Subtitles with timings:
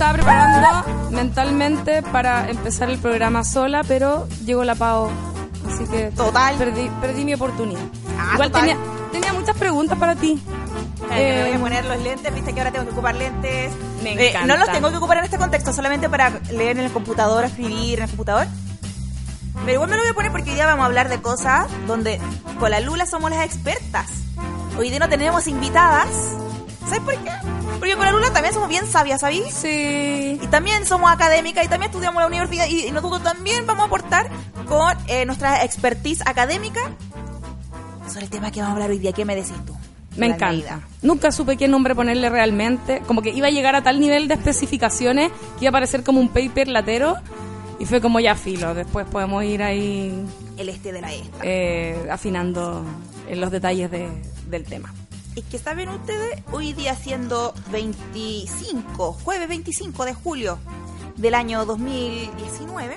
[0.00, 5.10] estaba preparando mentalmente para empezar el programa sola, pero llegó la Pau.
[5.70, 6.56] Así que Total.
[6.56, 7.82] perdí, perdí mi oportunidad.
[8.18, 8.68] Ah, Igual total.
[8.68, 10.42] tenía, tenía muchas preguntas para ti.
[11.10, 13.72] Ay, me voy Eh, a poner los lentes, viste que ahora tengo que ocupar lentes.
[14.02, 14.46] Me Eh, encanta.
[14.46, 17.98] no los tengo que ocupar en este contexto, solamente para leer en el computador, escribir
[17.98, 18.46] en el computador.
[19.66, 21.66] Pero igual me lo voy a poner porque hoy día vamos a hablar de cosas
[21.86, 22.18] donde
[22.58, 24.06] con la Lula somos las expertas.
[24.78, 26.08] Hoy día no tenemos invitadas.
[26.86, 27.30] ¿Sabes por qué?
[27.80, 29.52] Porque con la Lula también somos bien sabias, ¿sabéis?
[29.52, 30.38] Sí.
[30.40, 33.82] Y también somos académicas y también estudiamos en la universidad y, y nosotros también vamos
[33.82, 34.30] a aportar
[34.68, 36.80] con eh, nuestra expertise académica
[38.06, 39.12] sobre el tema que vamos a hablar hoy día.
[39.12, 39.74] ¿Qué me decís tú?
[40.16, 40.80] Me encanta.
[41.02, 43.00] Nunca supe qué nombre ponerle realmente.
[43.06, 46.20] Como que iba a llegar a tal nivel de especificaciones que iba a parecer como
[46.20, 47.16] un paper latero.
[47.78, 48.74] Y fue como ya filo.
[48.74, 50.22] Después podemos ir ahí
[50.58, 51.38] El este de la esta.
[51.42, 52.84] eh, afinando
[53.28, 54.10] en los detalles de-
[54.50, 54.92] del tema.
[55.36, 60.58] Es que saben ustedes, hoy día siendo 25, jueves 25 de julio
[61.16, 62.96] del año 2019,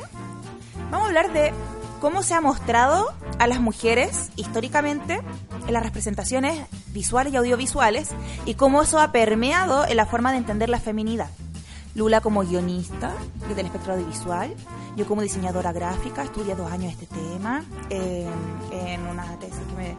[0.89, 1.53] vamos a hablar de
[2.01, 5.21] cómo se ha mostrado a las mujeres históricamente
[5.67, 8.09] en las representaciones visuales y audiovisuales
[8.45, 11.29] y cómo eso ha permeado en la forma de entender la feminidad.
[11.93, 13.13] Lula como guionista
[13.55, 14.55] del espectro audiovisual,
[14.97, 18.27] yo como diseñadora gráfica, estudié dos años este tema eh,
[18.71, 19.97] en una tesis que me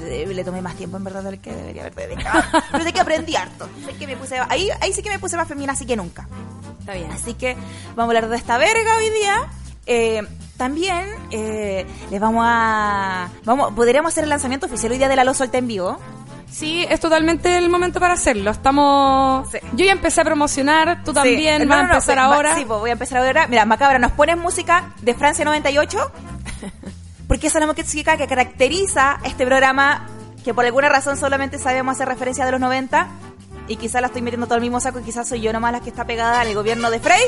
[0.00, 2.42] le tomé más tiempo en verdad del que debería haber dedicado.
[2.72, 3.68] Pero sé que aprendí harto.
[3.86, 6.28] Sé que me puse, ahí, ahí sí que me puse más femenina así que nunca.
[6.80, 7.10] Está bien.
[7.12, 7.54] Así que
[7.96, 9.48] vamos a hablar de esta verga hoy día.
[9.86, 10.22] Eh,
[10.56, 13.28] también eh, les vamos a...
[13.44, 15.98] Vamos, podríamos hacer el lanzamiento oficial hoy día de la Lo Solta en vivo.
[16.50, 18.50] Sí, es totalmente el momento para hacerlo.
[18.52, 19.48] Estamos.
[19.50, 19.58] Sí.
[19.72, 21.66] Yo ya empecé a promocionar, tú también Sí.
[21.66, 22.54] vas No, a no, no, empezar va- ahora.
[22.56, 23.48] Sí, pues voy a empezar ahora.
[23.48, 26.12] Mira, Macabra, nos pones música de Francia 98.
[27.34, 30.06] Porque esa es la música que caracteriza este programa
[30.44, 33.08] que por alguna razón solamente sabemos hacer referencia de los 90.
[33.66, 35.80] Y quizás la estoy metiendo todo el mismo saco y quizás soy yo nomás la
[35.80, 37.24] que está pegada al gobierno de Frey.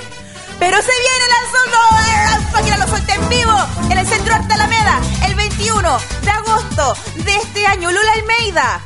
[0.61, 3.53] Pero se viene la solo máquina lo suelta en vivo
[3.91, 7.91] en el Centro Arte Alameda el 21 de agosto de este año.
[7.91, 8.81] Lula Almeida.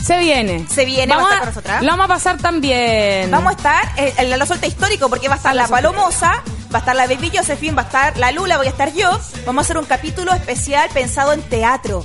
[0.00, 0.64] Se viene.
[0.68, 1.82] Se viene, va a vamos estar con nosotras.
[1.82, 3.32] Lo vamos a pasar también.
[3.32, 5.66] Vamos a estar eh, en la suelta histórico porque va a estar La.
[5.66, 6.44] Palomosa,
[6.76, 9.08] va a estar la Baby Josephine, va a estar la Lula, voy a estar yo.
[9.46, 12.04] Vamos a hacer un capítulo especial pensado en teatro.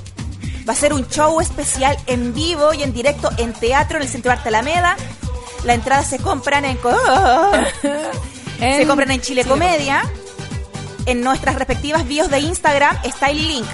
[0.66, 4.08] Va a ser un show especial en vivo y en directo en teatro en el
[4.08, 4.96] Centro Arte Alameda.
[5.64, 6.78] Las entradas se compran en,
[8.60, 10.02] En- se compran en Chile Comedia.
[11.04, 13.66] En nuestras respectivas bios de Instagram está el link.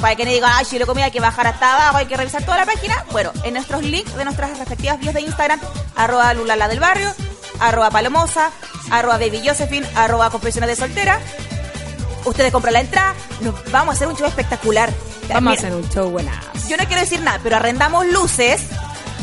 [0.00, 2.44] Para que no digan, ay, Chile Comedia hay que bajar hasta abajo, hay que revisar
[2.44, 3.06] toda la página.
[3.12, 5.58] Bueno, en nuestros links de nuestras respectivas bios de Instagram,
[5.94, 7.10] arroba Lulala del Barrio,
[7.60, 8.50] arroba Palomosa,
[8.90, 11.20] arroba Baby Josephine, arroba Confesiones de Soltera.
[12.24, 14.92] Ustedes compran la entrada, nos vamos a hacer un show espectacular.
[15.28, 16.48] Vamos a hacer un show buenazo.
[16.68, 18.62] yo no quiero decir nada, pero arrendamos luces.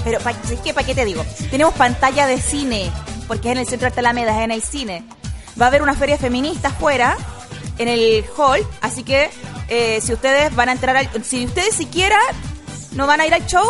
[0.04, 0.74] Pero, pa- ¿sabes qué?
[0.74, 1.26] ¿Para qué te digo?
[1.50, 2.92] Tenemos pantalla de cine,
[3.28, 5.04] porque es en el centro de Alameda, es en el cine.
[5.60, 7.16] Va a haber una feria feminista afuera,
[7.78, 9.30] en el hall, así que
[9.70, 11.10] eh, si ustedes van a entrar al...
[11.24, 12.20] Si ustedes siquiera
[12.92, 13.64] no van a ir al show,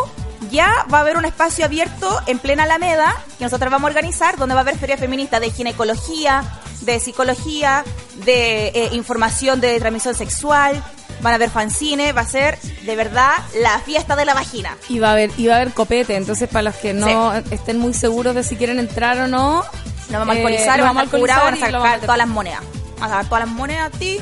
[0.50, 4.38] ya va a haber un espacio abierto en plena Alameda, que nosotros vamos a organizar,
[4.38, 6.44] donde va a haber feria feminista de ginecología,
[6.82, 7.84] de psicología,
[8.26, 10.84] de eh, información de transmisión sexual,
[11.22, 14.78] van a haber fanzine, va a ser de verdad la fiesta de la vagina.
[14.90, 17.80] Y va a haber, y va a haber copete, entonces para los que no estén
[17.80, 19.64] muy seguros de si quieren entrar o no.
[20.10, 22.28] Nos vamos a eh, alcoholizar, nos vamos a alcoholizar curar, vamos a sacar todas las
[22.28, 22.62] monedas.
[23.00, 24.20] Vamos a sacar todas las monedas a ti.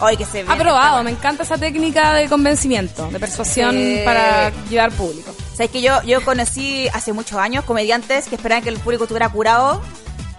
[0.00, 0.52] Ay, que se ve.
[0.52, 4.00] Aprobado, me encanta esa técnica de convencimiento, de persuasión Sí.
[4.04, 5.32] para llevar público.
[5.54, 9.28] Sabes que yo, yo conocí hace muchos años comediantes que esperaban que el público estuviera
[9.28, 9.82] curado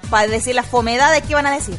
[0.10, 1.78] para decir las fomedades que iban a decir.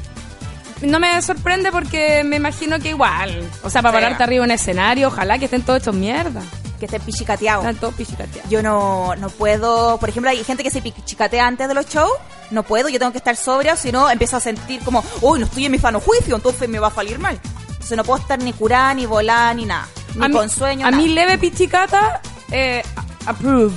[0.81, 3.49] No me sorprende porque me imagino que igual.
[3.63, 4.03] O sea, para Sí.
[4.03, 6.43] pararte arriba en un escenario, ojalá que estén todos hechos mierda.
[6.81, 7.65] Que estén pichicateados.
[7.65, 8.51] Están todos pichicateados.
[8.51, 12.11] Yo no, no puedo, por ejemplo, hay gente que se pichicatea antes de los shows,
[12.51, 15.47] no puedo, yo tengo que estar sobria, si no empiezo a sentir como, uy, no
[15.47, 17.39] estoy en mi sano juicio, entonces me va a salir mal.
[17.83, 19.89] Entonces no puedo estar ni curada, ni volada, ni nada.
[20.15, 21.03] Ni a con sueño, A nada.
[21.03, 22.21] mí leve pichicata,
[22.53, 22.81] eh,
[23.27, 23.75] approved.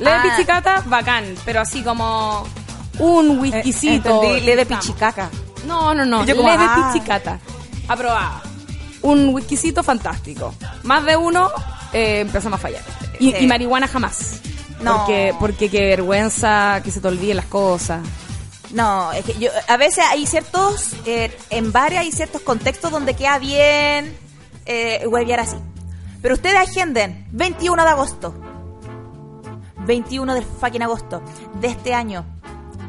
[0.00, 0.22] Leve Ah.
[0.24, 1.34] pichicata, bacán.
[1.44, 2.44] Pero así como
[2.98, 4.20] un Eh, whiskycito.
[4.42, 5.30] leve pichicaca.
[5.64, 6.24] No, no, no.
[6.26, 6.90] Yo como, leve ah.
[6.92, 7.38] pichicata.
[7.88, 8.42] Aprobada.
[9.02, 10.52] Un whiskycito fantástico.
[10.82, 11.48] Más de uno,
[11.92, 12.82] eh, empezamos a fallar.
[13.20, 13.44] Y, Sí.
[13.44, 14.40] y marihuana jamás.
[14.80, 14.98] No.
[14.98, 18.00] Porque, porque qué vergüenza que se te olviden las cosas.
[18.76, 23.14] No, es que yo, a veces hay ciertos, eh, en bares hay ciertos contextos donde
[23.14, 24.14] queda bien
[24.66, 25.56] eh, huevear así.
[26.20, 28.34] Pero ustedes agenden, 21 de agosto.
[29.86, 31.22] 21 de fucking agosto
[31.58, 32.26] de este año.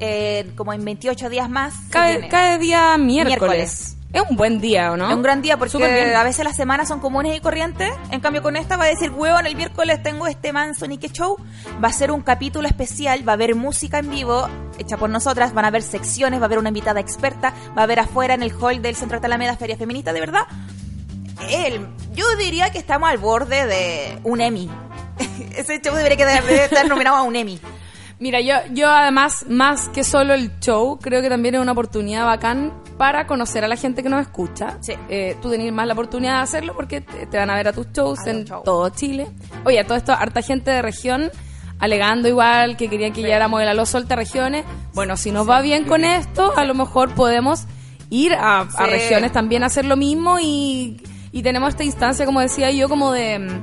[0.01, 1.73] Eh, como en 28 días más.
[1.89, 3.96] cae día miércoles.
[4.13, 5.09] Es un buen día, ¿o no?
[5.09, 5.69] Es un gran día bien.
[5.89, 7.91] porque a veces las semanas son comunes y corrientes.
[8.09, 11.35] En cambio, con esta va a decir, huevón, el miércoles tengo este manso Nique Show.
[11.83, 14.47] Va a ser un capítulo especial, va a haber música en vivo
[14.79, 17.83] hecha por nosotras, van a haber secciones, va a haber una invitada experta, va a
[17.83, 20.43] haber afuera en el hall del Centro de Alameda Feria Feminista, de verdad.
[21.49, 24.69] El, yo diría que estamos al borde de un Emmy.
[25.55, 27.59] Ese show debería quedar- estar nominado a un Emmy.
[28.19, 32.25] Mira, yo, yo además, más que solo el show, creo que también es una oportunidad
[32.25, 34.77] bacán para conocer a la gente que nos escucha.
[34.81, 34.93] Sí.
[35.07, 37.73] Eh, tú tenés más la oportunidad de hacerlo porque te, te van a ver a
[37.73, 39.27] tus shows A en todo Chile.
[39.65, 41.29] Oye, a todo esto, harta gente de región
[41.79, 44.65] alegando igual que querían que llegáramos la Los Solta regiones.
[44.93, 47.65] Bueno, si nos va bien con esto, a lo mejor podemos
[48.09, 52.41] ir a, a regiones también a hacer lo mismo y, y tenemos esta instancia, como
[52.41, 53.61] decía yo, como de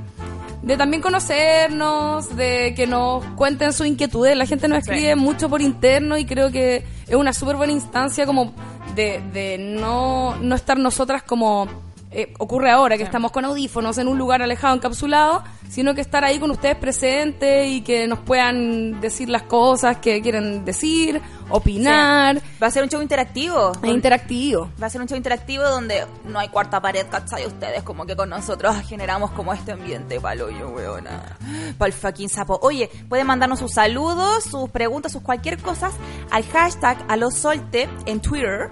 [0.65, 4.37] de también conocernos, de que nos cuenten sus inquietudes.
[4.37, 5.21] La gente nos escribe Sí.
[5.21, 8.55] mucho por interno y creo que es una súper buena instancia como
[8.95, 11.69] de, de no, no estar nosotras como
[12.11, 16.25] eh, ocurre ahora, que estamos con audífonos en un lugar alejado, encapsulado, sino que estar
[16.25, 22.41] ahí con ustedes presentes y que nos puedan decir las cosas que quieren decir, opinar.
[22.63, 23.73] Va a ser un show interactivo.
[23.83, 24.71] Es interactivo.
[24.81, 27.47] Va a ser un show interactivo donde no hay cuarta pared, ¿cachai?
[27.47, 31.37] Ustedes como que con nosotros generamos como este ambiente palo yo, weona.
[31.79, 32.59] Pa'l fucking sapo.
[32.63, 35.91] Oye, pueden mandarnos sus saludos, sus preguntas, sus cualquier cosa
[36.31, 38.71] al hashtag alosolte en Twitter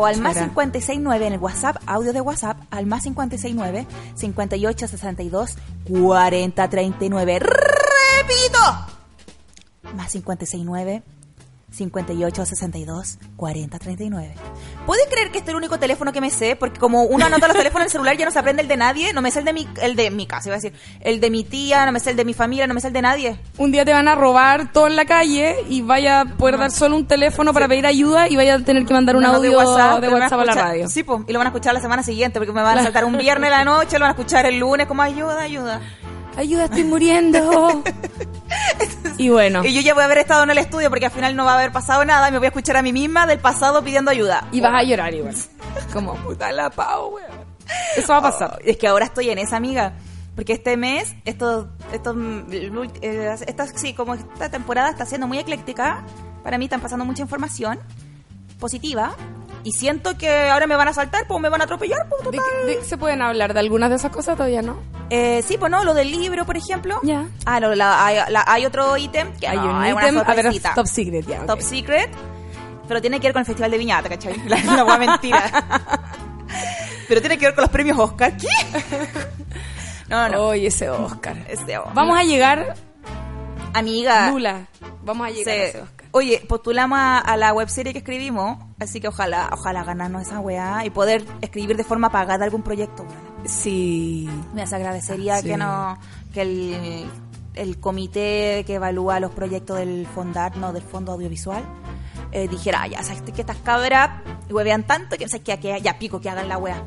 [0.00, 0.48] o al más Chara.
[0.48, 5.56] 569 en el WhatsApp, audio de WhatsApp, al más 569 5862
[5.88, 7.38] 4039.
[7.38, 8.58] ¡Repito!
[9.94, 11.02] Más 569
[11.70, 14.34] 5862 4039.
[14.86, 16.56] ¿Puedes creer que este es el único teléfono que me sé?
[16.56, 18.76] Porque como uno anota los teléfonos en el celular ya no se aprende el de
[18.76, 21.20] nadie, no me sé el de mi, el de mi casa, iba a decir, el
[21.20, 23.02] de mi tía, no me sé el de mi familia, no me sé el de
[23.02, 23.38] nadie.
[23.58, 26.70] un día te van a robar todo en la calle y vaya a poder dar
[26.70, 29.50] solo un teléfono para pedir ayuda y vaya a tener que mandar un No, audio
[29.50, 30.88] de WhatsApp, a la radio.
[30.88, 33.04] Sí, po, y lo van a escuchar la semana siguiente porque me van a saltar
[33.04, 35.80] un viernes la noche, lo van a escuchar el lunes como ayuda, ayuda.
[36.36, 37.82] Ayuda, estoy muriendo.
[39.18, 41.36] y bueno, Y yo ya voy a haber estado en el estudio porque al final
[41.36, 43.38] no va a haber pasado nada y me voy a escuchar a mí misma del
[43.38, 44.46] pasado pidiendo ayuda.
[44.52, 45.34] y vas a llorar igual.
[45.92, 47.30] Como, puta la pao, weón.
[47.96, 48.58] Eso va a pasar.
[48.64, 49.92] Es que ahora estoy en esa amiga.
[50.34, 52.14] Porque este mes, esto, esto,
[53.02, 56.02] eh, esta, sí, como esta temporada está siendo muy ecléctica,
[56.42, 57.78] para mí están pasando mucha información
[58.58, 59.14] positiva.
[59.64, 62.38] Y siento que ahora me van a saltar, pues me van a atropellar, pues ¿De
[62.38, 62.44] total.
[62.64, 64.78] qué- de- ¿Se pueden hablar de algunas de esas cosas todavía, no?
[65.10, 67.00] Eh, sí, pues no, lo del libro, por ejemplo.
[67.02, 67.26] Ya.
[67.44, 70.18] Ah, lo- la- hay, la- hay otro ítem que Hay no, un es una ítem,
[70.18, 70.74] a ver, sorpresita.
[70.74, 71.46] top secret, ya.
[71.46, 72.10] Top secret,
[72.86, 74.34] pero tiene que ver con el Festival de Viñata, ¿cachai?
[74.48, 75.50] La, la hueá mentira.
[77.08, 78.36] pero tiene que ver con los premios Oscar.
[78.38, 78.46] ¿Qué?
[80.08, 80.40] No, no.
[80.48, 81.36] Oye, ese Oscar.
[81.48, 81.90] Este, oh.
[81.94, 82.74] Vamos a llegar,
[83.74, 84.30] Amiga.
[84.30, 84.66] Lula.
[85.04, 86.06] Vamos a llegar a se- ese Oscar.
[86.12, 90.84] Oye, postulamos a, a la webserie que escribimos, así que ojalá, ojalá ganarnos esa weá
[90.84, 93.06] y poder escribir de forma pagada algún proyecto.
[93.44, 94.28] Sí.
[94.52, 95.48] Me agradecería Sí.
[95.48, 95.96] que no,
[96.34, 97.06] que el,
[97.54, 101.62] el comité que evalúa los proyectos del Fondar, no, del Fondo Audiovisual,
[102.32, 104.10] eh, dijera, "Ah, ya sabes que estas cabras
[104.50, 106.82] huevean tanto que, sea, que, que ya pico que hagan la weá.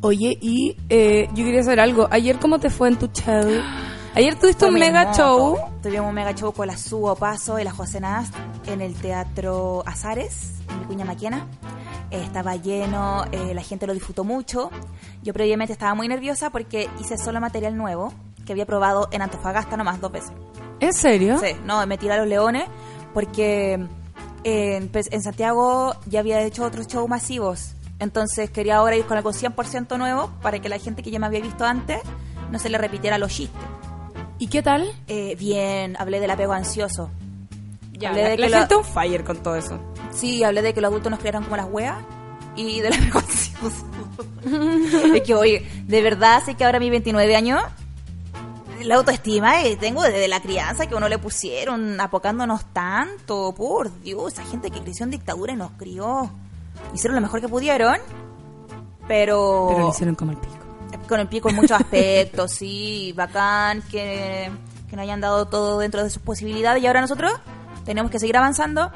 [0.00, 2.08] Oye, y eh, yo quería saber algo.
[2.10, 3.48] Ayer, ¿cómo te fue en tu show?
[4.16, 5.56] Ayer tuviste un mega hermoso.
[5.56, 5.58] show.
[5.82, 8.32] Tuvimos un mega show con la Subo Paso y la José Nast
[8.66, 11.48] en el Teatro Azares, en Vicuña Maquena.
[12.12, 14.70] Eh, estaba lleno, eh, la gente lo disfrutó mucho.
[15.24, 18.14] Yo previamente estaba muy nerviosa porque hice solo material nuevo
[18.46, 20.32] que había probado en Antofagasta nomás dos veces.
[20.78, 21.38] ¿En serio?
[21.38, 22.68] Sí, no, me tiré a los leones
[23.12, 23.84] porque
[24.44, 27.74] eh, en, pues, en Santiago ya había hecho otros shows masivos.
[27.98, 31.26] Entonces quería ahora ir con algo 100% nuevo para que la gente que ya me
[31.26, 32.00] había visto antes
[32.52, 33.60] no se le repitiera los chistes.
[34.38, 34.90] ¿Y qué tal?
[35.06, 37.10] Eh, bien, hablé del apego ansioso.
[37.92, 39.78] Ya, Hablé la, de la que lo- gente on fire con todo eso.
[40.12, 41.96] Sí, hablé de que los adultos nos criaron como las weas
[42.56, 43.86] y del apego ansioso.
[45.14, 47.62] es que, oye, de verdad sé que ahora a mis 29 años
[48.82, 53.54] la autoestima que tengo desde la crianza que uno le pusieron apocándonos tanto.
[53.56, 56.30] Por Dios, esa gente que creció en dictadura y nos crió.
[56.92, 57.96] Hicieron lo mejor que pudieron,
[59.06, 59.66] pero...
[59.68, 60.54] Pero lo hicieron como el pico.
[61.08, 64.50] Con el pico en muchos aspectos, sí, bacán, que,
[64.88, 67.32] que nos hayan dado todo dentro de sus posibilidades y ahora nosotros
[67.84, 68.90] tenemos que seguir avanzando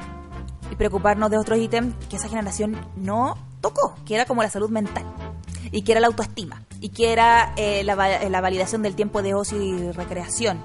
[0.71, 4.69] y preocuparnos de otros ítems que esa generación no tocó, que era como la salud
[4.69, 5.03] mental
[5.71, 9.21] y que era la autoestima y que era eh, la, va- la validación del tiempo
[9.21, 10.63] de ocio y recreación.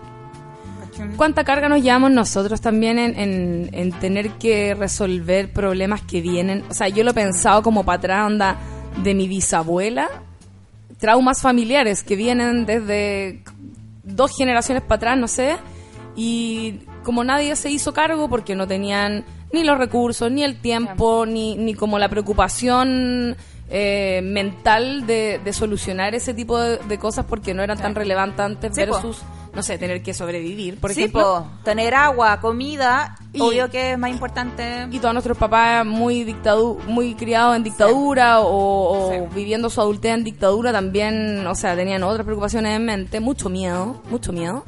[1.17, 6.64] ¿Cuánta carga nos llevamos nosotros también en, en- en tener que resolver problemas que vienen?
[6.71, 8.57] O sea, yo lo he pensado como para atrás, onda,
[9.03, 10.09] de mi bisabuela,
[11.05, 13.43] traumas familiares que vienen desde
[14.05, 15.59] dos generaciones para atrás, no sé,
[16.17, 21.27] y como nadie se hizo cargo porque no tenían ni los recursos, ni el tiempo,
[21.27, 23.37] ni, ni como la preocupación
[23.69, 28.41] eh, mental de, de solucionar ese tipo de, de cosas porque no eran tan relevantes
[28.41, 29.15] antes Sí, po.
[29.55, 31.23] No sé, tener que sobrevivir, por sí, ejemplo.
[31.23, 34.87] po, tener agua, comida, Y- obvio que es más importante.
[34.91, 39.19] Y todos nuestros papás muy dictadu muy criados en dictadura o, o Sí.
[39.35, 44.03] viviendo su adultez en dictadura también, o sea, tenían otras preocupaciones en mente, mucho miedo,
[44.11, 44.65] mucho miedo.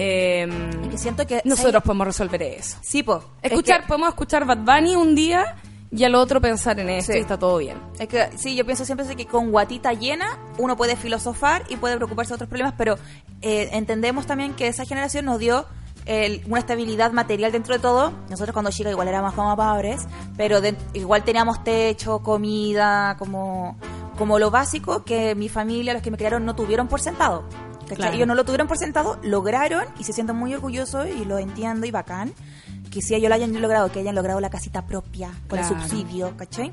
[0.00, 0.48] Eh,
[0.90, 2.76] que siento que nosotros podemos resolver eso.
[2.82, 3.16] Sí, po.
[3.42, 5.56] Es Escuchar, que- podemos escuchar Bad Bunny un día
[5.90, 7.18] y al otro pensar en esto Sí.
[7.18, 7.78] y está todo bien.
[7.98, 11.96] Es que sí, yo pienso siempre que con guatita llena uno puede filosofar y puede
[11.96, 12.96] preocuparse de otros problemas, pero
[13.40, 15.66] eh, entendemos también que esa generación nos dio
[16.06, 18.12] el- una estabilidad material dentro de todo.
[18.30, 23.76] Nosotros cuando chicas igual éramos como pobres, pero de- igual teníamos techo, comida, como,
[24.16, 27.44] como lo básico que mi familia, los que me criaron, no tuvieron por sentado.
[28.12, 31.86] Ellos no lo tuvieron por sentado, lograron y se sienten muy orgullosos y lo entiendo
[31.86, 32.34] y bacán.
[32.90, 35.82] Que si ellos lo hayan logrado, que hayan logrado la casita propia con el Claro.
[35.82, 36.72] subsidio, ¿cachai?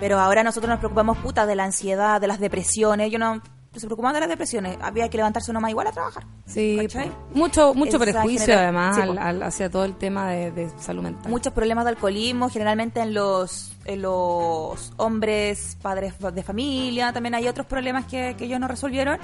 [0.00, 3.10] Pero ahora nosotros nos preocupamos, puta, de la ansiedad, de las depresiones.
[3.10, 3.40] Yo no
[3.74, 4.76] se preocupaban de las depresiones.
[4.80, 6.24] Había que levantarse uno más igual a trabajar.
[6.46, 7.12] Sí, ¿Cachai?
[7.34, 9.20] mucho mucho Esa prejuicio además sí, al- po.
[9.20, 11.30] al- hacia todo el tema de, de salud mental.
[11.30, 17.12] Muchos problemas de alcoholismo, generalmente en los, en los hombres padres de familia.
[17.12, 19.18] También hay otros problemas que, que ellos no resolvieron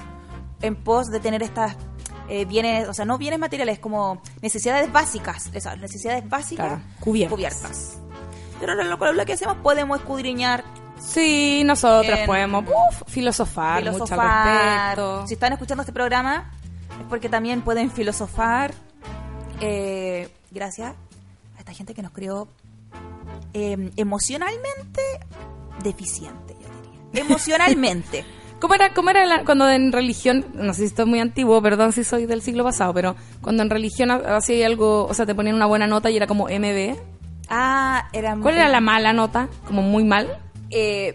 [0.61, 1.75] en pos de tener estas
[2.29, 5.49] eh, bienes, o sea, no bienes materiales, como necesidades básicas.
[5.53, 7.97] Esas necesidades básicas Claro, cubiertas.
[8.59, 10.63] Pero lo, lo- lo que hacemos podemos escudriñar
[10.99, 14.85] Sí, nosotras En- podemos uf, filosofar, mucho al filosofar.
[14.97, 15.27] respecto.
[15.27, 16.51] Si están escuchando este programa,
[17.01, 18.73] es porque también pueden filosofar.
[19.59, 20.93] eh, gracias
[21.55, 22.47] a esta gente que nos creó
[23.53, 25.01] eh, emocionalmente
[25.83, 26.99] deficiente, yo diría.
[27.25, 28.23] Emocionalmente.
[28.63, 31.61] ¿Cómo era, cómo era la- cuando en religión, no sé si esto es muy antiguo,
[31.61, 35.25] perdón si soy del siglo pasado, pero cuando en religión ha- hacía algo, o sea,
[35.25, 36.95] te ponían una buena nota y era como MB?
[37.49, 39.49] ah, era ¿Cuál era la mala nota?
[39.67, 40.29] Como muy mal.
[40.71, 41.13] eh,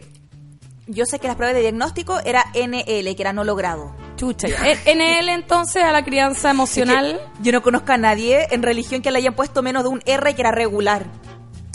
[0.88, 3.94] yo sé que las pruebas de diagnóstico era NL, que era no logrado.
[4.16, 4.48] Chucha.
[4.48, 4.56] ya.
[4.70, 7.06] Eh, NL entonces a la crianza emocional.
[7.06, 9.88] Es que yo no conozco a nadie en religión que le hayan puesto menos de
[9.88, 11.06] un R que era regular.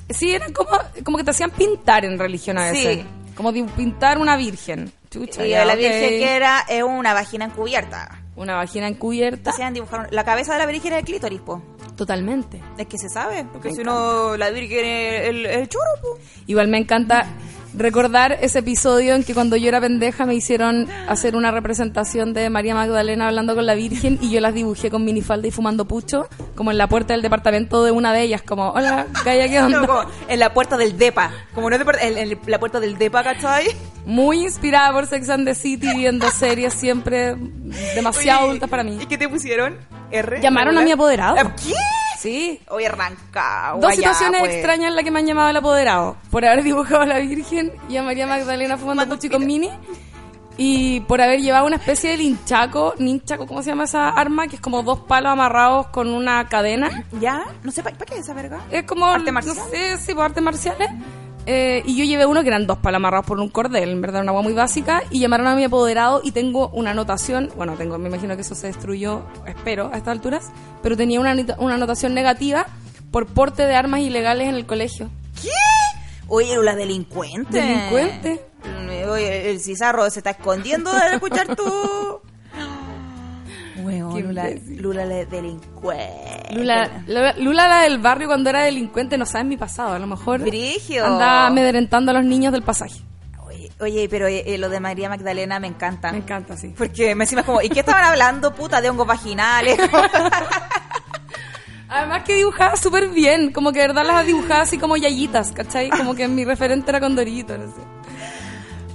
[0.09, 0.69] Sí, era como,
[1.03, 2.97] como que te hacían pintar en religión a veces.
[2.97, 3.05] Sí.
[3.35, 4.91] Como pintar una virgen.
[5.13, 5.79] Chucha, Y ya, la ok.
[5.79, 8.20] virgen que era es una vagina encubierta.
[8.36, 9.51] Una vagina encubierta.
[9.51, 11.62] Hacían dibujar la cabeza de la virgen era el clítoris, po.
[11.96, 12.60] Totalmente.
[12.77, 16.17] Es que se sabe, porque Me si no, la virgen es el, el choro, po.
[16.48, 17.27] Igual me encanta
[17.75, 22.49] recordar ese episodio en que cuando yo era pendeja me hicieron hacer una representación de
[22.49, 26.27] María Magdalena hablando con la Virgen y yo las dibujé con minifalda y fumando pucho,
[26.55, 29.79] como en la puerta del departamento de una de ellas, como, hola, ¿qué onda?
[29.79, 31.31] No, como en la puerta del DEPA.
[31.53, 33.67] Como no es en, en la puerta del DEPA, ¿cachai?
[34.05, 37.35] Muy inspirada por Sex and the City, viendo series siempre
[37.95, 38.99] demasiado Oye, adultas para mí.
[39.01, 39.77] ¿Y qué te pusieron?
[40.11, 40.41] ¿R?
[40.41, 41.37] Llamaron a mi apoderado.
[41.37, 41.73] ¿Eh, ¿Qué?
[42.23, 42.57] Sí.
[42.69, 43.75] Hoy arranca.
[43.77, 44.53] Dos situaciones pues.
[44.53, 46.15] extrañas en las que me han llamado el apoderado.
[46.31, 49.69] Por haber dibujado a la Virgen y a María Magdalena fumando puchi con mini.
[50.55, 54.47] Y por haber llevado una especie de linchaco, ninchaco, ¿cómo se llama esa arma?
[54.47, 57.03] Que es como dos palos amarrados con una cadena.
[57.19, 57.43] ¿Ya?
[57.61, 58.61] No sé, ¿para qué es esa verga?
[58.71, 59.07] Es como...
[59.07, 59.57] ¿Arte no marcial?
[59.69, 60.89] sé, sí, por artes marciales.
[61.45, 64.21] Eh, y yo llevé uno que eran dos palos amarrados por un cordel, en verdad,
[64.21, 65.03] una agua muy básica.
[65.09, 67.51] Y llamaron a mi apoderado y tengo una anotación.
[67.55, 70.51] Bueno, tengo, me imagino que eso se destruyó, espero, a estas alturas.
[70.81, 72.65] Pero tenía una, una anotación negativa
[73.12, 75.09] por porte de armas ilegales en el colegio.
[75.41, 75.50] ¿Qué?
[76.27, 77.62] Oye, la delincuente.
[77.62, 78.45] ¿Delincuente?
[78.63, 81.63] Mm, Oye, el cizarro se está escondiendo de escuchar tu...
[83.83, 84.49] Weón, Lula.
[84.67, 86.53] Lula la delincuente.
[86.53, 89.93] Lula, Lula, Lula, la del barrio cuando era delincuente, no sabe mi pasado.
[89.93, 91.05] A lo mejor Brigio.
[91.05, 93.01] andaba amedrentando a los niños del pasaje.
[93.45, 96.11] Oye, oye, pero eh, lo de María Magdalena me encanta.
[96.11, 96.73] Me encanta, sí.
[96.77, 99.77] Porque me encima como, ¿y qué estaban hablando, puta, de hongos vaginales?
[101.89, 105.91] Además que dibujaba súper bien, como que de verdad las dibujaba así como yayitas, ¿cachai?
[105.91, 107.81] Como que mi referente era Condorito, no sé.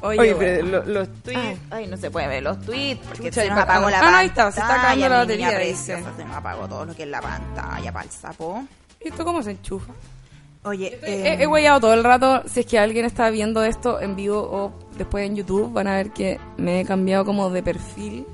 [0.01, 0.39] Oye, Oye, bueno.
[0.39, 1.61] pero lo- los tweets.
[1.71, 3.97] Ay, no se puede ver los tweets porque Chucha, se y nos pa- apagó la
[3.99, 4.19] ah, pantalla.
[4.19, 5.93] ahí está, se está acabando la mi niña batería, dice.
[5.95, 8.65] preciosa, Se nos apagó todo lo que es la pantalla para el sapo.
[9.05, 9.93] ¿Y esto cómo se enchufa?
[10.65, 12.43] Oye, He, eh, he huellado todo el rato.
[12.47, 15.95] Si es que alguien está viendo esto en vivo o después en YouTube, van a
[15.97, 18.27] ver que me he cambiado como de perfil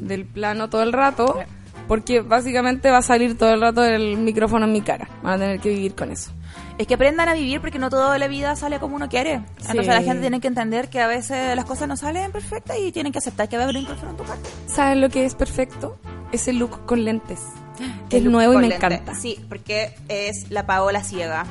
[0.00, 1.38] del plano todo el rato.
[1.86, 5.06] Porque básicamente va a salir todo el rato el micrófono en mi cara.
[5.22, 6.30] Van a tener que vivir con eso.
[6.78, 9.42] Es que aprendan a vivir porque no toda la vida sale como uno quiere.
[9.60, 12.90] Entonces la gente tiene que entender que a veces las cosas no salen perfectas y
[12.92, 14.38] tienen que aceptar que va a haber un en tu cara.
[14.66, 15.96] ¿Saben lo que es perfecto?
[16.32, 17.40] Ese look con lentes.
[18.08, 18.76] Que es nuevo y me lente.
[18.76, 19.14] encanta.
[19.14, 21.44] Sí, porque es la Paola ciega.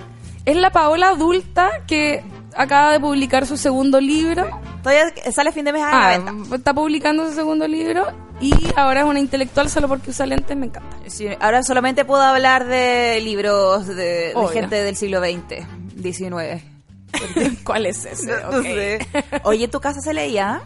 [0.45, 2.23] Es la Paola adulta que
[2.55, 4.45] acaba de publicar su segundo libro.
[4.83, 6.55] Todavía sale fin de mes a Ah, la venta.
[6.55, 8.05] está publicando su segundo libro
[8.41, 10.97] y ahora es una intelectual solo porque usa lentes, me encanta.
[11.07, 15.65] Sí, ahora solamente puedo hablar de libros de, gente del siglo XX,
[16.01, 16.63] XIX.
[17.63, 18.31] ¿Cuál es ese?
[18.41, 18.99] No, no sé.
[19.43, 20.61] Oye, ¿en tu casa se leía?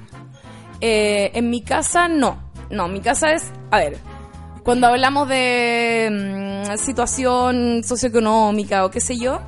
[0.81, 2.51] Eh, en mi casa no.
[2.69, 3.97] No, mi casa es, a ver,
[4.63, 9.39] cuando hablamos de mm, situación socioeconómica o qué sé yo,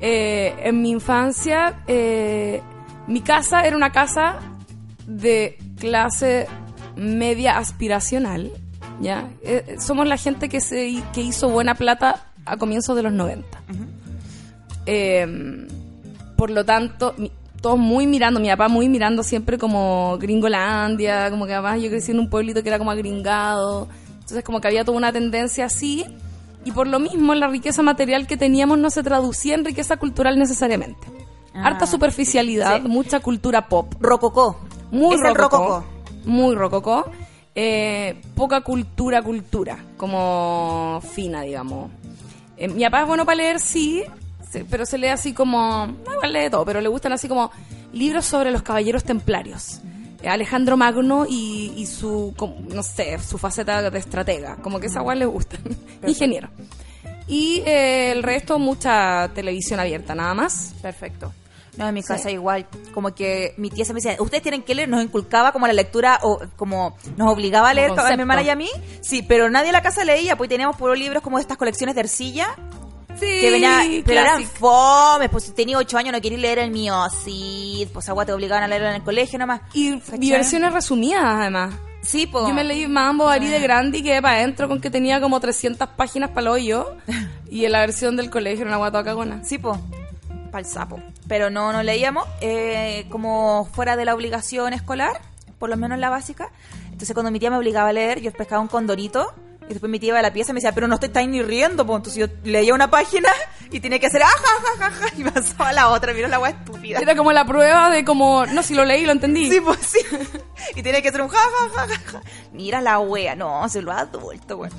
[0.00, 2.62] eh, en mi infancia, eh,
[3.06, 4.36] mi casa era una casa
[5.06, 6.46] de clase
[6.96, 8.50] media aspiracional,
[9.00, 9.28] ¿ya?
[9.42, 13.46] Eh, somos la gente que, se, que hizo buena plata a comienzos de los 90.
[14.86, 15.66] Eh,
[16.36, 21.46] por lo tanto, mi- todos muy mirando, mi papá muy mirando siempre como Gringolandia, como
[21.46, 24.84] que además yo crecí en un pueblito que era como agringado, entonces como que había
[24.84, 26.04] toda una tendencia así,
[26.66, 30.38] y por lo mismo la riqueza material que teníamos no se traducía en riqueza cultural
[30.38, 31.06] necesariamente.
[31.54, 31.68] Ah.
[31.68, 32.88] Harta superficialidad, Sí.
[32.88, 34.58] mucha cultura pop, Rococó.
[34.90, 35.84] muy Es el rococó, rococó.
[36.24, 37.10] Muy rococó,
[37.54, 41.90] eh, poca cultura, cultura, como fina, digamos.
[42.56, 44.04] Eh, mi papá es bueno para leer, sí,
[44.70, 47.50] pero se lee así como, no, igual lee todo, pero le gustan así como
[47.92, 49.80] libros sobre los caballeros templarios.
[50.22, 54.86] Eh, Alejandro Magno y, y su, como, no sé, su faceta de estratega, como que
[54.86, 55.58] esa igual le gusta,
[56.06, 56.48] ingeniero.
[57.26, 60.74] Y eh, el resto, mucha televisión abierta, nada más.
[60.82, 61.32] Perfecto.
[61.76, 62.08] No, en mi Sí.
[62.08, 65.50] casa igual, como que mi tía se me decía, ustedes tienen que leer, nos inculcaba
[65.52, 68.68] como la lectura o como nos obligaba a leer a mi hermana y a mí,
[69.02, 72.02] sí, pero nadie en la casa leía, pues teníamos puros libros como estas colecciones de
[72.02, 72.54] arcilla,
[73.18, 74.58] Sí, que venía, pero eran clásico.
[74.58, 78.32] fome, pues si tenía ocho años no quería leer el mío, sí, pues agua te
[78.32, 79.60] obligaban a leerlo en el colegio nomás.
[79.72, 81.74] Y versiones resumidas, además.
[82.02, 82.46] Sí, pues.
[82.46, 85.40] Yo me leí Mambo Bari de grande y quedé para adentro con que tenía como
[85.40, 86.96] 300 páginas para el hoyo.
[87.50, 89.44] Y en la versión del colegio era una guata cagona.
[89.44, 89.78] Sí, po.
[90.50, 90.98] Pa'l sapo.
[91.28, 95.20] Pero no, no leíamos eh, como fuera de la obligación escolar,
[95.58, 96.50] por lo menos la básica.
[96.86, 99.32] Entonces cuando mi tía me obligaba a leer, yo pescaba un condorito
[99.68, 101.28] y después mi tía iba a la pieza y me decía, pero no te estáis
[101.28, 101.96] ni riendo, po.
[101.96, 103.30] Entonces yo leía una página
[103.70, 106.28] y tenía que hacer ah, ja, ja, ja, ja", y pasaba a la otra, mira
[106.28, 106.98] la weá estúpida.
[106.98, 109.50] Era como la prueba de como, no, si lo leí, lo entendí.
[109.50, 110.00] Sí, pues sí.
[110.76, 112.22] Y tenía que hacer un ja, ja, ja, ja, ja.
[112.52, 114.72] Mira la wea, no, se lo ha adulto, weón.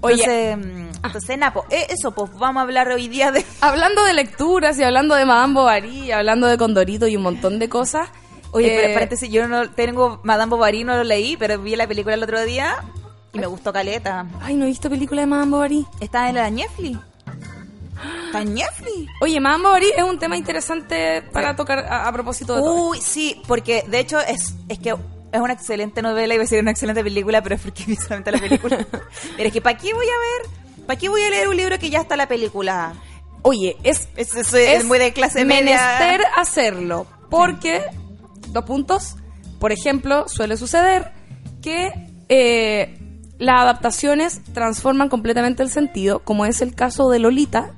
[0.00, 0.22] Oye.
[0.24, 3.44] Entonces, mm, entonces nada, po, eh, eso, pues vamos a hablar hoy día de...
[3.60, 7.58] Hablando de lecturas y hablando de Madame Bovary, y hablando de Condorito y un montón
[7.58, 8.08] de cosas.
[8.52, 11.86] Oye, eh, pero paréntesis, yo no tengo Madame Bovary, no lo leí, pero vi la
[11.86, 12.76] película el otro día
[13.32, 14.26] y me gustó caleta.
[14.40, 15.86] Ay, no he visto película de Madame Bovary.
[16.00, 16.98] Está en la Netflix.
[18.26, 19.10] Está en Netflix.
[19.20, 22.90] Oye, Madame Bovary es un tema interesante para tocar a, a propósito de todo.
[22.90, 24.94] Uy, sí, porque de hecho es, es que
[25.36, 28.32] es una excelente novela, iba a decir una excelente película, pero es porque vi solamente
[28.32, 28.86] la película.
[29.36, 30.08] pero es que ¿para qué voy a
[30.48, 30.84] ver?
[30.86, 32.94] ¿Para qué voy a leer un libro que ya está la película?
[33.42, 36.28] Oye, es, Es, es- es muy de clase menester media.
[36.36, 37.06] hacerlo.
[37.30, 37.82] Porque,
[38.48, 39.16] dos puntos,
[39.60, 41.10] por ejemplo, suele suceder
[41.62, 41.92] que
[42.28, 42.98] eh,
[43.38, 47.72] las adaptaciones transforman completamente el sentido, como es el caso de Lolita.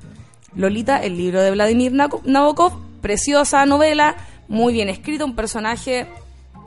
[0.55, 4.15] Lolita, el libro de Vladimir Nabokov, preciosa novela,
[4.47, 6.07] muy bien escrita, un personaje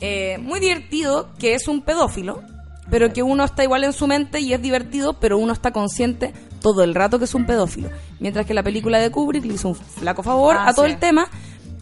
[0.03, 2.43] eh, muy divertido, que es un pedófilo,
[2.91, 6.35] pero que uno está igual en su mente y es divertido, pero uno está consciente
[6.61, 7.89] todo el rato que es un pedófilo.
[8.21, 10.93] Mientras que la película de Kubrick le hizo un flaco favor Ah, a todo sí.
[10.93, 11.29] el tema,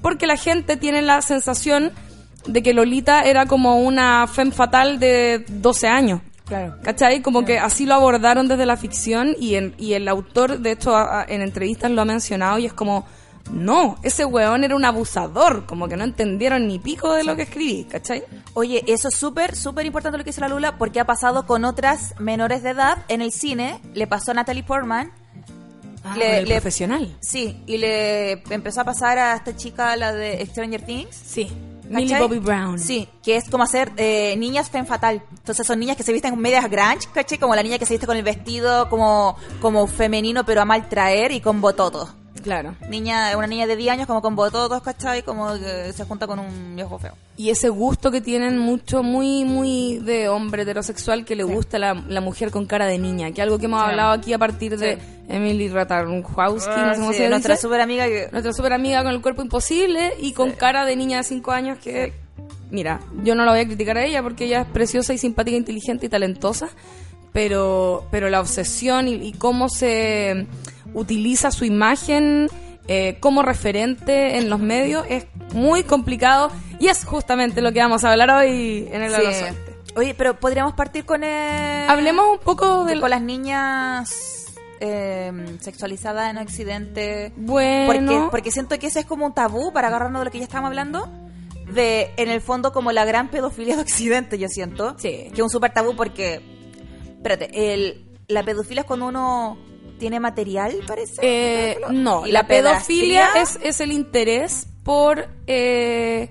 [0.03, 1.91] porque la gente tiene la sensación
[2.47, 6.21] de que Lolita era como una femme fatal de 12 años.
[6.47, 6.77] Claro.
[6.83, 7.23] ¿Cachai?
[7.23, 10.97] Como que así lo abordaron desde la ficción y, en- y el autor, de hecho,
[10.97, 13.07] a- a- en entrevistas lo ha mencionado y es como,
[13.51, 17.43] no, ese weón era un abusador, como que no entendieron ni pico de lo que
[17.43, 18.23] escribí, ¿cachai?
[18.55, 21.65] Oye, eso es súper, súper importante lo que dice la Lula, porque ha pasado con
[21.65, 23.81] otras menores de edad en el cine.
[23.95, 25.11] Le pasó a Natalie Portman.
[26.05, 27.17] Ah, Le- con el le- profesional.
[27.21, 31.15] Sí, y le empezó a pasar a esta chica, la de Stranger Things.
[31.15, 31.45] Sí.
[31.45, 32.05] ¿cachai?
[32.05, 32.79] Millie Bobby Brown.
[32.79, 35.23] Sí, que es como hacer eh, niñas femme fatal.
[35.31, 37.37] Entonces son niñas que se visten medias grunge, ¿cachai?
[37.37, 40.89] Como la niña que se viste con el vestido como, como femenino pero a mal
[40.89, 42.11] traer y con bototos.
[42.43, 42.75] Claro.
[42.89, 45.23] Niña, una niña de 10 años como con bototos, ¿cachai?
[45.23, 47.15] Como que se junta con un viejo feo.
[47.37, 51.95] Y ese gusto que tienen mucho, muy, muy de hombre heterosexual que le gusta la,
[51.95, 53.89] la mujer con cara de niña, que algo que hemos Sí.
[53.91, 54.99] hablado aquí a partir de.
[55.29, 58.29] Emily Ratajkowski, no Ah, sé cómo sí, se nuestra super amiga que...
[58.33, 61.79] Nuestra super amiga con el cuerpo imposible y con cara de niña de 5 años
[61.79, 62.13] que,
[62.73, 65.57] mira, yo no la voy a criticar a ella porque ella es preciosa y simpática,
[65.57, 66.69] inteligente y talentosa,
[67.33, 70.47] pero, pero la obsesión y, y cómo se
[70.95, 72.49] utiliza su imagen
[72.89, 76.51] eh, como referente en los medios es muy complicado
[76.81, 79.23] y es justamente lo que vamos a hablar hoy en el Sí.
[79.23, 79.77] Suerte.
[79.97, 81.89] Oye, pero podríamos partir con el...
[81.89, 84.47] Hablemos un poco de con las niñas
[84.81, 87.33] eh, sexualizadas en Occidente.
[87.37, 87.87] Bueno...
[87.87, 90.45] Porque, porque siento que ese es como un tabú para agarrarnos de lo que ya
[90.45, 91.09] estábamos hablando.
[91.73, 94.97] De, en el fondo, como la gran pedofilia de Occidente, yo siento.
[94.99, 95.29] Sí.
[95.29, 96.41] Que es un súper tabú porque.
[97.17, 99.57] Espérate, el, la pedofilia es cuando uno
[100.01, 101.21] tiene material, parece.
[101.23, 106.31] Eh, no, Y la, la pedofilia es, es el interés por eh,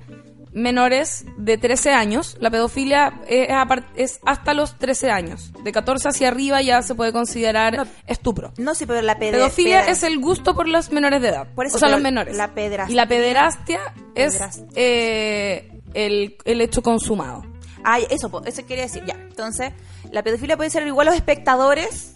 [0.52, 2.36] menores de 13 años.
[2.40, 5.52] La pedofilia es, apar- es hasta los 13 años.
[5.64, 7.88] De 14 hacia arriba ya se puede considerar No.
[8.08, 8.52] estupro.
[8.58, 11.48] No, sí, pero la Pedofilia es el gusto por los menores de edad.
[11.56, 12.36] Por eso, o sea, los menores.
[12.36, 12.52] la
[12.90, 13.80] y la pederastia
[14.16, 14.40] es
[14.76, 17.44] eh, el, el hecho consumado.
[17.84, 19.04] Ah, eso, eso quería decir.
[19.06, 19.72] Ya, entonces,
[20.12, 22.14] la pedofilia puede ser igual a los espectadores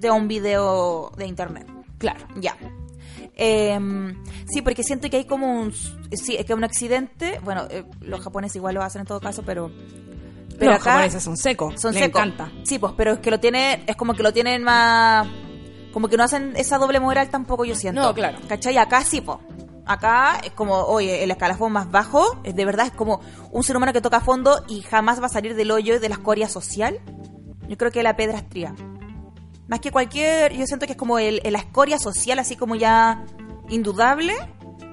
[0.00, 1.66] de un video de internet.
[1.98, 2.26] Claro.
[2.36, 2.56] Ya.
[3.34, 5.72] Em, sí, porque siento que hay como un...
[5.72, 7.40] Sí, es que un accidente...
[7.44, 9.70] Bueno, eh, los japoneses igual lo hacen en todo caso, pero...
[10.58, 11.80] Pero los acá japoneses son secos.
[11.80, 12.08] son secos.
[12.08, 12.50] encanta.
[12.64, 13.84] Sí, pues, pero es que lo tiene...
[13.86, 15.26] Es como que lo tienen más...
[15.92, 18.02] Como que no hacen esa doble moral tampoco, yo siento.
[18.02, 18.38] No, claro.
[18.48, 18.76] ¿Cachai?
[18.76, 19.38] Acá sí, pues.
[19.86, 23.20] Acá es como, oye, el escalafón más bajo, es de verdad es como
[23.52, 26.16] un ser humano que toca fondo y jamás va a salir del hoyo de la
[26.16, 27.00] escoria social.
[27.68, 28.74] Yo creo que la pedrastría.
[29.68, 33.24] Más que cualquier, yo siento que es como el, la escoria social, así como ya
[33.68, 34.34] indudable,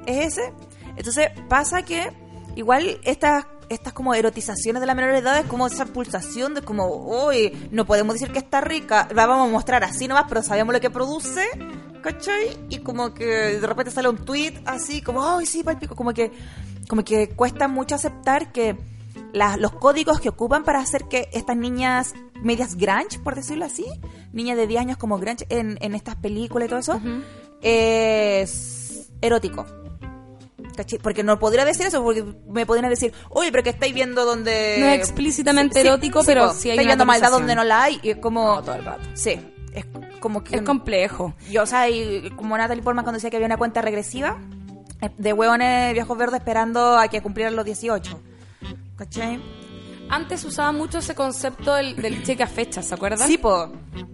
[0.05, 0.53] es ese.
[0.95, 2.11] Entonces pasa que
[2.55, 6.87] igual estas estas como erotizaciones de la menor edad es como esa pulsación de como,
[7.25, 10.73] uy, no podemos decir que está rica, la vamos a mostrar así nomás, pero sabemos
[10.73, 11.43] lo que produce,
[12.01, 12.57] ¿cachai?
[12.69, 16.31] Y como que de repente sale un tweet así, como, ay, sí, palpico, como que,
[16.87, 18.77] como que cuesta mucho aceptar que
[19.33, 23.85] la- los códigos que ocupan para hacer que estas niñas medias grunge, por decirlo así,
[24.33, 27.01] niñas de 10 años como grunge en, en estas películas y todo eso,
[27.61, 29.65] es erótico.
[31.03, 34.77] Porque no podría decir eso, porque me podrían decir, oye, pero que estáis viendo donde...
[34.79, 38.09] No es explícitamente erótico, pero sí hay Estáis viendo maldad donde no la hay, y
[38.11, 38.55] es como...
[38.55, 39.01] No, todo el rato.
[39.13, 39.39] Sí,
[39.71, 39.85] es
[40.19, 40.55] como que...
[40.55, 41.35] Es complejo.
[41.51, 44.39] Yo, o sea, y como Natalie Portman cuando decía que había una cuenta regresiva
[45.01, 48.19] eh, de hueones viejos verdes esperando a que cumplieran los 18.
[48.97, 49.39] ¿Cachai?
[50.09, 53.27] Antes usaba mucho ese concepto del, del cheque a fecha, ¿se acuerdan?
[53.27, 53.71] Sí, po.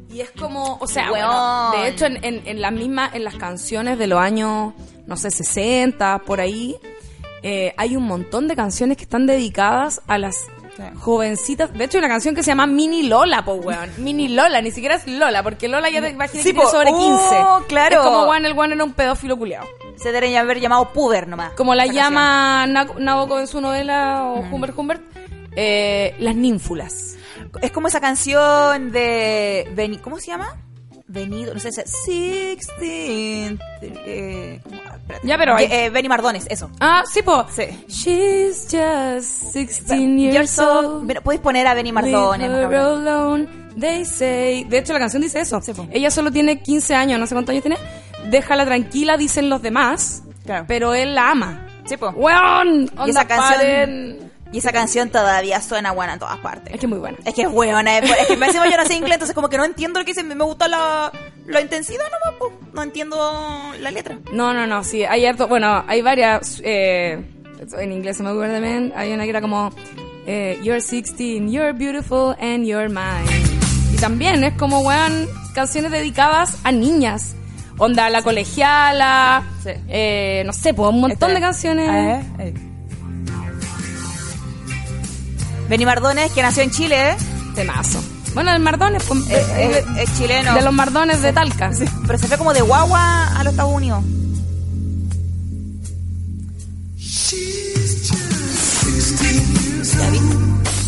[0.10, 3.36] Y es como, o sea, bueno, de hecho en, en, en las mismas, en las
[3.36, 4.74] canciones de los años,
[5.08, 6.78] no sé, 60, por ahí,
[7.44, 10.36] eh, hay un montón de canciones que están dedicadas a las
[10.78, 10.84] Sí.
[10.98, 11.74] jovencitas.
[11.74, 13.90] De hecho, hay una canción que se llama Mini Lola, po, weón.
[13.98, 16.72] Mini Lola, ni siquiera es Lola, porque Lola ya te imaginas Sí, que tiene po.
[16.72, 17.36] sobre 15.
[17.42, 17.98] Oh, claro.
[17.98, 19.68] Es como, weón, el weón era un pedófilo culiado.
[20.02, 21.54] Se debería haber llamado Puber nomás.
[21.54, 24.54] Como la llama Na- Nabokov en su novela o Mm.
[24.54, 25.02] Humbert Humbert,
[25.56, 27.16] eh, las ninfulas.
[27.62, 29.68] Es como esa canción de...
[29.76, 30.56] Beni- ¿Cómo se llama?
[31.08, 33.60] Venido, no sé, si- Sixteen...
[33.82, 34.62] Eh.
[34.86, 34.96] Ah.
[35.24, 36.70] Ya, pero hay- Eh, Benny Mardones, eso.
[36.80, 37.46] Ah, sí, po.
[37.50, 37.64] Sí.
[37.88, 41.12] She's just 16 years old.
[41.24, 42.48] Puedes poner a Benny Mardones.
[42.50, 43.48] Alone,
[43.80, 44.64] they say.
[44.66, 45.60] De hecho, la canción dice eso.
[45.62, 45.72] Sí.
[45.92, 47.78] Ella solo tiene 15 años, no sé cuántos años tiene.
[48.30, 50.24] Déjala tranquila, dicen los demás.
[50.46, 50.66] Claro.
[50.68, 51.68] Pero él la ama.
[51.86, 52.10] Sí, po.
[52.10, 52.90] ¡Weón!
[53.06, 53.60] Y esa canción...
[53.60, 54.30] paren.
[54.52, 56.74] Y esa canción todavía suena buena en todas partes.
[56.74, 57.18] Es que es muy buena.
[57.24, 59.48] Es que es buena, es, es que me encima yo no sé inglés, entonces como
[59.48, 61.12] que no entiendo lo que dicen, me, me gusta la,
[61.46, 62.52] la intensidad nomás, po.
[62.74, 64.18] no entiendo la letra.
[64.32, 65.04] No, no, no, sí.
[65.04, 65.48] Hay harto.
[65.48, 66.60] Bueno, hay varias.
[66.66, 67.24] eh,
[67.78, 68.92] en inglés se me acuerda también.
[68.96, 69.72] Hay una que era como.
[70.26, 73.30] eh, you're 16, you're beautiful and you're mine.
[73.94, 77.36] Y también es como, weón, canciones dedicadas a niñas.
[77.80, 79.44] Onda, la colegiala.
[79.64, 79.70] Sí.
[79.88, 81.90] eh, no sé, pues un montón Este- de canciones.
[81.90, 82.54] Eh, eh.
[85.70, 87.16] Benny Mardones, que nació en Chile, ¿eh?
[87.56, 88.02] Temazo.
[88.34, 90.54] Bueno, el Mardones, pues, es, eh, es- es chileno.
[90.56, 91.72] de los Mardones de Talca.
[92.06, 94.04] Pero se fue como de guagua a los Estados Unidos.
[100.12, 100.79] Vi.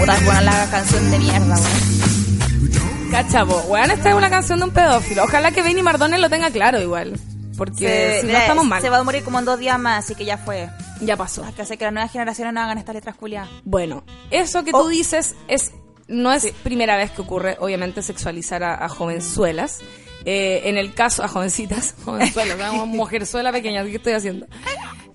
[0.00, 3.10] Puta, buena la canción de mierda, weón.
[3.10, 5.24] Cachavo, weón, esta es una canción de un pedófilo.
[5.24, 7.18] Ojalá que Benny Mardones lo tenga claro igual.
[7.56, 8.80] Porque si no estamos mal.
[8.80, 10.70] Se va a morir como en dos días más, así que ya fue.
[11.00, 11.44] Ya pasó.
[11.44, 13.50] Hay que hacer que las nuevas generaciones no hagan estas letras culiadas.
[13.64, 14.82] Bueno, eso que Oh.
[14.82, 15.72] tú dices es
[16.08, 19.78] no es primera vez que ocurre, obviamente, sexualizar a, a jovenzuelas.
[20.24, 24.46] Eh, en el caso, a jovencitas, jovenzuelas, mujerzuela pequeña, ¿qué estoy haciendo?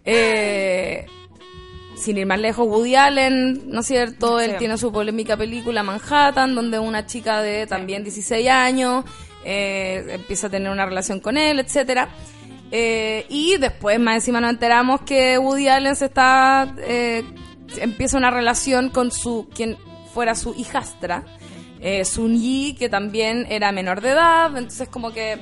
[0.04, 1.06] Eh,
[1.97, 4.39] sin ir más lejos, Woody Allen, ¿no es cierto?
[4.39, 4.58] Él Sí.
[4.60, 9.05] tiene su polémica película Manhattan, donde una chica de también 16 años
[9.45, 12.10] eh, empieza a tener una relación con él, etcétera.
[12.71, 16.73] Eh, y después, más encima, nos enteramos que Woody Allen se está.
[16.79, 17.23] eh,
[17.77, 19.47] empieza una relación con su.
[19.53, 19.77] quien
[20.13, 21.23] fuera su hijastra,
[21.79, 24.47] eh, Sun Yi, que también era menor de edad.
[24.58, 25.38] Entonces, como que.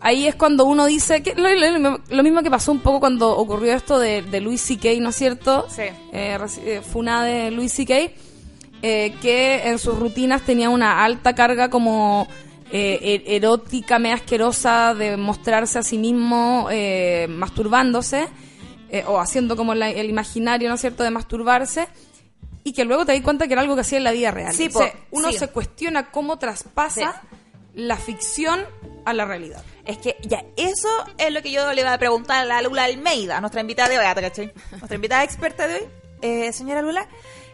[0.00, 3.36] Ahí es cuando uno dice que lo, lo- lo mismo que pasó un poco cuando
[3.36, 5.66] ocurrió esto de, de Louis C.K., ¿no es cierto?
[5.68, 5.82] Sí.
[6.12, 7.94] Eh, eh, Funa de Louis C.K.,
[8.82, 12.28] eh, que en sus rutinas tenía una alta carga como
[12.70, 18.28] eh, er- erótica, medio asquerosa de mostrarse a sí mismo eh, masturbándose
[18.90, 21.88] eh, o haciendo como la- el imaginario, ¿no es cierto?, de masturbarse.
[22.64, 24.52] y que luego te das cuenta que era algo que hacía en la vida real.
[24.52, 25.38] Sí, O sea, uno sí.
[25.38, 27.22] se cuestiona cómo traspasa
[27.74, 28.60] la ficción
[29.04, 29.62] a la realidad.
[29.86, 32.84] Es que ya, eso es lo que yo le voy a preguntar a la Lula
[32.84, 34.52] Almeida, nuestra invitada de hoy, ah, ¿te cachai?
[34.72, 35.88] Nuestra invitada experta de hoy,
[36.22, 37.06] eh, señora Lula.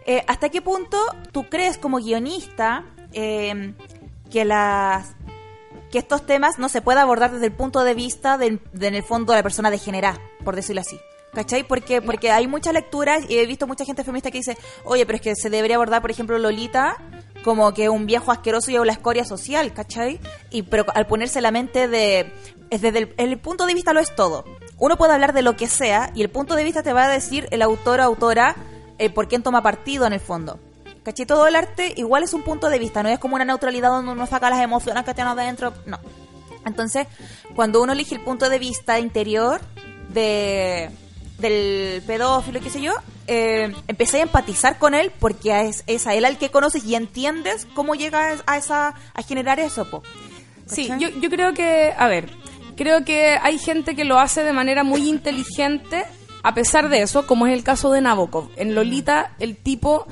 [0.06, 0.98] Eh, ¿Hasta qué punto
[1.30, 3.74] tú crees como guionista eh,
[4.30, 5.14] que las
[5.90, 8.94] que estos temas no se puede abordar desde el punto de vista de, de, en
[8.94, 10.98] el fondo de la persona degenerada, por decirlo así?
[11.34, 11.64] ¿Cachai?
[11.64, 15.16] Porque, porque hay muchas lecturas y he visto mucha gente feminista que dice, oye, pero
[15.16, 16.96] es que se debería abordar, por ejemplo, Lolita
[17.42, 20.20] como que un viejo asqueroso y la escoria social, ¿cachai?
[20.50, 22.32] Y pero al ponerse la mente de...
[22.70, 24.44] Es desde el, el punto de vista lo es todo.
[24.78, 27.08] Uno puede hablar de lo que sea y el punto de vista te va a
[27.08, 28.56] decir el autor o autora
[28.98, 30.58] eh, por quién toma partido en el fondo.
[31.02, 31.26] ¿Cachai?
[31.26, 34.12] Todo el arte igual es un punto de vista, no es como una neutralidad donde
[34.12, 35.98] uno saca las emociones que tiene adentro, no.
[36.64, 37.08] Entonces,
[37.56, 39.60] cuando uno elige el punto de vista interior
[40.10, 40.90] de
[41.38, 42.94] del pedófilo, qué sé yo,
[43.26, 46.94] eh, empecé a empatizar con él porque es, es, a él al que conoces y
[46.94, 50.02] entiendes cómo llega a esa a generar eso, po.
[50.66, 52.30] Sí, yo, yo creo que, a ver,
[52.76, 56.04] creo que hay gente que lo hace de manera muy inteligente
[56.42, 58.48] a pesar de eso, como es el caso de Nabokov.
[58.56, 60.06] En Lolita, el tipo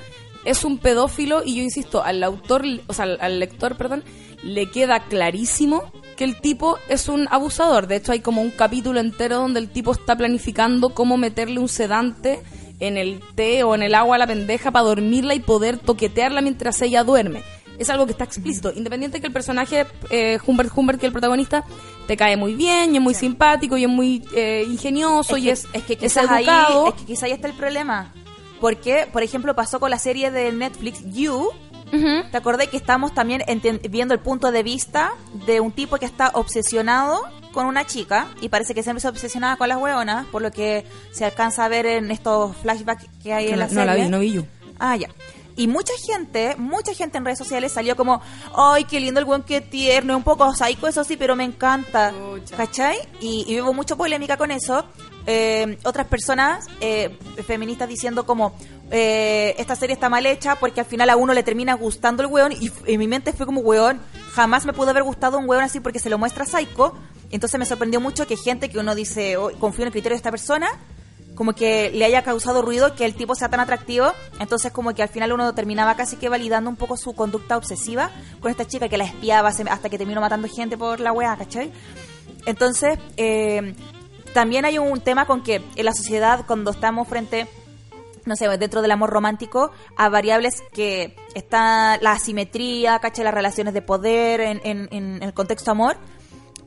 [0.45, 4.05] es un pedófilo y yo insisto, al autor, o sea, al lector, perdón,
[4.43, 7.87] le queda clarísimo que el tipo es un abusador.
[7.87, 11.69] De hecho, hay como un capítulo entero donde el tipo está planificando cómo meterle un
[11.69, 12.41] sedante
[12.81, 16.41] en el té o en el agua a la pendeja para dormirla y poder toquetearla
[16.41, 17.43] mientras ella duerme.
[17.79, 18.73] Es algo que está explícito.
[18.75, 21.65] Independiente que el personaje, eh, Humbert Humbert, que es el protagonista,
[22.07, 23.21] te cae muy bien y es muy sí.
[23.21, 26.85] simpático y es muy eh, ingenioso es y es, es que es quizás educado.
[26.85, 28.13] ahí, es que quizás ahí está el problema.
[28.61, 31.51] Porque, por ejemplo, pasó con la serie de Netflix You,
[31.93, 32.31] Uh -huh.
[32.31, 33.43] ¿Te acordé que estamos también
[33.91, 35.11] viendo el punto de vista
[35.45, 37.21] de un tipo que está obsesionado
[37.53, 40.85] con una chica y parece que siempre se obsesionada con las hueonas, por lo que
[41.13, 43.85] se alcanza a ver en estos flashbacks que hay no, en la no serie?
[43.85, 44.43] No la vi, no vi yo.
[44.79, 45.09] Ah, ya.
[45.57, 48.23] Y mucha gente, mucha gente en redes sociales salió como,
[48.57, 52.13] ay, qué lindo el buen, qué tierno, un poco psycho, eso sí, pero me encanta.
[52.13, 52.57] Pucha.
[52.57, 52.97] ¿Cachai?
[53.21, 54.85] Y, y hubo mucha polémica con eso.
[55.27, 57.15] Eh, otras personas eh,
[57.47, 58.55] feministas diciendo como
[58.91, 62.31] eh, esta serie está mal hecha porque al final a uno le termina gustando el
[62.31, 64.01] weón y en mi mente fue como weón
[64.33, 66.95] jamás me pudo haber gustado un weón así porque se lo muestra psycho
[67.31, 70.19] entonces me sorprendió mucho que gente que uno dice oh, confío en el criterio de
[70.19, 70.69] esta persona
[71.35, 75.03] como que le haya causado ruido que el tipo sea tan atractivo entonces como que
[75.03, 78.89] al final uno terminaba casi que validando un poco su conducta obsesiva con esta chica
[78.89, 81.73] que la espiaba hasta que terminó matando gente por la weá ¿cachai?
[82.47, 83.75] entonces eh,
[84.35, 87.47] también hay un tema con que en la sociedad cuando estamos frente
[88.27, 93.25] no sé, dentro del amor romántico, a variables que está la asimetría, ¿cachai?
[93.25, 95.97] Las relaciones de poder en, en, en, el contexto amor,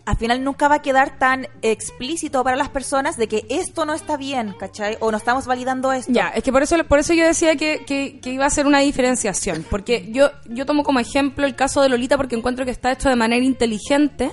[0.05, 3.93] al final nunca va a quedar tan explícito para las personas de que esto no
[3.93, 4.97] está bien, ¿cachai?
[4.99, 6.11] O no estamos validando esto.
[6.11, 8.65] Ya, es que por eso, por eso yo decía que, que, que iba a ser
[8.67, 12.71] una diferenciación, porque yo, yo tomo como ejemplo el caso de Lolita porque encuentro que
[12.71, 14.31] está hecho de manera inteligente,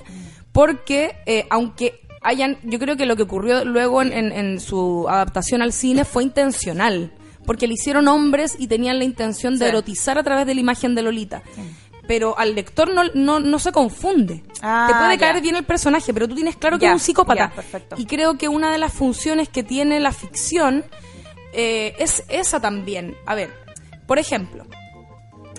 [0.52, 5.06] porque eh, aunque hayan, yo creo que lo que ocurrió luego en, en, en, su
[5.09, 7.12] adaptación al cine fue intencional,
[7.46, 9.68] porque le hicieron hombres y tenían la intención de Sí.
[9.70, 11.42] erotizar a través de la imagen de Lolita.
[12.11, 14.42] Pero al lector no, no, no se confunde.
[14.62, 15.31] Ah, Te puede ya.
[15.31, 17.51] caer bien el personaje, pero tú tienes claro que Ya, es un psicópata.
[17.51, 17.94] ya, perfecto.
[17.99, 20.85] Y creo que una de las funciones que tiene la ficción
[21.53, 23.16] eh, es esa también.
[23.27, 23.51] A ver,
[24.09, 24.66] por ejemplo,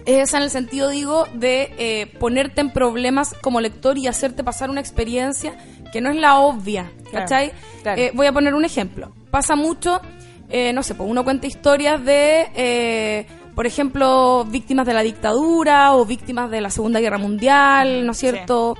[0.06, 4.44] es esa en el sentido, digo, de eh, ponerte en problemas como lector y hacerte
[4.44, 5.56] pasar una experiencia
[5.94, 7.54] que no es la obvia, ¿cachai?
[7.82, 8.02] claro.
[8.02, 9.14] Eh, voy a poner un ejemplo.
[9.30, 10.02] Pasa mucho,
[10.50, 16.06] eh, no sé, pues uno cuenta historias de, por ejemplo, víctimas de la dictadura o
[16.06, 18.78] víctimas de la Segunda Guerra Mundial, ¿no es cierto?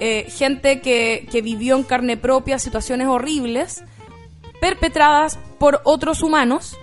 [0.00, 3.84] Eh, gente que, que vivió en carne propia situaciones horribles
[4.60, 6.76] perpetradas por otros humanos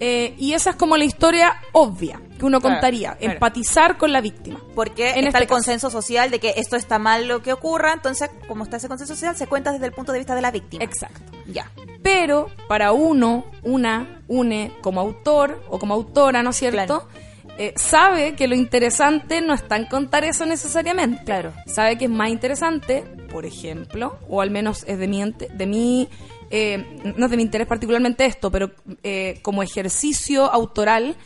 [0.00, 3.34] eh, y esa es como la historia obvia que uno Claro, contaría, claro.
[3.34, 4.60] empatizar con la víctima.
[4.74, 5.54] Porque En está este el caso.
[5.54, 9.14] consenso social de que esto está mal lo que ocurra, entonces, como está ese consenso
[9.14, 10.82] social, se cuenta desde el punto de vista de la víctima.
[10.82, 11.20] Exacto.
[11.46, 11.70] Ya.
[12.02, 17.06] Pero para uno, una, une como autor o como autora, ¿no es cierto?
[17.58, 21.24] Eh, sabe que lo interesante no está en contar eso necesariamente.
[21.24, 21.52] Claro.
[21.66, 25.66] Sabe que es más interesante, por ejemplo, o al menos es de mi, ente- de
[25.66, 26.08] mi
[26.52, 28.70] eh, no es de mi interés particularmente esto, pero
[29.04, 31.16] eh, como ejercicio autoral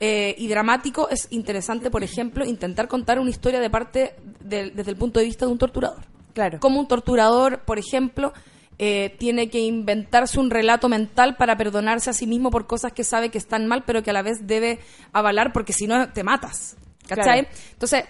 [0.00, 4.90] eh, y dramático es interesante, por ejemplo, intentar contar una historia de parte del- desde
[4.90, 6.02] el punto de vista de un torturador.
[6.32, 6.58] Claro.
[6.60, 8.32] Como un torturador, por ejemplo,
[8.78, 13.04] eh, tiene que inventarse un relato mental para perdonarse a sí mismo por cosas que
[13.04, 14.78] sabe que están mal, pero que a la vez debe
[15.12, 16.76] avalar porque si no te matas.
[17.06, 17.42] ¿Cachai?
[17.42, 17.48] Claro.
[17.72, 18.04] Entonces,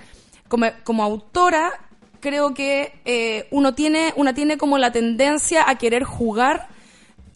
[0.47, 1.73] como, como autora,
[2.21, 6.69] creo que eh, uno tiene, una tiene como la tendencia a querer jugar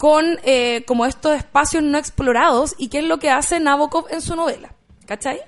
[0.05, 4.21] con eh, como estos espacios no explorados y qué es lo que hace Nabokov en
[4.21, 4.69] su novela.
[5.07, 5.39] ¿Cachai?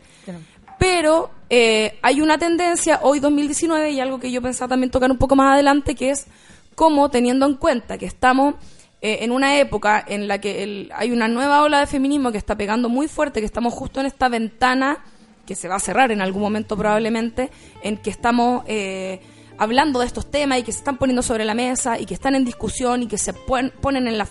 [0.80, 5.20] Pero eh, hay una tendencia hoy 2019 y algo que yo pensaba también tocar un
[5.20, 6.26] poco más adelante, que es
[6.74, 8.56] cómo teniendo en cuenta que estamos
[9.00, 12.58] eh, en una época en la que hay una nueva ola de feminismo que está
[12.58, 15.04] pegando muy fuerte, que estamos justo en esta ventana
[15.46, 17.52] que se va a cerrar en algún momento probablemente,
[17.84, 19.22] en que estamos eh,
[19.58, 22.36] hablando de estos temas y que se están poniendo sobre la mesa y que están
[22.36, 24.28] en discusión y que se ponen en la,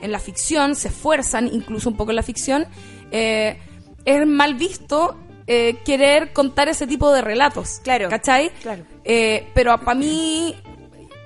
[0.00, 2.66] en la ficción, se esfuerzan incluso un poco en la ficción,
[3.10, 3.58] eh,
[4.04, 7.80] es mal visto eh, querer contar ese tipo de relatos.
[7.82, 8.08] Claro.
[8.08, 8.50] ¿Cachai?
[8.62, 8.84] Claro.
[9.54, 10.54] pero para mí,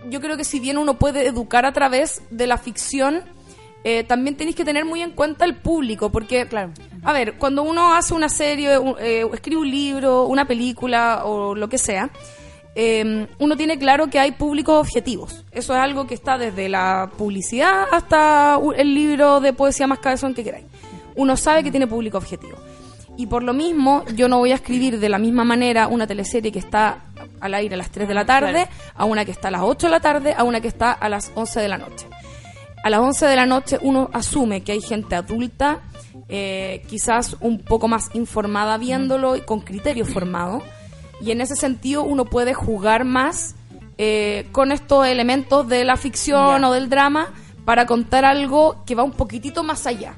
[0.08, 3.24] yo creo que si bien uno puede educar a través de la ficción,
[3.84, 7.64] eh, también tenéis que tener muy en cuenta el público, porque, claro, a ver, cuando
[7.64, 12.10] uno hace una serie, eh, escribe un libro, una película o lo que sea,
[12.74, 15.44] eh, uno tiene claro que hay públicos objetivos.
[15.52, 20.34] Eso es algo que está desde la publicidad hasta el libro de poesía más cabezón
[20.34, 20.66] que queráis.
[21.14, 22.56] Uno sabe que tiene público objetivo.
[23.18, 26.50] Y por lo mismo, yo no voy a escribir de la misma manera una teleserie
[26.50, 27.04] que está
[27.40, 29.86] al aire a las 3 de la tarde, a una que está a las 8
[29.86, 32.06] de la tarde, a una que está a las 11 de la noche
[32.82, 35.80] a las 11 de la noche uno asume que hay gente adulta,
[36.28, 40.62] eh, quizás un poco más informada viéndolo y con criterio formado.
[41.22, 43.54] Y en ese sentido uno puede jugar más
[43.96, 47.32] eh, con estos elementos de la ficción o del drama
[47.64, 50.16] para contar algo que va un poquitito más allá.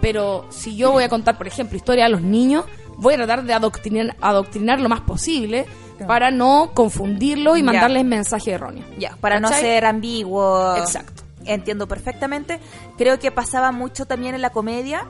[0.00, 2.64] Pero si yo voy a contar, por ejemplo, historia a los niños,
[2.98, 5.66] voy a tratar de adoctrinar, adoctrinar lo más posible
[6.06, 8.84] para no confundirlo y mandarles mensaje erróneo.
[8.98, 10.76] Ya, para no ser ambiguo.
[10.76, 12.60] Exacto entiendo perfectamente.
[12.98, 15.06] Creo que pasaba mucho también en la comedia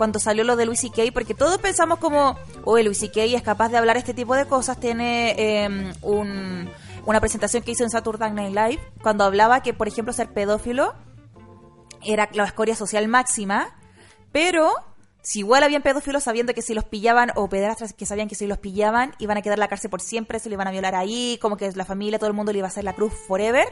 [0.00, 2.34] cuando salió lo de Louis C.K., porque todos pensamos como,
[2.64, 3.22] oye, Louis C.K.
[3.24, 5.92] es capaz de hablar este tipo de cosas, tiene em,
[7.04, 10.94] una presentación que hizo en Saturday Night Live, cuando hablaba que, por ejemplo, ser pedófilo
[12.02, 13.76] era la escoria social máxima,
[14.32, 14.72] pero
[15.20, 18.46] si igual habían pedófilos sabiendo que si los pillaban, o pedrastras que sabían que si
[18.46, 20.94] los pillaban, iban a quedar en la cárcel por siempre, se le iban a violar
[20.94, 23.68] ahí, como que la familia, todo el mundo le iba a hacer la cruz forever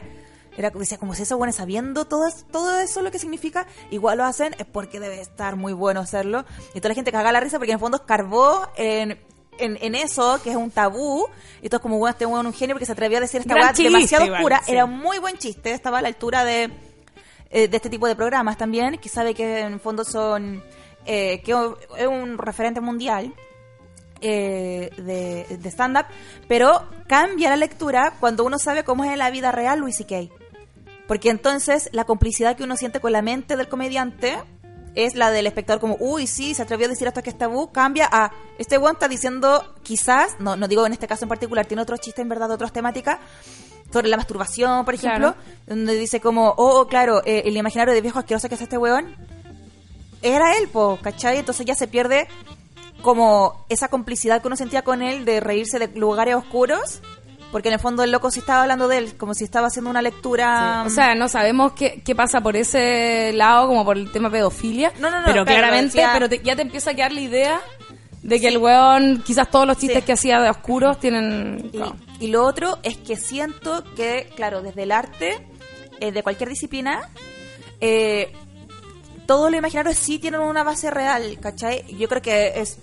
[0.59, 4.25] era, decía, como si eso, bueno, sabiendo todo, todo eso lo que significa, igual lo
[4.25, 6.45] hacen, es porque debe estar muy bueno hacerlo.
[6.73, 9.17] Y toda la gente caga la risa porque en el fondo escarbó en,
[9.57, 11.27] en, eso, que es un tabú,
[11.61, 13.55] y todo es como, bueno, este bueno un genio porque se atrevió a decir esta
[13.55, 14.61] weá demasiado oscura.
[14.67, 16.69] Era un muy buen chiste, estaba a la altura de,
[17.49, 20.63] eh, de este tipo de programas también, que sabe que en el fondo son,
[21.05, 21.51] eh, que
[21.97, 23.33] es un referente mundial.
[24.21, 26.05] Eh, de, de stand-up,
[26.49, 30.38] pero cambia la lectura cuando uno sabe cómo es en la vida real Luis C.K.
[31.09, 34.37] Porque entonces la complicidad que uno siente con la mente del comediante
[34.93, 37.71] es la del espectador como, uy, sí, se atrevió a decir esto que es tabú,
[37.71, 41.65] cambia a, este one está diciendo, quizás, no, no digo en este caso en particular,
[41.65, 43.17] tiene otros chistes en verdad otras temáticas,
[43.91, 45.33] sobre la masturbación, por ejemplo,
[45.65, 48.77] donde dice como, oh, oh claro, eh, el imaginario de viejo asqueroso que es este
[48.77, 49.15] weón,
[50.21, 51.39] era él, po, ¿cachai?
[51.39, 52.27] Entonces ya se pierde
[53.01, 57.01] como esa complicidad que uno sentía con él de reírse de lugares oscuros
[57.51, 59.89] porque en el fondo el loco sí estaba hablando de él, como si estaba haciendo
[59.89, 60.83] una lectura.
[60.85, 64.91] O sea, no sabemos qué, qué, pasa por ese lado, como por el tema pedofilia.
[64.99, 65.25] No, no, no.
[65.25, 67.61] Pero claramente, pero ya te empieza a quedar la idea
[68.21, 71.71] de que el weón, quizás todos los chistes que hacía de oscuros tienen.
[72.19, 75.47] Y, lo otro es que siento que, claro, desde el arte,
[75.99, 77.09] eh, de cualquier disciplina,
[77.81, 78.31] eh,
[79.25, 81.85] todo lo imaginario sí tienen una base real, ¿cachai?
[81.97, 82.79] Yo creo que es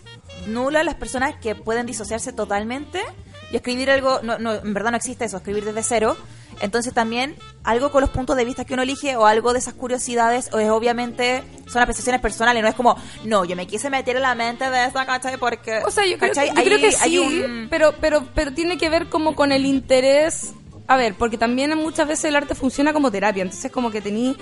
[0.47, 3.03] nula las personas que pueden disociarse totalmente
[3.51, 6.17] y escribir algo, no, no, en verdad no existe eso, escribir desde cero.
[6.61, 9.75] Entonces también algo con los puntos de vista que uno elige o algo de esas
[9.75, 14.17] curiosidades o es obviamente son apreciaciones personales, no es como, no, yo me quise meter
[14.17, 15.37] en la mente de esa, ¿cachai?
[15.37, 15.81] Porque...
[15.85, 19.67] O sea, yo creo, que sí, pero, pero, pero tiene que ver como con el
[19.67, 20.53] interés...
[20.89, 24.37] A ver, porque también muchas veces el arte funciona como terapia, entonces como que tení...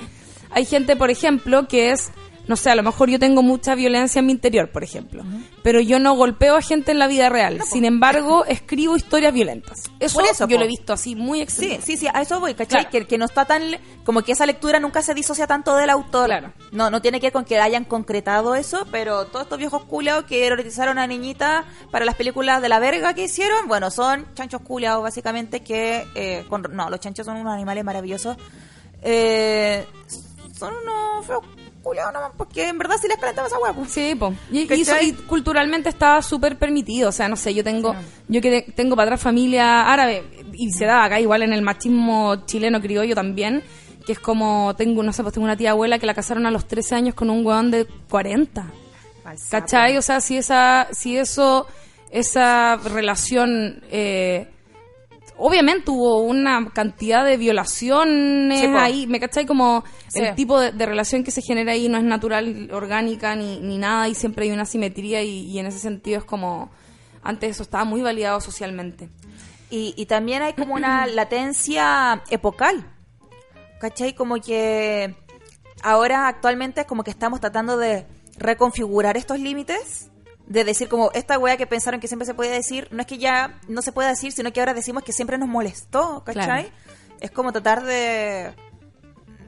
[0.51, 2.13] Hay gente, por ejemplo, que es
[2.47, 5.25] no sé, a lo mejor yo tengo mucha violencia en mi interior, por ejemplo,
[5.63, 7.61] pero yo no golpeo a gente en la vida real.
[7.63, 9.85] Sin embargo, escribo historias violentas.
[9.99, 11.77] Eso, yo lo he visto así, muy extremo.
[11.77, 12.89] Sí, sí, sí, a eso voy, ¿cachai?
[12.91, 13.63] Que, que, no está tan...
[14.05, 16.27] Como que esa lectura nunca se disocia tanto del autor.
[16.27, 16.53] Claro.
[16.73, 20.25] No, no tiene que ver con que hayan concretado eso, pero todos estos viejos culiados
[20.25, 24.61] que erotizaron a niñita para las películas de la verga que hicieron, bueno, son chanchos
[24.61, 26.07] culiados básicamente que...
[26.15, 28.37] Eh, no, los chanchos son unos animales maravillosos.
[29.03, 29.87] Eh,
[30.59, 31.43] son unos feos
[32.37, 33.75] porque en verdad sí les calentaba esa hueá.
[33.89, 34.35] Sí, po.
[34.51, 34.67] Y,
[35.29, 37.95] culturalmente está súper permitido, o sea, no sé, yo tengo,
[38.29, 42.47] yo que tengo para atrás familia árabe, y se da acá igual en el machismo
[42.47, 43.63] chileno criollo también,
[44.07, 46.51] que es como, tengo, no sé, pues tengo una tía abuela que la casaron a
[46.51, 48.67] los 13 años con un hueón de 40.
[49.51, 49.97] ¿Cachai?
[49.97, 51.67] O sea, si esa, si eso,
[52.11, 54.49] esa relación, eh,
[55.37, 59.47] obviamente hubo una cantidad de violaciones Sí, ahí, ¿me cachai?
[59.47, 60.21] Como Sí.
[60.21, 63.79] el tipo de, de relación que se genera ahí no es natural, orgánica, ni, ni
[63.79, 66.71] nada, y siempre hay una simetría, y, y en ese sentido es como,
[67.23, 69.09] antes eso estaba muy validado socialmente.
[69.71, 72.87] Y, y también hay como una latencia epocal.
[73.81, 74.15] ¿Cachai?
[74.15, 75.15] Como que
[75.83, 78.07] ahora actualmente es como que estamos tratando de
[78.39, 80.11] reconfigurar estos límites.
[80.47, 83.19] De decir como esta wea que pensaron que siempre se podía decir, no es que
[83.19, 86.45] ya no se pueda decir, sino que ahora decimos que siempre nos molestó, ¿cachai?
[86.45, 86.69] Claro.
[87.21, 88.53] Es como tratar de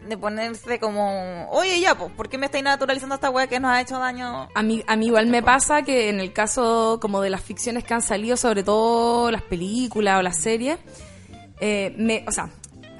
[0.09, 3.72] de ponerse como, oye ya, pues, ¿por qué me estáis naturalizando esta wea que nos
[3.72, 4.49] ha hecho daño?
[4.55, 7.84] A mí, a mí igual me pasa que en el caso como de las ficciones
[7.84, 10.78] que han salido, sobre todo las películas o las series,
[11.61, 12.51] eh, me, o sea,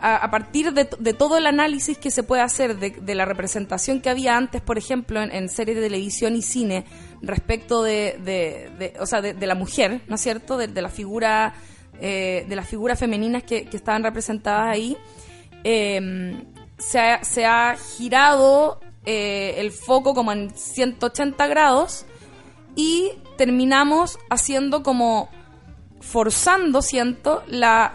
[0.01, 3.25] a, a partir de, de todo el análisis que se puede hacer de, de la
[3.25, 6.85] representación que había antes, por ejemplo, en, en series de televisión y cine,
[7.23, 10.57] respecto de, o sea, de, la mujer, ¿no es cierto?
[10.57, 11.55] De, la figura,
[12.01, 14.97] eh, de las figuras femeninas que, estaban representadas ahí,
[15.65, 16.45] eh,
[16.79, 22.07] se, ha, girado eh, el foco como en 180 grados
[22.75, 25.29] y terminamos haciendo como
[26.01, 27.95] forzando, siento, la,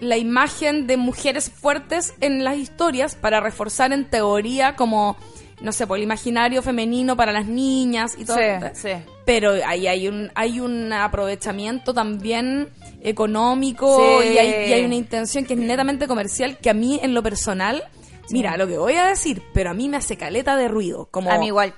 [0.00, 5.16] la imagen de mujeres fuertes en las historias para reforzar en teoría como,
[5.60, 8.38] no sé, por el imaginario femenino para las niñas y todo.
[8.38, 8.68] esto.
[8.74, 8.90] sí.
[9.24, 12.68] Pero ahí hay un, hay un aprovechamiento también
[13.02, 14.28] económico Sí.
[14.34, 17.22] y, hay, y hay una intención que es netamente comercial que a mí en lo
[17.22, 17.82] personal,
[18.30, 21.08] mira, lo que voy a decir, pero a mí me hace caleta de ruido.
[21.10, 21.74] Como A mí igual.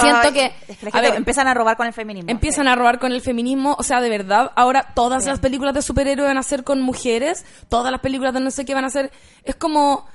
[0.00, 2.30] Siento Ay, que- es que la a ver, empiezan a robar con el feminismo.
[2.30, 5.30] empiezan a robar con el feminismo, o sea, de verdad, ahora todas Sí.
[5.30, 8.66] las películas de superhéroes van a ser con mujeres, todas las películas de no sé
[8.66, 9.10] qué van a ser,
[9.42, 10.06] es como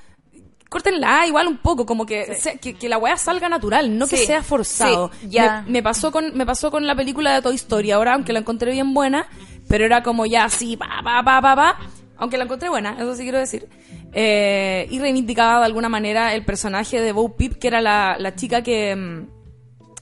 [0.70, 4.18] córtenla igual un poco, como que sea- que, que la weá salga natural, no que
[4.18, 5.12] Sí, sea forzado.
[5.22, 5.64] sí, ya.
[5.66, 8.40] Me, me pasó con me pasó con la película de Toy Story, ahora aunque la
[8.40, 9.28] encontré bien buena,
[9.68, 11.80] pero era como ya así pa pa pa pa pa,
[12.18, 13.68] aunque la encontré buena, eso sí quiero decir.
[14.18, 18.34] Eh, y reivindicaba de alguna manera el personaje de Bo Peep, que era la, la
[18.36, 19.28] chica que mm,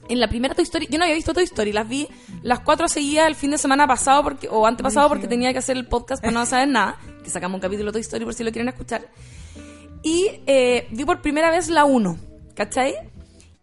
[0.08, 2.06] en la primera Toy Story, yo no había visto Toy Story, las vi
[2.42, 5.76] las cuatro seguidas el fin de semana pasado porque, o antepasado porque tenía que hacer
[5.76, 8.44] el podcast pero no saber nada, que sacamos un capítulo de Toy Story por si
[8.44, 9.06] lo quieren escuchar.
[10.04, 12.16] Y eh, vi por primera vez la 1,
[12.54, 12.94] ¿cachai?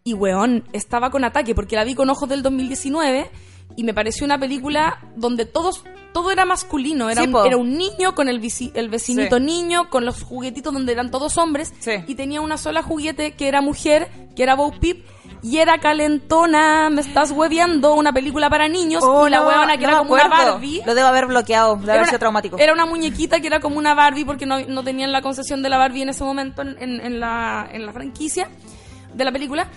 [0.04, 3.30] Y weón, estaba con ataque porque la vi con ojos del 2019
[3.78, 5.84] y me pareció una película donde todos
[6.14, 9.44] todo era masculino, era, Sí, un, era un niño con el, vici- el vecinito Sí.
[9.44, 11.92] niño, con los juguetitos donde eran todos hombres Sí.
[12.06, 15.06] y tenía una sola juguete que era mujer, que era Bo Peep
[15.44, 19.78] y era calentona, me estás hueveando, una película para niños Oh, y la no, huevona
[19.78, 20.28] que no era como una.
[20.28, 20.82] Barbie.
[20.86, 22.58] Lo debo haber bloqueado, debe haber Era sido una- traumático.
[22.60, 25.70] Era una muñequita que era como una Barbie porque no, no tenían la concesión de
[25.70, 28.50] la Barbie en ese momento en, en- en la, en la franquicia
[29.14, 29.68] de la película.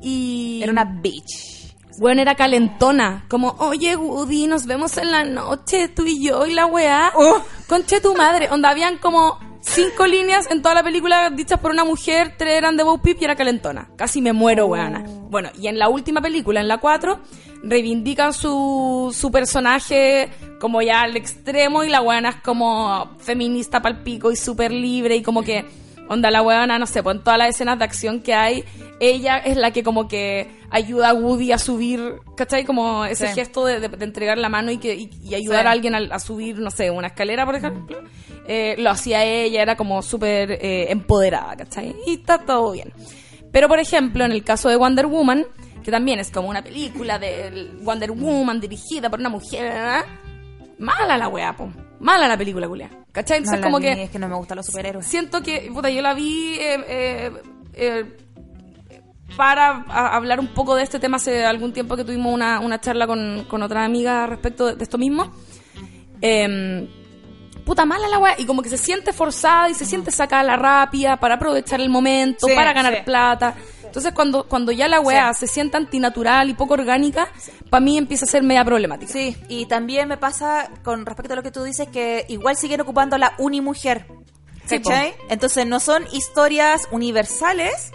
[0.00, 0.60] Y.
[0.62, 1.74] Era una bitch.
[1.98, 3.24] Bueno, era calentona.
[3.28, 7.12] Como, oye, Woody, nos vemos en la noche, tú y yo y la weá.
[7.14, 7.40] Oh.
[7.68, 8.48] Conche tu madre.
[8.50, 12.76] Onda, habían como cinco líneas en toda la película dichas por una mujer, tres eran
[12.76, 13.88] de Bo Peep y era calentona.
[13.96, 15.04] Casi me muero, weana.
[15.30, 17.20] Bueno, y en la última película, en la 4,
[17.62, 24.30] reivindican su, su personaje como ya al extremo y la weana es como feminista palpico
[24.30, 25.64] y súper libre y como que
[26.08, 28.62] Onda, la weona, no sé, pues en todas las escenas de acción que hay,
[29.00, 32.64] ella es la que como que ayuda a Woody a subir, ¿cachai?
[32.64, 33.34] Como ese Sí.
[33.34, 35.66] gesto de, de- de entregar la mano y, que, y, y ayudar Sí.
[35.68, 38.02] a alguien a, a subir, no sé, una escalera, por ejemplo.
[38.46, 41.94] Eh, lo hacía ella, era como súper eh, empoderada, ¿cachai?
[42.06, 42.92] Y está todo bien.
[43.50, 45.46] Pero, por ejemplo, en el caso de Wonder Woman,
[45.82, 50.04] que también es como una película de Wonder Woman dirigida por una mujer, ¿verdad?
[50.78, 51.70] mala la weá, po.
[52.00, 52.90] Mala la película, culia.
[53.12, 53.38] ¿Cachai?
[53.38, 55.06] Entonces, como vi, que es que no me gustan los superhéroes.
[55.06, 57.32] siento que, puta, yo la vi eh, eh,
[57.74, 58.16] eh,
[59.36, 63.06] para hablar un poco de este tema hace algún tiempo que tuvimos una, una charla
[63.06, 65.32] con, con otra amiga respecto de, de esto mismo.
[66.20, 66.86] Em,
[67.64, 70.56] puta mala la weá, y como que se siente forzada y se siente sacada la
[70.56, 73.02] rápida para aprovechar el momento, Sí, para ganar sí.
[73.04, 73.54] plata.
[73.94, 75.46] Entonces cuando, cuando ya la weá Sí.
[75.46, 77.28] se siente antinatural y poco orgánica,
[77.70, 79.12] para mí empieza a ser media problemática.
[79.12, 82.80] Sí, y también me pasa con respecto a lo que tú dices que igual siguen
[82.80, 84.06] ocupando la unimujer.
[84.66, 85.14] Sí, ¿Cachai?
[85.28, 87.92] Entonces no son historias universales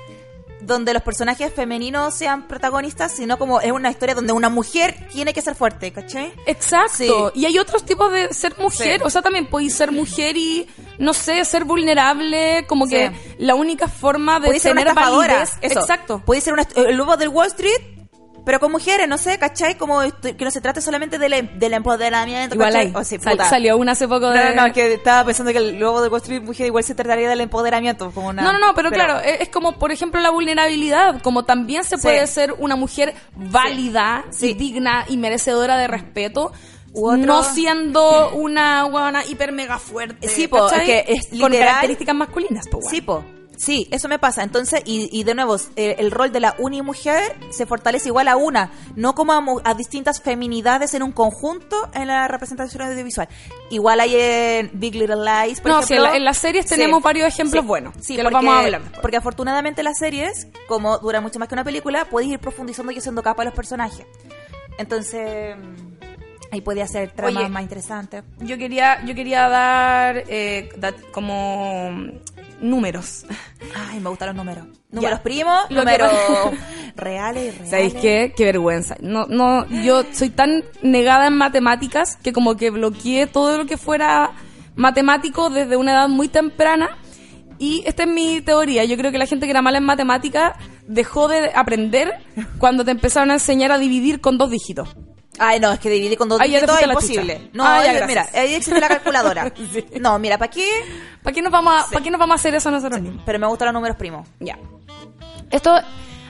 [0.61, 5.33] donde los personajes femeninos sean protagonistas, sino como es una historia donde una mujer tiene
[5.33, 6.33] que ser fuerte, ¿cachai?
[6.45, 7.31] Exacto.
[7.33, 7.39] Sí.
[7.39, 8.99] Y hay otros tipos de ser mujer.
[8.99, 9.03] Sí.
[9.05, 12.65] O sea, también podéis ser mujer y, no sé, ser vulnerable.
[12.67, 12.91] Como Sí.
[12.91, 15.53] que la única forma de Puede ser una tener validez.
[15.61, 15.79] Eso.
[15.79, 16.21] Exacto.
[16.25, 17.98] Puede ser una, el lobo del Wall Street,
[18.45, 19.75] pero con mujeres, no sé, ¿cachai?
[19.75, 22.91] Como que no se trate solamente del, em- del empoderamiento, Igual hay.
[22.95, 23.49] O sea, Sal- puta.
[23.49, 24.37] salió una hace poco de...
[24.43, 25.59] No, no, no, que estaba pensando que
[26.01, 28.11] del Wall Street mujer igual se trataría del empoderamiento.
[28.11, 31.21] Como una, No, no, no, pero, claro, es, es como, por ejemplo, la vulnerabilidad.
[31.21, 32.03] Como también se Sí.
[32.03, 34.51] puede ser una mujer válida, Sí.
[34.51, 36.51] y digna y merecedora de respeto.
[36.93, 40.27] No siendo una guana hiper mega fuerte.
[40.27, 42.89] Sí, po, que es Con literal- características masculinas, po, guana.
[42.89, 43.23] Sí, po.
[43.59, 44.41] Sí, eso me pasa.
[44.41, 48.37] Entonces, y, y de nuevo, eh, el rol de la unimujer se fortalece igual a
[48.37, 53.27] una, no como a, a distintas feminidades en un conjunto en la representación audiovisual.
[53.69, 55.87] Igual hay en Big Little Lies, por No, ejemplo.
[55.87, 57.67] sí, en la- en las series tenemos varios ejemplos Sí.
[57.67, 59.01] buenos, Sí, que los porque, vamos a hablar después.
[59.01, 62.97] Porque afortunadamente las series, como duran mucho más que una película, puedes ir profundizando y
[62.99, 64.05] haciendo capa a los personajes.
[64.77, 68.23] Entonces, mm, ahí puede hacer tramas Oye, más interesantes.
[68.39, 71.91] Yo quería, yo quería dar eh, dat- como
[72.61, 73.25] números.
[73.75, 74.65] Ay, me gustan los números.
[74.91, 76.11] Números primos, números
[76.95, 77.69] reales y reales.
[77.69, 78.33] ¿Sabéis qué?
[78.35, 78.95] Qué vergüenza.
[79.01, 83.77] No, no, yo soy tan negada en matemáticas que como que bloqueé todo lo que
[83.77, 84.31] fuera
[84.75, 86.97] matemático desde una edad muy temprana.
[87.57, 88.85] Y esta es mi teoría.
[88.85, 90.53] Yo creo que la gente que era mala en matemáticas
[90.87, 92.13] dejó de aprender
[92.57, 94.95] cuando te empezaron a enseñar a dividir con dos dígitos.
[95.39, 97.35] Ay, no, es que dividir con dos ya te dígitos es fuiste a la imposible.
[97.37, 97.49] chucha.
[97.53, 98.35] No, Ah, ya, eh, mira, gracias.
[98.35, 99.53] ahí existe la calculadora.
[99.73, 99.85] Sí.
[99.99, 100.67] No, mira, ¿para qué?
[101.23, 103.23] ¿Para qué nos vamos a, ¿para qué nos vamos a hacer eso nosotros mismos?
[103.25, 104.27] Pero me gustan los números primos.
[104.39, 104.57] Ya.
[105.51, 105.73] Esto,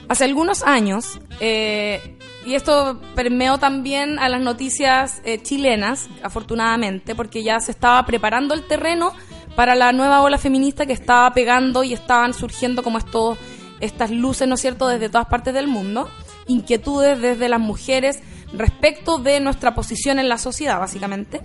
[0.08, 7.42] hace algunos años, eh, y esto permeó también a las noticias eh, chilenas, afortunadamente, porque
[7.42, 9.12] ya se estaba preparando el terreno
[9.56, 13.36] para la nueva ola feminista que estaba pegando y estaban surgiendo como estos,
[13.80, 16.08] estas luces, ¿no es cierto?, desde todas partes del mundo,
[16.46, 18.20] inquietudes desde las mujeres
[18.52, 21.40] respecto de nuestra posición en la sociedad, básicamente.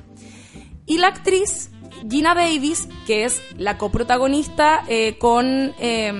[0.86, 1.72] Y la actriz
[2.10, 5.74] Gina Davis, que es la coprotagonista eh, con...
[5.80, 6.12] eh,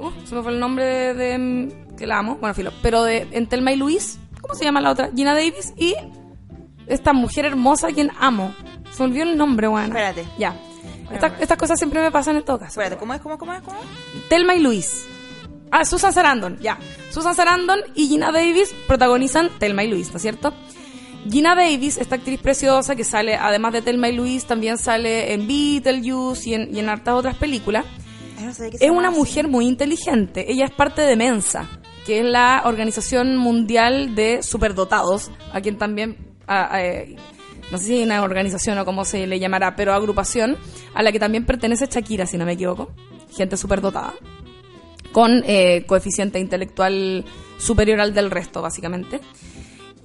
[0.00, 3.28] uh, se me fue el nombre de, de- que la amo, bueno, filo, pero de
[3.32, 5.10] en Thelma y Luis, ¿cómo se llama la otra?
[5.14, 5.94] Gina Davis y
[6.86, 8.54] esta mujer hermosa a quien amo.
[8.92, 9.88] Se olvidó el nombre, bueno.
[9.88, 10.24] Espérate.
[10.38, 10.56] Ya.
[11.12, 12.80] Estas, estas cosas siempre me pasan en todo caso.
[12.80, 13.20] Espérate, ¿cómo es?
[13.20, 13.38] ¿Cómo es?
[13.38, 13.60] ¿Cómo es?
[13.62, 14.28] ¿Cómo es?
[14.28, 15.06] Telma y Luis.
[15.72, 16.78] Ah, Susan Sarandon, ya.
[17.10, 20.52] Susan Sarandon y Gina Davis protagonizan Telma y Luis, ¿no es cierto?
[21.30, 25.46] Gina Davis, esta actriz preciosa que sale, además de Telma y Luis, también sale en
[25.48, 27.84] Beetlejuice y en, y en hartas otras películas.
[28.40, 29.18] No Es una así.
[29.18, 30.50] mujer muy inteligente.
[30.52, 31.68] Ella es parte de Mensa,
[32.04, 36.16] que es la Organización Mundial de Superdotados, a quien también,
[36.46, 37.16] a- a- eh,
[37.70, 40.58] no sé si hay una organización o cómo se le llamará, pero agrupación,
[40.92, 42.90] a la que también pertenece Shakira, si no me equivoco.
[43.34, 44.12] Gente superdotada.
[45.12, 47.24] Con eh, coeficiente intelectual
[47.58, 49.20] superior al del resto, básicamente.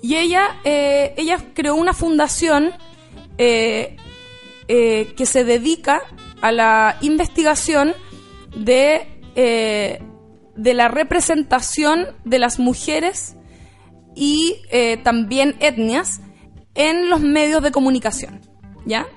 [0.01, 2.71] Y ella, eh, ella creó una fundación
[3.37, 3.95] eh,
[4.67, 6.01] que se dedica
[6.41, 7.93] a la investigación
[8.55, 9.07] de,
[10.55, 13.37] de la representación de las mujeres
[14.13, 14.61] y
[15.03, 16.19] también etnias
[16.75, 18.41] en los medios de comunicación,
[18.85, 19.07] ¿ya?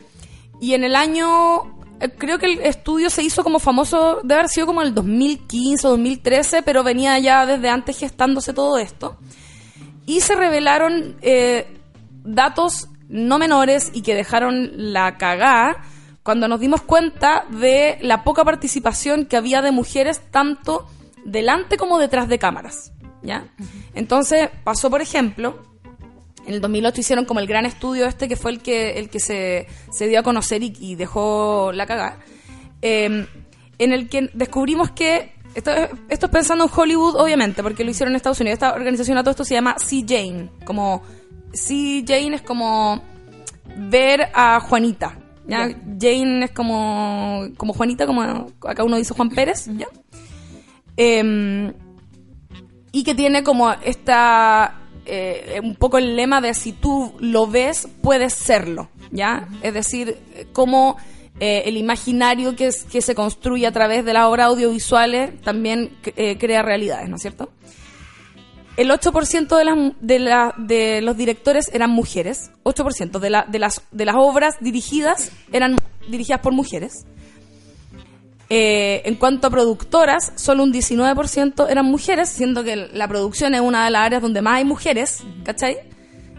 [0.61, 1.80] Y en el año,
[2.19, 5.91] creo que el estudio se hizo como famoso, debe haber sido como el 2015 o
[5.91, 9.19] 2013, pero venía ya desde antes gestándose todo esto.
[10.07, 11.79] Y se revelaron eh,
[12.25, 15.85] datos no menores y que dejaron la cagada
[16.23, 20.87] cuando nos dimos cuenta de la poca participación que había de mujeres tanto
[21.25, 22.93] delante como detrás de cámaras.
[23.23, 23.49] ¿ya?
[23.95, 25.70] Entonces pasó, por ejemplo,
[26.47, 29.21] en el 2008 hicieron como el gran estudio este que fue el que, el que
[29.21, 32.19] se, se dio a conocer y, y dejó la cagada,
[32.83, 33.27] eh,
[33.79, 37.91] en el que descubrimos que, esto, es- esto es pensando en Hollywood obviamente, porque lo
[37.91, 40.05] hicieron en Estados Unidos, esta organización a todo esto se llama C.
[40.07, 41.03] Jane, como
[41.53, 42.05] C.
[42.07, 43.03] Jane es como
[43.77, 45.69] ver a Juanita, ¿ya?
[45.69, 45.77] Ya.
[46.01, 49.87] Jane es como, como Juanita, como acá uno dice Juan Pérez, ¿ya?
[50.97, 51.73] Em,
[52.93, 54.80] y que tiene como esta
[55.13, 60.17] eh, un poco el lema de si tú lo ves puedes serlo ya es decir
[60.53, 60.97] cómo
[61.41, 66.63] eh, el imaginario que, se construye a través de las obras audiovisuales también eh, crea
[66.63, 67.51] realidades no es cierto
[68.77, 73.43] el 8% de, de, los directores eran mujeres 8% de,
[73.93, 75.77] de las obras dirigidas eran
[76.09, 77.05] dirigidas por mujeres
[78.51, 83.61] eh, en cuanto a productoras, solo un 19% eran mujeres, siendo que la producción es
[83.61, 85.79] una de las áreas donde más hay mujeres, ¿cachai?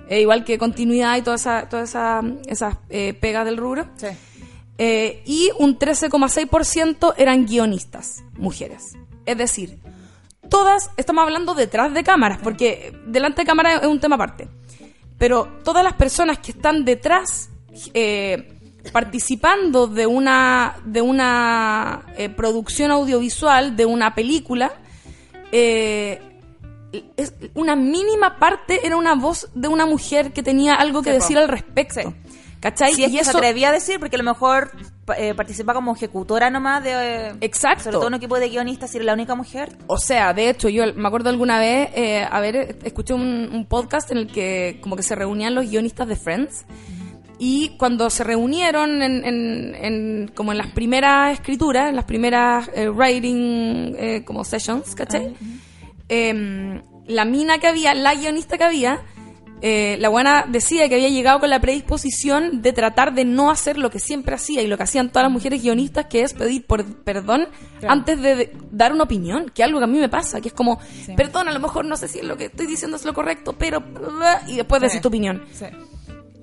[0.09, 3.87] Eh, igual que continuidad y todas esa, toda esa, esas eh, pegas del rubro.
[3.95, 4.07] Sí.
[5.25, 8.93] Y un 13,6% eran guionistas, mujeres.
[9.25, 9.79] Es decir,
[10.49, 14.49] todas, estamos hablando detrás de cámaras, porque delante de cámara es un tema aparte.
[15.17, 17.49] Pero todas las personas que están detrás,
[17.93, 18.59] eh,
[18.91, 24.71] participando de una, de una eh, producción audiovisual, de una película,
[25.51, 26.19] eh,
[27.15, 31.17] es una mínima parte era una voz de una mujer que tenía algo que Sí,
[31.17, 31.21] po.
[31.23, 32.01] decir al respecto.
[32.01, 32.07] Sí.
[32.59, 32.93] ¿Cachai?
[32.93, 34.71] Si es y que eso, se atrevía a decir, porque a lo mejor
[35.17, 36.91] eh, participa como ejecutora nomás de...
[36.91, 37.85] eh, Exacto.
[37.85, 39.75] Sobre todo un equipo de guionistas, si era la única mujer.
[39.87, 43.65] O sea, de hecho, yo me acuerdo alguna vez, eh, a ver, escuché un, un
[43.65, 46.65] podcast en el que como que se reunían los guionistas de Friends
[47.43, 52.69] y cuando se reunieron en, en- en- como en las primeras escrituras, en las primeras
[52.75, 55.33] eh, writing eh, como sessions, ¿cachai?
[56.07, 59.01] Em, la mina que había, la guionista que había,
[59.63, 63.77] eh, la buena decía que había llegado con la predisposición de tratar de no hacer
[63.77, 66.65] lo que siempre hacía y lo que hacían todas las mujeres guionistas, que es pedir
[66.67, 67.47] por perdón
[67.79, 67.93] Claro.
[67.93, 70.53] antes de, de dar una opinión, que algo que a mí me pasa, que es
[70.53, 70.79] como,
[71.17, 73.83] perdón, a lo mejor no sé si lo que estoy diciendo es lo correcto, pero...
[74.47, 74.85] Y después Sí.
[74.85, 75.43] decir tu opinión.
[75.53, 75.65] Sí.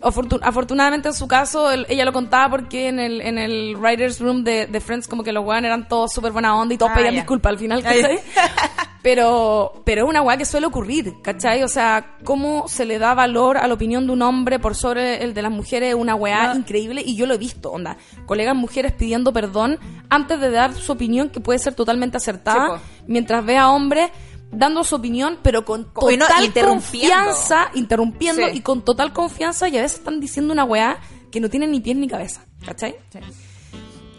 [0.01, 4.21] Afortun- afortunadamente en su caso él- ella lo contaba porque en el, en el writer's
[4.21, 6.93] room de, de Friends como que los weones eran todos súper buena onda y todos
[6.93, 7.21] Ah, pedían ya.
[7.23, 7.89] disculpas al final, Ah.
[7.93, 8.19] ¿cachai?
[9.03, 11.63] pero, pero es una weá que suele ocurrir, ¿cachai?
[11.63, 15.23] O sea, cómo se le da valor a la opinión de un hombre por sobre
[15.23, 16.61] el de las mujeres es una weá No.
[16.61, 17.97] increíble y yo lo he visto, onda.
[18.27, 19.79] Colegas mujeres pidiendo perdón
[20.11, 24.11] antes de dar su opinión que puede ser totalmente acertada, Sí, mientras ve a hombres
[24.51, 27.15] dando su opinión pero con no, total interrumpiendo.
[27.15, 28.57] confianza interrumpiendo Sí.
[28.57, 30.99] y con total confianza y a veces están diciendo una weá
[31.31, 32.97] que no tiene ni pies ni cabeza, ¿cachai?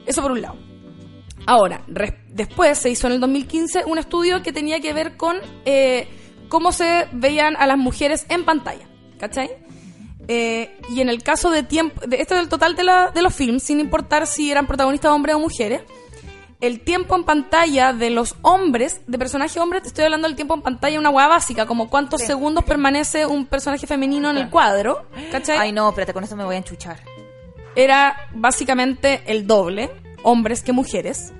[0.06, 0.56] Eso por un lado.
[1.46, 1.84] Ahora,
[2.28, 6.08] después se hizo en el 2015 un estudio que tenía que ver con eh,
[6.50, 8.88] cómo se veían a las mujeres en pantalla,
[9.20, 9.50] ¿cachai?
[10.28, 13.24] Eh, y en el caso de tiempo, de, esto es el total de, la- de
[13.24, 15.82] los films, sin importar si eran protagonistas hombres o mujeres,
[16.62, 20.54] el tiempo en pantalla de los hombres, de personaje hombre, te estoy hablando del tiempo
[20.56, 22.28] en pantalla, una hueá básica, como cuántos Sí.
[22.28, 25.58] segundos permanece un personaje femenino en el cuadro, ¿cachai?
[25.58, 27.00] Ay, no, espérate, con esto me voy a enchuchar.
[27.76, 29.90] Era básicamente el doble,
[30.24, 31.32] hombres que mujeres.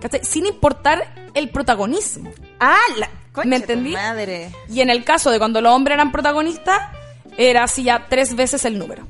[0.00, 0.24] ¿cachai?
[0.24, 2.30] Sin importar el protagonismo.
[2.60, 3.08] Ah, la...
[3.32, 3.92] Concha ¿Me entendí?
[3.92, 4.50] madre.
[4.68, 6.80] Y en el caso de cuando los hombres eran protagonistas,
[7.36, 9.06] era así ya tres veces el número.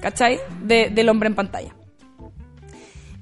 [0.00, 0.40] ¿Cachai?
[0.62, 1.74] De- del hombre en pantalla.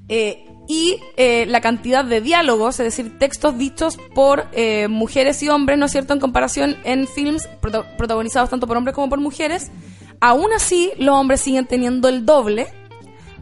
[0.08, 5.48] Eh, y eh, la cantidad de diálogos, es decir, textos dichos por eh, mujeres y
[5.48, 9.20] hombres, ¿no es cierto?, en comparación en films prota- protagonizados tanto por hombres como por
[9.20, 9.70] mujeres,
[10.20, 12.68] aún así los hombres siguen teniendo el doble.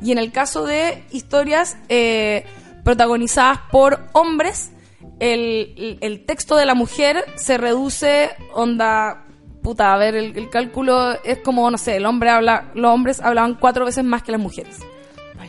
[0.02, 2.46] Y en el caso de historias eh,
[2.84, 4.70] protagonizadas por hombres,
[5.18, 9.26] el, el- el texto de la mujer se reduce, onda,
[9.62, 13.20] puta, a ver, el, el cálculo es como, no sé, el hombre habla, los hombres
[13.20, 14.78] hablaban cuatro veces más que las mujeres.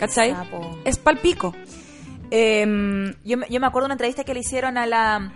[0.01, 0.31] ¿Cachai?
[0.31, 0.77] sapo.
[0.83, 1.55] Es palpico.
[2.29, 5.31] Em, Yo, me- yo me acuerdo de una entrevista que le hicieron a la...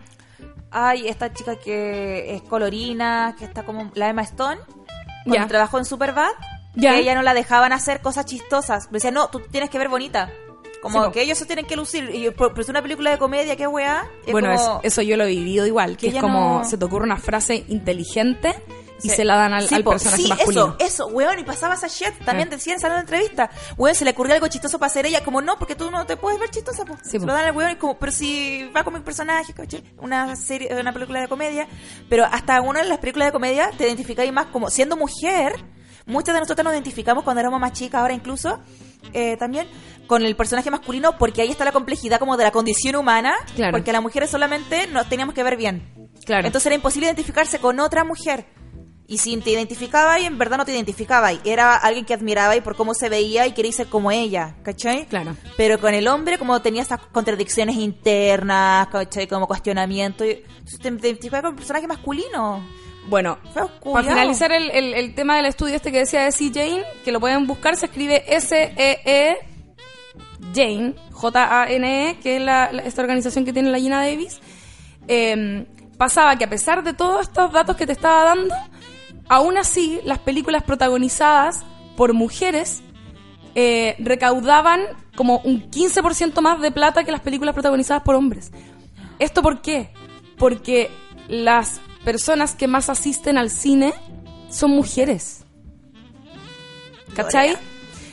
[0.72, 4.59] Ay, esta chica que es colorina, que está como la Emma Stone,
[5.24, 5.47] cuando Ya.
[5.47, 6.32] trabajó en Superbad,
[6.76, 6.91] Ya.
[6.93, 8.88] que ella no la dejaban hacer cosas chistosas.
[8.91, 10.30] Me decía, no, tú tienes que ver bonita.
[10.82, 12.09] Como Sí, que ellos se tienen que lucir.
[12.13, 14.05] Y pero es una película de comedia, qué weá.
[14.26, 16.63] Es bueno, como- eso, eso yo lo he vivido igual, que que es como no-
[16.66, 18.53] se te ocurre una frase inteligente
[19.03, 19.15] y Sí.
[19.15, 20.75] se la dan al, Sí, al personaje sí, masculino.
[20.79, 22.13] Eso, eso, weón, y pasaba esa shit.
[22.25, 22.51] También Eh.
[22.51, 23.49] decían en salón de entrevista.
[23.77, 25.23] Weón, se le ocurrió algo chistoso para hacer ella.
[25.23, 26.83] Como no, porque tú no te puedes ver chistosa.
[27.03, 27.25] Sí, se po.
[27.27, 29.53] lo dan al weón y como, pero si va con mi personaje.
[29.97, 31.67] Una serie, una película de comedia.
[32.09, 35.53] Pero hasta una de las películas de comedia te identificáis más como siendo mujer.
[36.07, 38.59] Muchas de nosotros nos identificamos cuando éramos más chicas, ahora incluso,
[39.11, 39.67] eh, también,
[40.05, 43.33] con el personaje masculino, porque ahí está la complejidad como de la condición humana.
[43.55, 43.71] Claro.
[43.71, 45.91] Porque las mujeres solamente nos teníamos que ver bien.
[46.23, 46.45] Claro.
[46.45, 48.45] Entonces era imposible identificarse con otra mujer.
[49.08, 51.32] Y si te identificaba y en verdad no te identificaba.
[51.32, 54.56] y Era alguien que admiraba y por cómo se veía y quería ser como ella,
[54.64, 55.06] ¿cachai?
[55.06, 55.36] Claro.
[55.58, 59.28] Pero con el hombre, como tenía estas contradicciones internas, ¿cachai?
[59.28, 60.26] Como cuestionamiento.
[60.26, 60.43] y-
[60.82, 62.66] te identificaba con un personaje masculino.
[63.08, 63.38] Bueno,
[63.93, 66.49] para finalizar el, el- el tema del estudio este que decía de C.
[66.51, 69.38] Jane, que lo pueden buscar, se escribe S-E-E
[70.56, 74.39] Jane, J-A-N-E, que es la- la- esta organización que tiene la Gina Davis.
[75.08, 75.68] eh,
[75.99, 78.56] pasaba que a pesar de todos estos datos que te estaba dando,
[79.30, 81.63] aún así las películas protagonizadas
[81.95, 82.82] por mujeres
[83.55, 84.82] eh, recaudaban
[85.15, 88.51] como un 15% más de plata que las películas protagonizadas por hombres.
[89.19, 89.91] ¿Esto por qué?
[90.38, 90.91] Porque
[91.28, 93.93] las personas que más asisten al cine
[94.49, 95.45] son mujeres.
[97.15, 97.55] ¿Cachai?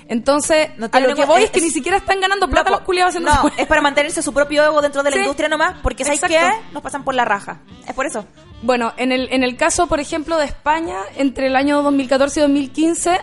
[0.09, 2.85] Entonces, No a lo que voy es, que ni siquiera están ganando plata No, los
[2.85, 5.21] culiados haciendo No, es para mantenerse su propio ego dentro de la Sí.
[5.23, 6.41] industria nomás, porque ¿sabes qué?
[6.73, 7.61] Nos pasan por la raja.
[7.87, 8.25] Es por eso.
[8.63, 12.43] Bueno, en el, en el caso, por ejemplo, de España, entre el año 2014 y
[12.43, 13.21] 2015,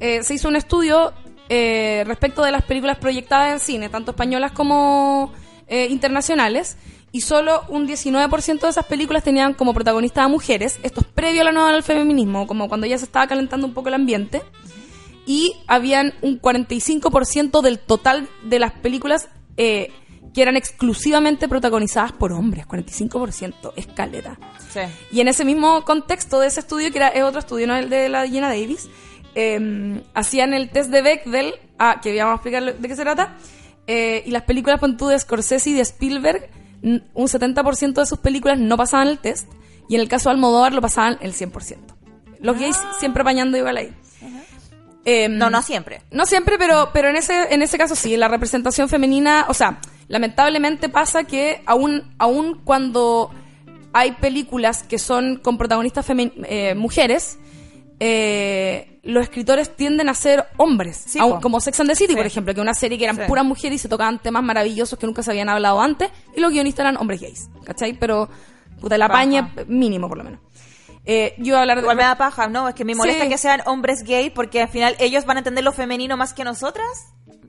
[0.00, 1.12] eh, se hizo un estudio
[1.48, 5.32] eh, respecto de las películas proyectadas en cine, tanto españolas como
[5.68, 6.76] eh, internacionales,
[7.12, 10.78] y solo un 19% de esas películas tenían como protagonistas a mujeres.
[10.84, 13.74] Esto es previo a la nueva del feminismo, como cuando ya se estaba calentando un
[13.74, 14.42] poco el ambiente.
[15.26, 19.92] Y habían un 45% del total de las películas eh,
[20.34, 22.66] que eran exclusivamente protagonizadas por hombres.
[22.66, 24.38] 45%, escalera.
[24.70, 24.80] Sí.
[25.12, 27.90] Y en ese mismo contexto de ese estudio, que era, es otro estudio, no el
[27.90, 28.88] de la Gina Davis,
[29.34, 33.36] eh, hacían el test de Bechdel, ah, que vamos a explicar de qué se trata,
[33.86, 36.50] eh, y las películas tú de Scorsese y de Spielberg,
[36.82, 39.48] un 70% de sus películas no pasaban el test,
[39.88, 41.78] y en el caso de Almodóvar lo pasaban el 100%.
[42.40, 43.92] Los gays siempre apañando igual ahí.
[45.04, 46.02] Em, No, no siempre.
[46.10, 49.80] no siempre, pero, pero en ese, en ese caso sí, la representación femenina, o sea,
[50.08, 53.30] lamentablemente pasa que aún, aún cuando
[53.92, 57.38] hay películas que son con protagonistas femen- eh, mujeres,
[57.98, 62.16] eh, los escritores tienden a ser hombres, Sí, como Sex and the City, Sí.
[62.16, 63.22] por ejemplo, que es una serie que eran Sí.
[63.26, 66.52] puras mujeres y se tocaban temas maravillosos que nunca se habían hablado antes, y los
[66.52, 67.94] guionistas eran hombres gays, ¿cachai?
[67.94, 68.28] Pero,
[68.80, 69.64] puta, el apañe Baja.
[69.66, 70.40] mínimo, por lo menos.
[71.12, 71.82] Eh, yo hablar de...
[71.82, 72.68] Igual me da paja, ¿no?
[72.68, 73.28] Es que me molesta Sí.
[73.30, 76.44] que sean hombres gay porque al final ellos van a entender lo femenino más que
[76.44, 76.86] nosotras.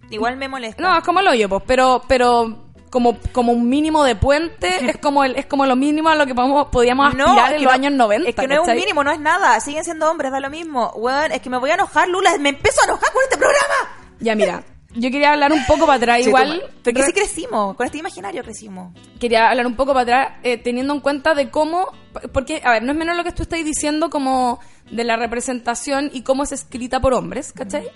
[0.10, 0.82] Igual me molesta.
[0.82, 4.98] No, es como el hoyo, pues, pero, pero como, como un mínimo de puente, es
[4.98, 7.72] como el, es como lo mínimo a lo que podíamos No, aspirar es en los
[7.72, 8.30] no- años 90.
[8.30, 8.80] Es que no es un ¿cachai?
[8.80, 9.60] mínimo, no es nada.
[9.60, 10.92] Siguen siendo hombres, da lo mismo.
[10.96, 12.36] Weón, es que me voy a enojar, Lula.
[12.40, 13.76] Me empiezo a enojar con este programa.
[14.20, 14.64] Ya, mira,
[14.94, 16.62] yo quería hablar un poco para atrás, igual.
[16.84, 17.76] Porque re- sí crecimos.
[17.76, 18.94] Con este imaginario crecimos.
[19.20, 21.88] quería hablar un poco para atrás, eh, teniendo en cuenta de cómo,
[22.34, 24.60] porque, a ver, no es menos lo que tú estás diciendo como
[24.92, 27.88] de la representación y cómo es escrita por hombres, ¿cachai?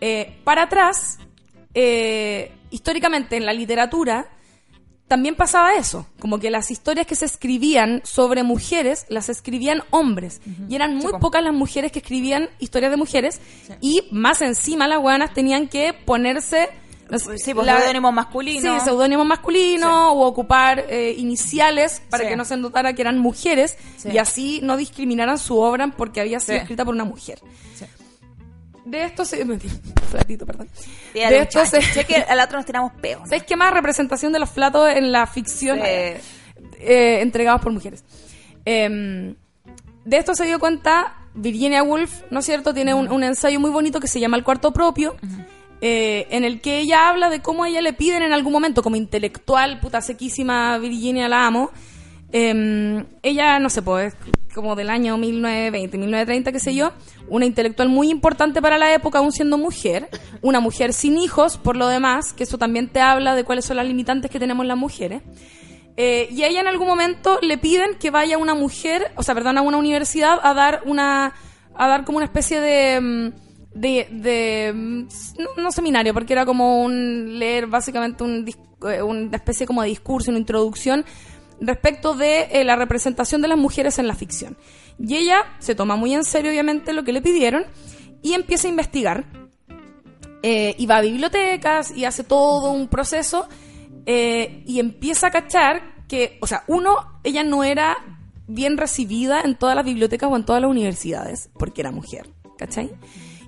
[0.00, 1.18] Eh, para atrás,
[1.72, 4.28] eh, históricamente en la literatura,
[5.14, 10.40] también pasaba eso, como que las historias que se escribían sobre mujeres las escribían hombres
[10.68, 11.20] y eran muy po.
[11.20, 13.40] pocas las mujeres que escribían historias de mujeres
[13.80, 16.68] y más encima las buenas tenían que ponerse
[17.08, 17.74] no sé, Sí, pues la-.
[18.72, 18.72] Sí,
[19.28, 22.30] masculinos o ocupar eh, iniciales para Sí.
[22.30, 23.76] que no se notara que eran mujeres
[24.12, 27.38] y así no discriminaran su obra porque había sido escrita por una mujer.
[28.84, 29.44] De esto se...
[30.10, 30.68] Flatito, perdón.
[31.14, 31.80] De esto se...
[31.80, 33.22] Sé que al otro nos tiramos peos.
[33.22, 33.26] ¿no?
[33.26, 35.84] ¿Sabes qué más representación de los platos en la ficción Sí.
[35.86, 36.20] eh,
[36.80, 38.04] eh, entregados por mujeres?
[38.64, 39.34] Em,
[40.04, 42.72] de esto se dio cuenta Virginia Woolf, ¿no es cierto?
[42.74, 45.16] Tiene un, un ensayo muy bonito que se llama El cuarto propio,
[45.80, 48.82] eh, en el que ella habla de cómo a ella le piden en algún momento,
[48.82, 51.70] como intelectual, puta sequísima Virginia, la amo.
[52.32, 54.14] em, ella, no sé, pues,
[54.54, 56.92] como del año 1920, 1930, qué sé yo,
[57.28, 60.08] una intelectual muy importante para la época, aún siendo mujer,
[60.42, 63.76] una mujer sin hijos, por lo demás, que eso también te habla de cuáles son
[63.76, 65.22] las limitantes que tenemos las mujeres.
[65.96, 69.34] Eh, y a ella en algún momento le piden que vaya una mujer, o sea,
[69.34, 71.34] perdón, a una universidad a dar una,
[71.74, 73.32] a dar como una especie de, mm,
[73.74, 75.06] de, de mm,
[75.62, 78.44] no, seminario, porque era como un leer básicamente un,
[78.88, 81.04] eh, una especie como de discurso, una introducción
[81.60, 84.56] respecto de eh, la representación de las mujeres en la ficción.
[84.98, 87.64] Y ella se toma muy en serio, obviamente, lo que le pidieron
[88.22, 89.24] y empieza a investigar
[90.42, 93.48] eh, y va a bibliotecas y hace todo un proceso
[94.06, 97.96] eh, y empieza a cachar que, o sea, uno, ella no era
[98.46, 102.28] bien recibida en todas las bibliotecas o en todas las universidades porque era mujer,
[102.58, 102.90] ¿cachai?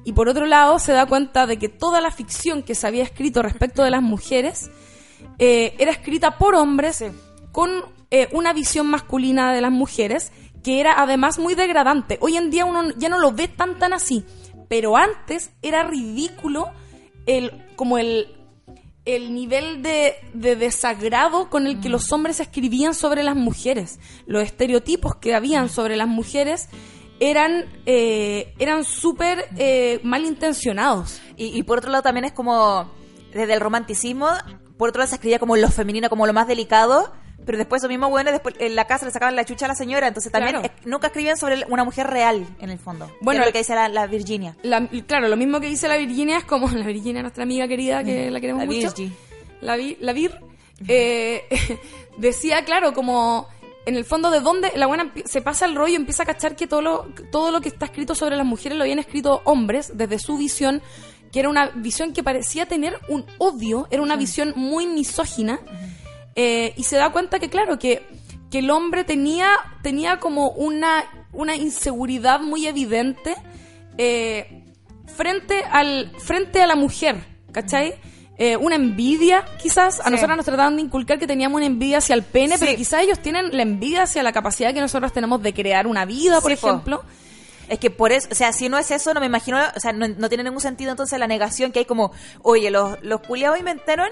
[0.04, 3.02] Y por otro lado se da cuenta de que toda la ficción que se había
[3.02, 4.70] escrito respecto de las mujeres
[5.38, 7.04] eh, era escrita por hombres
[7.52, 7.70] con
[8.10, 10.30] eh, una visión masculina de las mujeres
[10.66, 12.18] que era además muy degradante.
[12.20, 14.24] Hoy en día uno ya no lo ve tan tan así,
[14.68, 16.72] pero antes era ridículo
[17.24, 18.36] el como el
[19.04, 24.00] el nivel de, de desagrado con el que los hombres escribían sobre las mujeres.
[24.26, 26.68] Los estereotipos que habían sobre las mujeres
[27.20, 31.22] eran eh, eran súper eh, malintencionados.
[31.36, 32.90] Y, y por otro lado también es como,
[33.32, 34.30] desde el romanticismo,
[34.76, 37.12] por otro lado se escribía como lo femenino, como lo más delicado,
[37.44, 39.74] pero después esos mismos buenos después en la casa le sacaban la chucha a la
[39.74, 40.72] señora, entonces también Claro.
[40.80, 43.10] es- nunca escribían sobre una mujer real, en el fondo.
[43.20, 44.56] Bueno, lo que dice la, la Virginia.
[44.62, 48.02] La- claro, lo mismo que dice la Virginia es como la Virginia, nuestra amiga querida,
[48.02, 48.92] que la queremos La mucho.
[48.94, 49.12] Virgi.
[49.60, 50.38] La, Vi- la Vir.
[50.88, 51.44] eh,
[52.18, 53.48] decía, claro, como
[53.86, 56.56] en el fondo de dónde la buena se pasa el rollo y empieza a cachar
[56.56, 59.92] que todo lo, todo lo que está escrito sobre las mujeres lo habían escrito hombres
[59.96, 60.82] desde su visión,
[61.32, 65.60] que era una visión que parecía tener un odio, era una visión muy misógina.
[66.36, 68.06] Eh, y se da cuenta que, claro, que,
[68.50, 69.48] que el hombre tenía,
[69.82, 73.34] tenía como una, una inseguridad muy evidente
[73.98, 74.62] eh,
[75.06, 77.16] frente, al, frente a la mujer,
[77.52, 77.94] ¿cachai?
[78.38, 79.98] Eh, una envidia, quizás.
[80.00, 80.10] A Sí.
[80.10, 82.64] nosotros nos trataban de inculcar que teníamos una envidia hacia el pene, Sí.
[82.66, 86.04] pero quizás ellos tienen la envidia hacia la capacidad que nosotros tenemos de crear una
[86.04, 86.68] vida, por Sí, po.
[86.68, 87.02] ejemplo.
[87.70, 89.92] Es que por eso, o sea, si no es eso, no me imagino, o sea,
[89.92, 92.12] no, no tiene ningún sentido entonces la negación que hay como,
[92.42, 94.08] oye, los, los culiados inventaron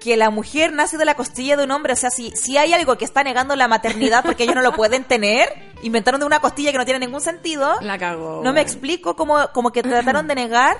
[0.00, 2.72] que la mujer nace de la costilla de un hombre, o sea, si, si hay
[2.72, 5.48] algo que está negando la maternidad porque ellos no lo pueden tener,
[5.82, 8.42] inventaron de una costilla que no tiene ningún sentido, La cagó.
[8.44, 10.76] no me explico cómo, como que trataron de negar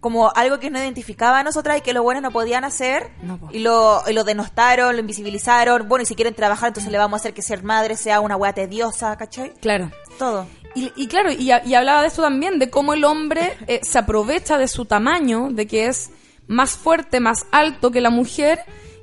[0.00, 3.38] como algo que nos identificaba a nosotras y que los buenos no podían hacer No,
[3.52, 5.88] y, lo, y lo denostaron, lo invisibilizaron.
[5.88, 8.34] Bueno, y si quieren trabajar, entonces le vamos a hacer que ser madre sea una
[8.36, 9.52] wea tediosa, ¿cachai?
[9.60, 9.90] Claro.
[10.18, 10.46] Todo.
[10.74, 13.98] Y, y claro, y, y hablaba de esto también, de cómo el hombre eh, se
[13.98, 16.10] aprovecha de su tamaño, de que es
[16.50, 18.58] más fuerte, más alto que la mujer,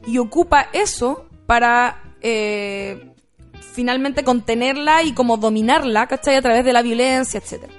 [0.06, 3.14] y ocupa eso para eh,
[3.74, 6.36] finalmente contenerla y como dominarla, ¿cachai?
[6.36, 7.72] A través de la violencia, etcétera.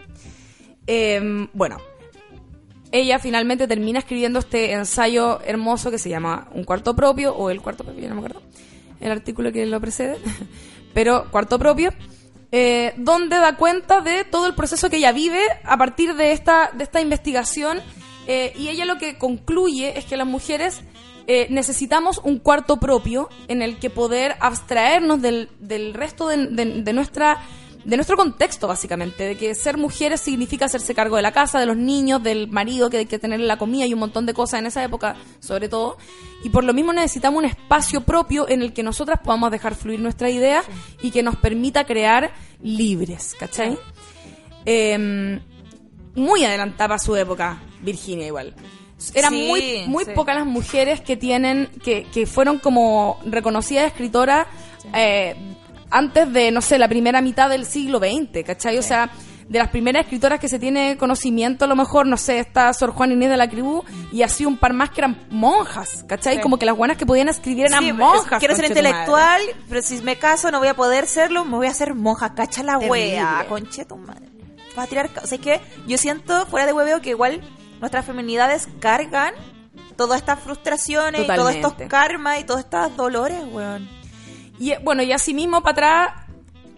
[0.87, 1.21] Eh,
[1.53, 1.77] bueno,
[2.93, 7.61] ella finalmente termina escribiendo este ensayo hermoso que se llama Un cuarto propio, o El
[7.61, 8.43] cuarto propio, ya no me acuerdo,
[9.01, 10.17] el artículo que lo precede,
[10.95, 11.93] pero cuarto propio,
[12.53, 16.71] eh, donde da cuenta de todo el proceso que ella vive a partir de esta,
[16.73, 17.81] de esta investigación,
[18.29, 20.83] eh, y ella lo que concluye es que las mujeres
[21.27, 26.83] eh, necesitamos un cuarto propio en el que poder abstraernos del, del resto de, de-
[26.83, 27.39] de nuestra
[27.85, 31.65] de nuestro contexto básicamente, de que ser mujeres significa hacerse cargo de la casa, de
[31.65, 34.61] los niños, del marido, que hay que tener la comida y un montón de cosas
[34.61, 35.97] en esa época, sobre todo,
[36.45, 40.01] y por lo mismo necesitamos un espacio propio en el que nosotras podamos dejar fluir
[40.01, 40.63] nuestra idea
[41.01, 43.79] y que nos permita crear libres, ¿cachai?
[44.67, 45.41] Em,
[46.19, 48.55] muy adelantada a su época, Virginia igual.
[49.15, 50.11] Eran Sí, muy, muy sí.
[50.15, 54.47] pocas las mujeres que tienen, que, que fueron como reconocidas escritoras
[54.93, 55.37] eh,
[55.91, 58.77] antes de, no sé, la primera mitad del siglo XX, ¿cachai?
[58.77, 59.09] O sea,
[59.49, 62.91] de las primeras escritoras que se tiene conocimiento, a lo mejor, no sé, está Sor
[62.91, 66.37] Juan Inés de la Cribú y así un par más que eran monjas, ¿cachai?
[66.37, 66.43] Sí.
[66.43, 68.39] Como que las buenas que podían escribir eran Sí, monjas.
[68.41, 71.71] quiero ser intelectual, pero si me caso no voy a poder serlo, me voy a
[71.71, 72.91] hacer monja, cacha la Terrible.
[72.91, 74.27] wea, conche tu madre.
[74.79, 77.41] Patriarca, o sea, es que yo siento fuera de hueveo que igual
[77.81, 79.35] nuestras feminidades cargan
[79.97, 83.89] todas estas frustraciones y todos estos karmas y todos estos dolores, weón.
[84.59, 86.27] Y eh, bueno, y así mismo para atrás,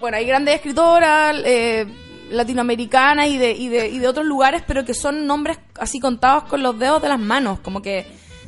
[0.00, 1.86] bueno, hay grandes escritoras eh,
[2.30, 6.44] latinoamericanas y de, y, de, y de otros lugares, pero que son nombres así contados
[6.44, 8.06] con los dedos de las manos, como que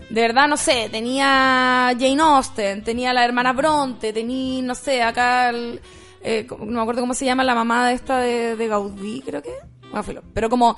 [0.08, 5.48] de verdad, no sé, tenía Jane Austen, tenía la hermana Bronte, tenía, no sé, acá,
[5.48, 5.80] el,
[6.22, 9.42] eh, no me acuerdo cómo se llama la mamá de esta de, de Gaudí, creo
[9.42, 9.54] que.
[9.82, 10.22] Bueno, filo.
[10.32, 10.76] Pero como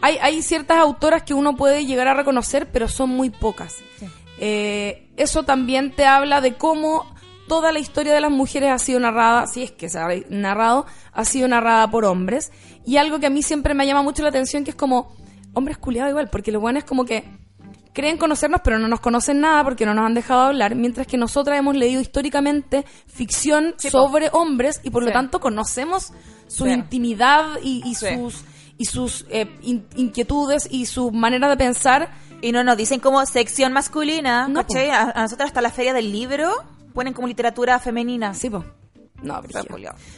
[0.00, 3.76] hay, hay ciertas autoras que uno puede llegar a reconocer, pero son muy pocas.
[4.38, 7.06] Eh, eso también te habla de cómo
[7.46, 10.86] toda la historia de las mujeres ha sido narrada, si es que se ha narrado,
[11.12, 12.50] ha sido narrada por hombres.
[12.84, 15.14] Y algo que a mí siempre me llama mucho la atención, que es como,
[15.52, 17.24] hombres culiados igual, porque lo bueno es como que
[17.92, 21.16] creen conocernos, pero no nos conocen nada porque no nos han dejado hablar, mientras que
[21.18, 26.12] nosotras hemos leído históricamente ficción Sí, sobre hombres y por lo tanto conocemos
[26.46, 26.70] su Sí.
[26.70, 28.44] intimidad y, sus
[28.78, 32.10] y sus eh, in- inquietudes y su manera de pensar.
[32.40, 34.90] Y no nos dicen como sección masculina, No, ¿cachai?
[34.90, 36.50] A, a nosotros hasta la feria del libro
[36.92, 38.34] ponen como literatura femenina.
[38.34, 38.64] Sí, po.
[39.22, 39.40] No.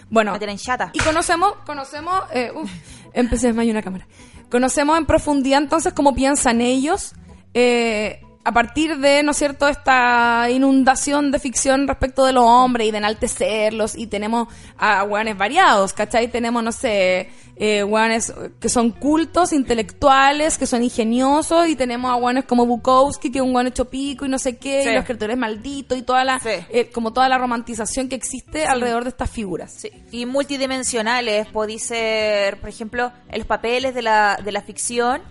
[0.09, 0.91] Bueno, Me tienen chata.
[0.95, 2.70] y conocemos, conocemos, eh, uf,
[3.12, 4.07] empecé a una cámara.
[4.51, 7.12] Conocemos en profundidad entonces cómo piensan ellos
[7.55, 12.87] eh, a partir de, ¿no es cierto?, esta inundación de ficción respecto de los hombres
[12.87, 16.29] y de enaltecerlos y tenemos a hueones variados, ¿cachai?
[16.31, 22.17] Tenemos, no sé, eh, hueones que son cultos, intelectuales, que son ingeniosos y tenemos a
[22.17, 24.91] hueones como Bukowski, que es un hueón hecho pico y no sé qué, Sí.
[24.91, 26.51] y los escritores malditos y toda la, Sí.
[26.69, 29.73] eh, como toda la romantización que existe alrededor de estas figuras.
[29.73, 35.23] Sí, y multidimensionales, podéis ser, por ejemplo, en los papeles de la, de la ficción,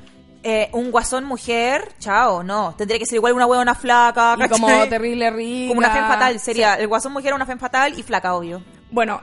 [0.43, 4.67] eh, un guasón mujer, chao, no, tendría que ser igual una huevona flaca, Y como
[4.87, 5.69] terrible rica.
[5.69, 6.45] Como una femme fatal, Sí.
[6.45, 8.61] sería el guasón mujer una femme fatal y flaca, obvio.
[8.91, 9.21] Bueno,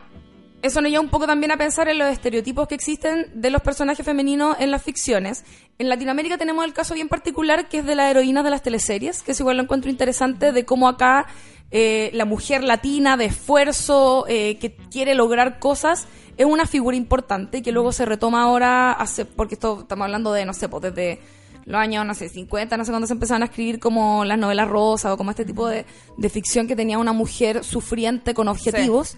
[0.63, 3.63] eso nos lleva un poco también a pensar en los estereotipos que existen de los
[3.63, 5.45] personajes femeninos en las ficciones.
[5.79, 9.23] En Latinoamérica tenemos el caso bien particular que es de las heroínas de las teleseries,
[9.23, 11.27] que es igual lo encuentro interesante de cómo acá
[11.71, 16.07] eh, la mujer latina de esfuerzo, eh, que quiere lograr cosas,
[16.37, 20.45] es una figura importante que luego se retoma ahora, hace, porque esto estamos hablando de,
[20.47, 21.21] no sé, pues desde
[21.67, 24.69] los años, no sé, 50, no sé cuándo se empezaron a escribir como las novelas
[24.69, 25.85] rosas o como este tipo de,
[26.17, 29.17] de ficción que tenía una mujer sufriente con objetivos.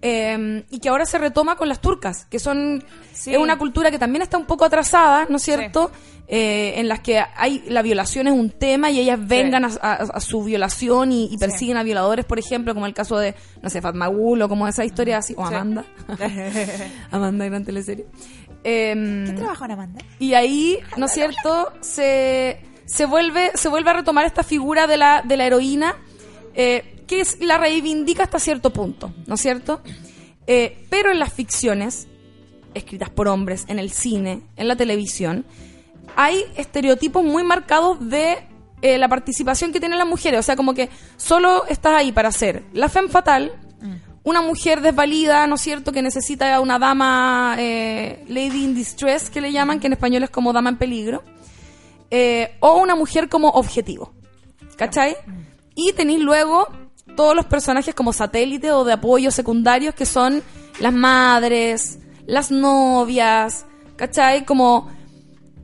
[0.00, 3.32] Eh, y que ahora se retoma con las turcas, que son Sí.
[3.34, 5.90] es una cultura que también está un poco atrasada, ¿no es cierto?
[6.30, 9.94] Eh, en las que hay la violación es un tema y ellas vengan a, a-
[9.94, 13.70] a su violación y, y persiguen a violadores, por ejemplo, como el caso de, no
[13.70, 15.44] sé, Fatma Gul o como esa historia así, o.
[15.44, 15.84] Amanda.
[17.10, 18.06] Amanda, gran teleserie.
[18.64, 20.00] Em, ¿Qué trabajo en Amanda?
[20.18, 21.72] y ahí, ¿no es cierto?
[21.80, 25.96] Se, se, vuelve, se vuelve a retomar esta figura de la, de la heroína,
[26.54, 29.80] eh, que es, la reivindica hasta cierto punto, ¿no es cierto?
[30.46, 32.06] Eh, pero en las ficciones,
[32.74, 35.44] escritas por hombres, en el cine, en la televisión,
[36.14, 38.38] hay estereotipos muy marcados de
[38.82, 40.38] eh, la participación que tienen las mujeres.
[40.38, 43.52] O sea, como que solo estás ahí para ser la femme fatal,
[44.24, 49.40] una mujer desvalida, ¿no es cierto?, que necesita una dama, eh, lady in distress, que
[49.40, 51.22] le llaman, que en español es como dama en peligro.
[52.10, 54.12] eh, o una mujer como objetivo.
[54.76, 55.16] ¿Cachai?
[55.74, 56.68] Y tenéis luego
[57.16, 60.42] todos los personajes como satélite o de apoyo secundarios que son
[60.80, 64.44] las madres, las novias, ¿cachai?
[64.44, 64.88] Como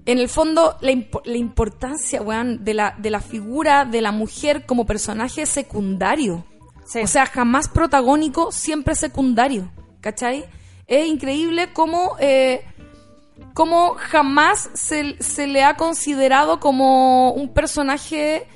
[0.06, 0.92] en el fondo la,
[1.24, 6.44] la importancia, weón, de la, de la figura de la mujer como personaje secundario.
[6.84, 7.00] Sí.
[7.00, 9.70] O sea, jamás protagónico, siempre secundario.
[10.00, 10.44] ¿Cachai?
[10.86, 12.62] Es increíble cómo, eh,
[13.54, 18.46] cómo jamás se, se le ha considerado como un personaje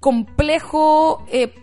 [0.00, 1.54] complejo, eh,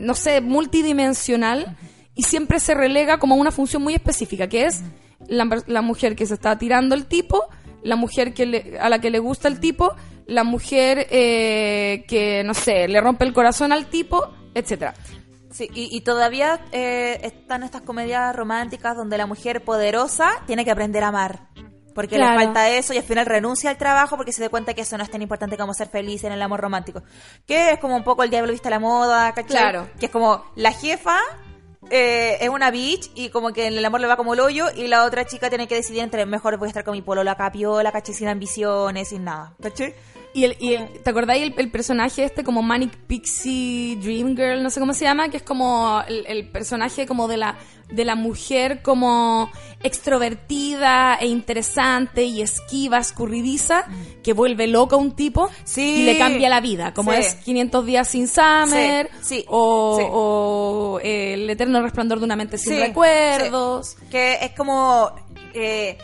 [0.00, 1.76] no sé, multidimensional,
[2.14, 4.82] y siempre se relega como a una función muy específica, que es
[5.28, 7.44] la, la mujer que se está tirando el tipo,
[7.82, 9.94] la mujer que le- a la que le gusta el tipo,
[10.26, 14.94] la mujer eh, que, no sé, le rompe el corazón al tipo, etcétera.
[15.50, 21.02] Sí, y, todavía eh, están estas comedias románticas donde la mujer poderosa tiene que aprender
[21.02, 21.48] a amar.
[21.94, 22.38] Porque Claro.
[22.38, 24.96] le falta eso y al final renuncia al trabajo porque se da cuenta que eso
[24.96, 27.02] no es tan importante como ser feliz en el amor romántico.
[27.46, 29.56] Que es como un poco el diablo viste a la moda, ¿cachai?
[29.56, 29.88] Claro.
[29.98, 31.18] Que es como la jefa
[31.90, 34.66] eh, es una bitch y como que en el amor le va como el hoyo
[34.76, 37.34] y la otra chica tiene que decidir entre mejor voy a estar con mi polola
[37.36, 38.14] capiola, ¿cachai?
[38.14, 39.94] Sin ambiciones, sin nada, ¿cachai?
[40.32, 44.62] Y, el, y el- ¿te acordáis el, el personaje este como Manic Pixie Dream Girl,
[44.62, 45.28] no sé cómo se llama?
[45.28, 47.56] Que es como el, el personaje como de la,
[47.90, 49.50] de la mujer como
[49.82, 53.86] extrovertida e interesante y esquiva, escurridiza,
[54.22, 56.00] que vuelve loca a un tipo Sí.
[56.00, 57.18] y le cambia la vida, como Sí.
[57.18, 59.96] es 500 días sin Summer Sí, o,
[60.96, 63.96] o, eh, El eterno resplandor de una mente sin recuerdos.
[64.10, 65.10] Que es como
[65.54, 65.98] eh,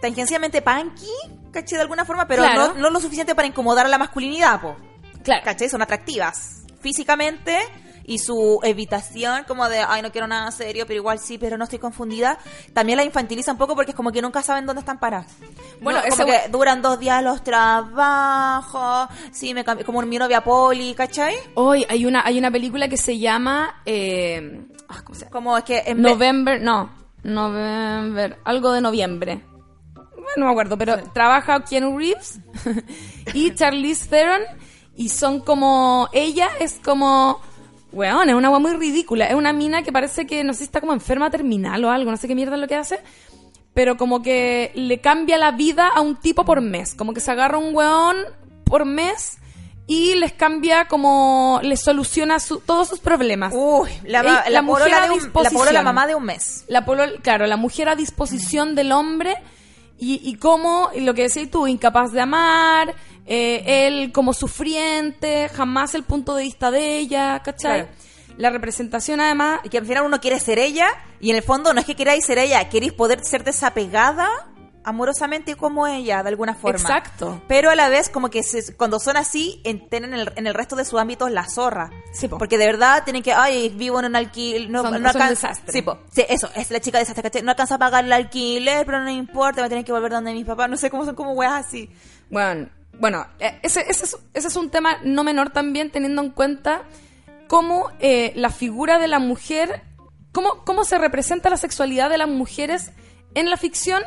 [0.00, 1.06] tangencialmente punky,
[1.52, 1.76] ¿cachai?
[1.76, 2.74] De alguna forma, pero Claro.
[2.74, 4.76] no, no lo suficiente para incomodar a la masculinidad, po.
[5.22, 5.42] Claro.
[5.44, 5.68] ¿Cachai?
[5.68, 7.58] Son atractivas físicamente
[8.04, 11.64] y su evitación como de, ay, no quiero nada serio, pero igual sí, pero no
[11.64, 12.38] estoy confundida,
[12.72, 15.30] también la infantiliza un poco porque es como que nunca saben dónde están paradas.
[15.82, 20.16] Bueno, Bueno, ese como que duran dos días los trabajos, sí, me cambié, como mi
[20.18, 21.34] novia Poli, ¿cachai?
[21.54, 23.82] Hoy hay una, hay una película que se llama...
[23.84, 25.30] eh, ah, ¿Cómo se llama?
[25.32, 26.90] Como es que en November, no,
[27.24, 29.42] November, algo de noviembre.
[30.34, 32.38] Bueno, no me acuerdo, pero trabaja Keanu Reeves
[33.34, 34.42] y Charlize Theron
[34.96, 37.40] y son como, ella es como,
[37.92, 40.64] weón, es una weá muy ridícula, es una mina que parece que, no sé si
[40.64, 43.00] está como enferma terminal o algo, no sé qué mierda es lo que hace,
[43.74, 47.30] pero como que le cambia la vida a un tipo por mes, como que se
[47.30, 48.16] agarra un weón
[48.64, 49.38] por mes
[49.86, 53.54] y les cambia como, les soluciona su- todos sus problemas.
[53.56, 55.60] Uy, la, la la, mujer a de un- la disposición.
[55.60, 56.64] polola mamá de un mes.
[56.68, 59.36] La polo- claro, la mujer a disposición del hombre
[59.98, 62.94] y, y cómo, lo que decís tú, incapaz de amar,
[63.26, 67.82] eh, él como sufriente, jamás el punto de vista de ella, ¿cachai?
[67.82, 67.88] Claro.
[68.38, 70.86] La representación además, Y que al final uno quiere ser ella
[71.20, 74.28] y en el fondo no es que queráis ser ella, queréis poder ser desapegada
[74.84, 76.78] amorosamente como ella, de alguna forma.
[76.78, 77.42] Exacto.
[77.48, 80.46] Pero a la vez como que se- cuando son así, en- tienen en el, en
[80.46, 81.90] el resto de sus ámbitos la zorra.
[82.12, 82.38] Sí, po.
[82.38, 85.72] Porque de verdad tienen que, ay, vivo en un alquiler, no, Son- no son desastre.
[85.72, 85.98] Sí, po.
[86.10, 87.42] Sí, eso, es la chica desastre, ¿cachai?
[87.42, 90.46] No alcanza a pagar el alquiler, pero no importa, me tienen que volver donde mis
[90.46, 91.90] papás, no sé cómo son como weas así.
[92.30, 92.68] bueno,
[93.00, 96.82] bueno, eh, ese, ese, es, ese es un tema no menor también teniendo en cuenta
[97.46, 99.82] cómo eh, la figura de la mujer,
[100.32, 102.90] cómo, cómo se representa la sexualidad de las mujeres
[103.34, 104.02] en la ficción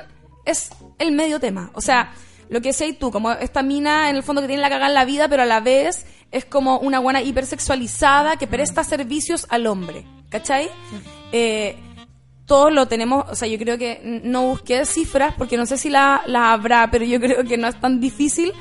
[0.46, 1.72] es el medio tema.
[1.74, 2.14] O sea,
[2.50, 4.94] lo que decías tú, como esta mina en el fondo que tiene la cagada en
[4.94, 9.68] la vida, pero a la vez es como una buena hipersexualizada que presta servicios al
[9.68, 10.06] hombre.
[10.30, 10.70] ¿Cachai?
[11.32, 11.78] Eh,
[12.46, 15.90] todos lo tenemos, o sea, yo creo que no busqué cifras porque no sé si
[15.90, 18.52] la, la habrá, pero yo creo que no es tan difícil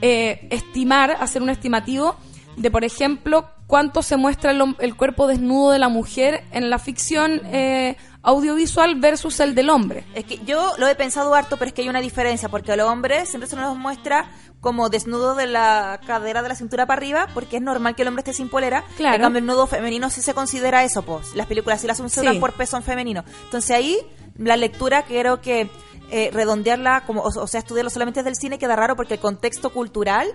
[0.00, 2.16] eh, estimar, hacer un estimativo
[2.56, 6.78] de, por ejemplo, cuánto se muestra el, el cuerpo desnudo de la mujer en la
[6.78, 7.96] ficción eh,
[8.28, 10.04] audiovisual versus el del hombre.
[10.14, 12.80] Es que yo lo he pensado harto, pero es que hay una diferencia, porque al
[12.80, 14.26] hombre siempre se nos muestra
[14.60, 18.08] como desnudo de la cadera de la cintura para arriba, porque es normal que el
[18.08, 18.84] hombre esté sin polera.
[18.96, 19.16] Claro.
[19.16, 21.34] En cambio, el nudo femenino sí se considera eso, pues.
[21.34, 22.40] Las películas sí las censuran Sí.
[22.40, 23.24] por pezón femenino.
[23.44, 23.96] Entonces ahí,
[24.36, 25.70] la lectura creo que
[26.10, 29.20] eh, redondearla, como, o, o sea, estudiarlo solamente desde el cine queda raro porque el
[29.20, 30.26] contexto cultural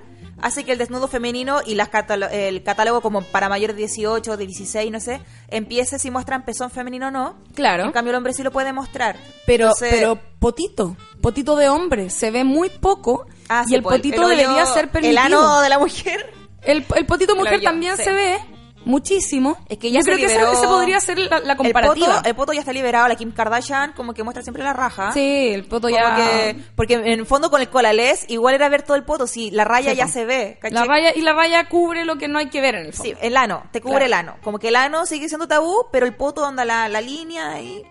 [0.43, 4.37] hace que el desnudo femenino y las catalo- el catálogo como para mayores de 18,
[4.37, 7.35] de 16, no sé, empiece si muestran pezón femenino o no.
[7.55, 7.85] Claro.
[7.85, 9.15] En cambio, el hombre sí lo puede mostrar.
[9.47, 13.83] Pero, Entonces- pero potito, potito de hombre, se ve muy poco Ah, y sí, el
[13.83, 15.11] potito el debería ser permitido.
[15.11, 16.33] El ano de la mujer.
[16.61, 18.03] El, el potito mujer hoyo, también sí.
[18.03, 18.37] se ve
[18.85, 19.57] muchísimo.
[19.69, 21.57] Es que ya Yo se creo que liberó- esa, esa podría ser la, la El
[21.57, 22.15] comparativa.
[22.17, 23.07] poto, el poto ya está liberado.
[23.07, 25.11] La Kim Kardashian como que muestra siempre la raja.
[25.13, 26.15] Sí, el poto Como ya...
[26.15, 29.27] que- porque en el fondo con el colales igual era ver todo el poto.
[29.27, 30.57] Si la raya Sí, ya se ve.
[30.61, 30.73] ¿cachai?
[30.77, 33.11] La raya, y la raya cubre lo que no hay que ver en el fondo.
[33.13, 33.63] Sí, el ano.
[33.71, 34.05] Te cubre Claro.
[34.05, 34.35] el ano.
[34.43, 37.83] Como que el ano sigue siendo tabú, pero el poto anda la, la línea y...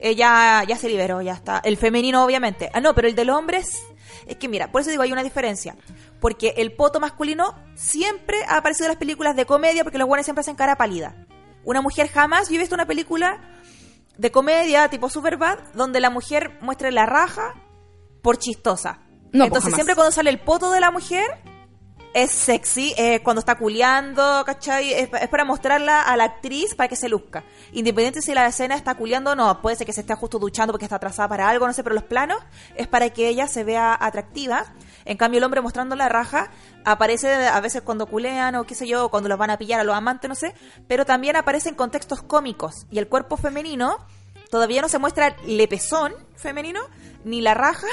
[0.00, 1.60] eh, ya, ya se liberó, ya está.
[1.64, 2.70] El femenino, obviamente.
[2.72, 3.82] Ah, no, pero el del hombre es-
[4.26, 5.74] Es que mira, por eso digo, hay una diferencia.
[6.20, 10.26] Porque el poto masculino siempre ha aparecido en las películas de comedia porque los buenos
[10.26, 11.26] siempre hacen cara pálida.
[11.64, 13.40] Una mujer jamás, yo he visto una película
[14.16, 17.54] de comedia tipo Superbad donde la mujer muestra la raja
[18.22, 19.00] por chistosa.
[19.32, 21.26] No, pues, Entonces siempre cuando sale el poto de la mujer
[22.14, 24.92] es sexy, eh, cuando está culeando, ¿cachai?
[24.92, 27.44] Es para mostrarla a la actriz para que se luzca.
[27.72, 30.72] Independiente si la escena está culeando o no, puede ser que se esté justo duchando
[30.72, 32.38] porque está atrasada para algo, no sé, pero los planos
[32.74, 34.64] es para que ella se vea atractiva.
[35.04, 36.50] En cambio, el hombre mostrando la raja
[36.84, 39.84] aparece a veces cuando culean o qué sé yo, cuando los van a pillar a
[39.84, 40.54] los amantes, no sé,
[40.86, 42.86] pero también aparece en contextos cómicos.
[42.90, 43.98] Y el cuerpo femenino
[44.50, 46.80] todavía no se muestra el pezón femenino
[47.24, 47.86] ni la raja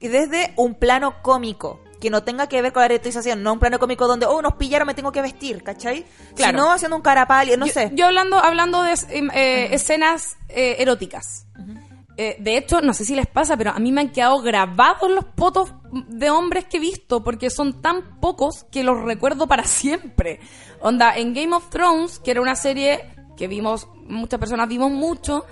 [0.00, 3.58] y desde un plano cómico que no tenga que ver con la erotización, no un
[3.58, 6.04] plano cómico donde, oh, nos pillaron, me tengo que vestir, ¿cachai?
[6.36, 6.58] Claro.
[6.58, 7.92] Sino haciendo un carapal, no yo, sé.
[7.94, 11.46] Yo hablando, hablando de eh, escenas eh, eróticas.
[12.16, 15.10] Eh, de hecho, no sé si les pasa, pero a mí me han quedado grabados
[15.10, 19.64] los potos de hombres que he visto, porque son tan pocos que los recuerdo para
[19.64, 20.38] siempre.
[20.80, 23.04] Onda, en Game of Thrones, que era una serie
[23.36, 25.44] que vimos, muchas personas vimos mucho,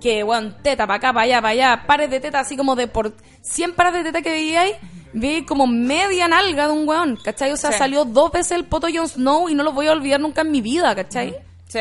[0.00, 2.86] que, bueno, teta para acá, para allá, para allá, pares de teta, así como de
[2.88, 4.76] por 100 pares de teta que veíais,
[5.12, 7.52] vi como media nalga de un weón, ¿cachai?
[7.52, 7.78] O sea, Sí.
[7.78, 10.50] salió dos veces el poto Jon Snow y no lo voy a olvidar nunca en
[10.50, 11.36] mi vida, ¿cachai?
[11.68, 11.80] Sí,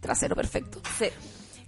[0.00, 0.80] Trasero perfecto.
[0.98, 1.06] sí.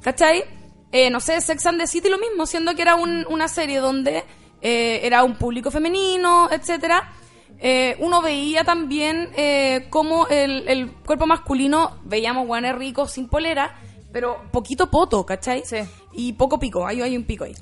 [0.02, 0.44] ¿Cachai?
[0.92, 3.78] Eh, no sé, Sex and the City lo mismo, siendo que era un- una serie
[3.78, 4.24] donde
[4.60, 7.12] eh, era un público femenino, etcétera.
[7.60, 13.76] Eh, uno veía también eh, cómo el, el cuerpo masculino, veíamos guanes ricos sin polera,
[14.12, 15.62] pero poquito poto, ¿cachai?
[15.64, 15.78] Sí.
[16.12, 17.54] Y poco pico, hay, hay un pico ahí.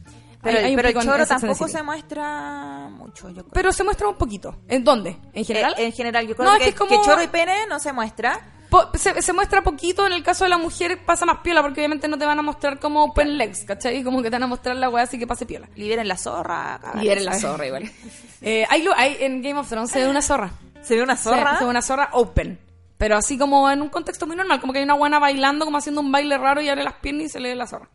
[0.42, 3.50] Pero, Hay- hay un pero el choro tampoco se muestra mucho, yo creo.
[3.52, 4.54] Pero se muestra un poquito.
[4.68, 5.16] ¿En dónde?
[5.32, 5.74] ¿En general?
[5.76, 7.78] Eh, en general, yo creo No, es que, es como- que choro y pene no
[7.80, 8.40] se muestra.
[8.70, 11.80] Po- se, se muestra poquito, en el caso de la mujer pasa más piola, porque
[11.80, 14.02] obviamente no te van a mostrar como open legs, ¿cachai?
[14.02, 15.68] Como que te van a mostrar la weá así que pase piola.
[15.76, 16.78] Liberen la zorra.
[16.82, 17.90] cabrón, eres la zorra igual.
[18.42, 20.50] Eh, hay, hay- en Game of Thrones se ve una zorra.
[20.82, 21.52] ¿Se ve una zorra?
[21.54, 22.60] Se, se ve una zorra open.
[22.98, 25.78] Pero así como en un contexto muy normal, como que hay una buena bailando, como
[25.78, 27.88] haciendo un baile raro y abre las piernas y se le ve la zorra.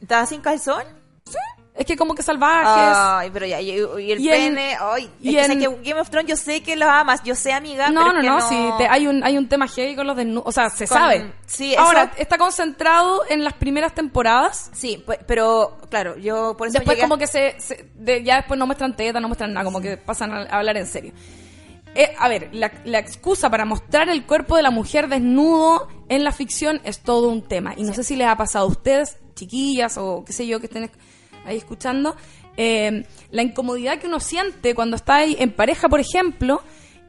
[0.00, 0.82] ¿Estaba sin calzón?
[1.78, 2.96] Es que como que salvajes.
[2.96, 6.10] Ay, pero ya, y, y el Y pene, ay, y es en- que Game of
[6.10, 8.70] Thrones yo sé que lo amas, yo sé amiga, no, pero no, es que no,
[8.72, 10.42] sí, te- hay, un, hay un tema heavy con los desnudos.
[10.48, 11.32] O sea, se Con- sabe.
[11.46, 14.70] sí, eso- Ahora, está concentrado en las primeras temporadas.
[14.74, 18.24] Sí, pues, pero claro, yo por eso Después llegué a- como que se, se- de-
[18.24, 20.86] ya después no muestran teta, no muestran nada, como que pasan a, a hablar en
[20.88, 21.12] serio.
[21.94, 26.22] Eh, a ver, la, la excusa para mostrar el cuerpo de la mujer desnudo en
[26.24, 27.74] la ficción es todo un tema.
[27.76, 30.66] Y no sé si les ha pasado a ustedes, chiquillas o qué sé yo, que
[30.66, 30.90] estén
[31.48, 32.16] ahí escuchando,
[32.56, 36.62] eh, la incomodidad que uno siente cuando está ahí en pareja, por ejemplo,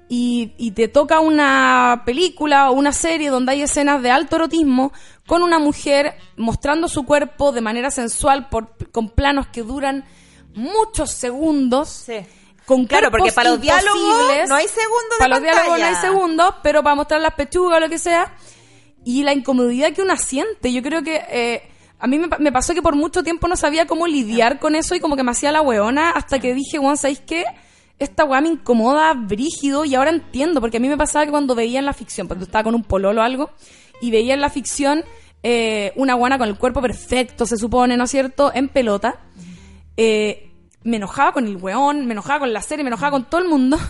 [0.07, 4.91] y, y te toca una película o una serie donde hay escenas de alto erotismo
[5.27, 10.05] con una mujer mostrando su cuerpo de manera sensual por, con planos que duran
[10.55, 11.89] muchos segundos.
[11.89, 12.17] Sí.
[12.65, 15.95] Con Claro, porque para los diálogos no hay segundos de Para los diálogos no hay
[15.95, 18.35] segundos, pero para mostrar las pechugas o lo que sea.
[19.05, 20.71] Y la incomodidad que una siente.
[20.71, 23.55] Yo creo que eh, a mí me, pa- me pasó que por mucho tiempo no
[23.55, 26.79] sabía cómo lidiar con eso y como que me hacía la weona hasta que dije,
[26.79, 27.43] bueno, ¿sabéis qué?
[27.99, 31.55] Esta weá me incomoda brígido y ahora entiendo, porque a mí me pasaba que cuando
[31.55, 33.51] veía en la ficción, cuando estaba con un pololo o algo,
[34.01, 35.03] y veía en la ficción
[35.43, 39.19] eh, una guana con el cuerpo perfecto, se supone, ¿no es cierto?, en pelota,
[39.97, 40.49] eh,
[40.83, 43.47] me enojaba con el weón, me enojaba con la serie, me enojaba con todo el
[43.47, 43.77] mundo.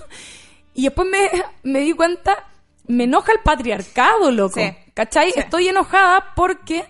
[0.76, 1.30] Y después me,
[1.64, 2.48] me di cuenta,
[2.88, 4.60] me enoja el patriarcado, loco.
[4.62, 4.70] Sí.
[4.94, 5.32] ¿Cachai?
[5.34, 5.40] Sí.
[5.40, 6.86] Estoy enojada porque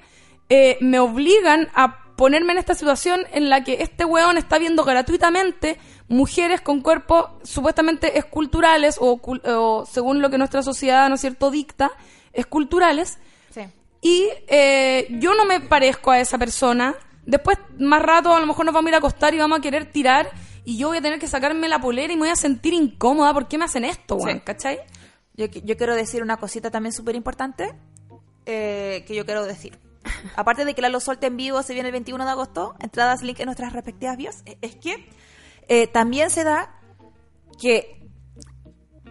[0.50, 4.84] eh, me obligan a ponerme en esta situación en la que este weón está viendo
[4.84, 5.80] gratuitamente
[6.10, 11.92] mujeres con cuerpos supuestamente esculturales o, según lo que nuestra sociedad, ¿no es cierto?, dicta,
[12.34, 13.20] esculturales.
[13.52, 13.62] Sí.
[14.02, 16.96] Y eh, yo no me parezco a esa persona.
[17.26, 19.62] Después, más rato, a lo mejor nos vamos a ir a acostar y vamos a
[19.62, 20.30] querer tirar.
[20.66, 23.34] Y yo voy a tener que sacarme la polera y me voy a sentir incómoda.
[23.34, 24.40] ¿Por qué me hacen esto, weón?
[24.40, 24.44] Sí.
[24.44, 24.80] ¿Cachai?
[25.38, 27.74] Yo quiero decir una cosita también súper importante
[28.46, 29.80] eh, que yo quiero decir.
[30.36, 33.22] Aparte de que la Lo Solte en vivo se viene el 21 de agosto, entradas,
[33.22, 35.10] link en nuestras respectivas bios, eh, es que
[35.68, 36.76] eh, también se da
[37.60, 38.08] que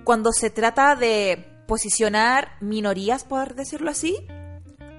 [0.05, 4.17] cuando se trata de posicionar minorías, por decirlo así,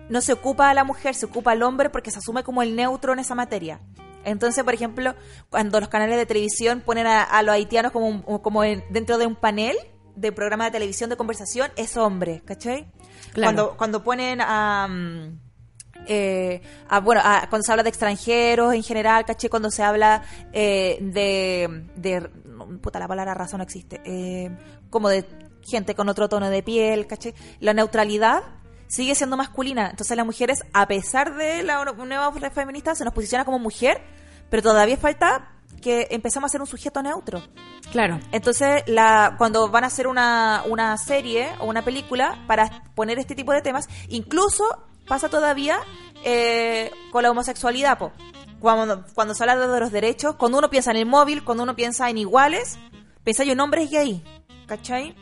[0.10, 2.76] no se ocupa a la mujer, se ocupa al hombre porque se asume como el
[2.76, 3.80] neutro en esa materia.
[4.24, 5.16] Entonces, por ejemplo,
[5.49, 9.18] cuando los canales de televisión ponen a, a los haitianos como, un- como en- dentro
[9.18, 9.76] de un panel
[10.16, 12.91] de programa de televisión de conversación, es hombre, ¿cachai?
[13.34, 13.45] Claro.
[13.56, 14.88] Cuando, cuando ponen a...
[14.90, 15.40] mm,
[16.07, 19.49] eh, a, bueno, a- cuando se habla de extranjeros en general, ¿caché?
[19.49, 20.23] Cuando se habla
[20.53, 22.30] eh, de,
[22.81, 24.01] Puta, la palabra raza no existe.
[24.05, 24.49] eh,
[24.89, 25.26] como de
[25.67, 27.34] gente con otro tono de piel, ¿caché?
[27.59, 28.41] La neutralidad
[28.88, 29.89] sigue siendo masculina.
[29.89, 34.01] Entonces las mujeres, a pesar de la nueva feminista, se nos posiciona como mujer,
[34.49, 37.41] pero todavía falta que empezamos a ser un sujeto neutro.
[37.91, 38.19] Claro.
[38.31, 43.35] Entonces, la, cuando van a hacer una, una serie o una película para poner este
[43.35, 44.65] tipo de temas, incluso
[45.10, 45.80] pasa todavía
[46.23, 48.14] eh, con la homosexualidad, po.
[48.61, 51.76] Cuando, cuando se habla de los derechos, cuando uno piensa en el móvil, cuando uno
[51.76, 52.77] piensa en iguales,
[53.23, 54.23] pensáis en hombres gay,
[54.68, 55.15] ¿cachai?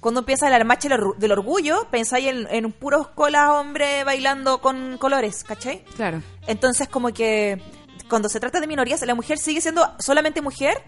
[0.00, 4.96] Cuando piensa en la marcha del orgullo, pensáis en, en puros colas hombres bailando con
[4.98, 5.84] colores, ¿cachai?
[5.96, 6.22] Claro.
[6.46, 7.62] Entonces, como que
[8.08, 10.82] cuando se trata de minorías, la mujer sigue siendo solamente mujer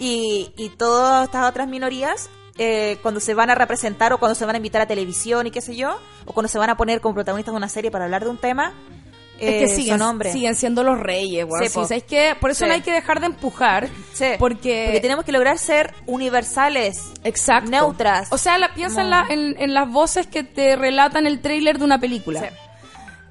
[0.00, 2.28] y, y todas estas otras minorías,
[2.62, 5.50] eh, cuando se van a representar o cuando se van a invitar a televisión y
[5.50, 8.04] qué sé yo, o cuando se van a poner como protagonistas de una serie para
[8.04, 8.74] hablar de un tema,
[9.38, 10.32] eh, es que siguen, son hombres.
[10.34, 11.64] siguen siendo los reyes, weón.
[11.64, 11.70] Sí.
[11.72, 12.36] ¿sabes qué?
[12.38, 12.68] Por eso Sí.
[12.68, 13.88] no hay que dejar de empujar.
[14.12, 17.00] Sí, Porque, porque tenemos que lograr ser universales.
[17.24, 17.70] Exacto.
[17.70, 18.28] neutras.
[18.30, 21.78] O sea, la, piensa en, la- en- en las voces que te relatan el tráiler
[21.78, 22.50] de una película.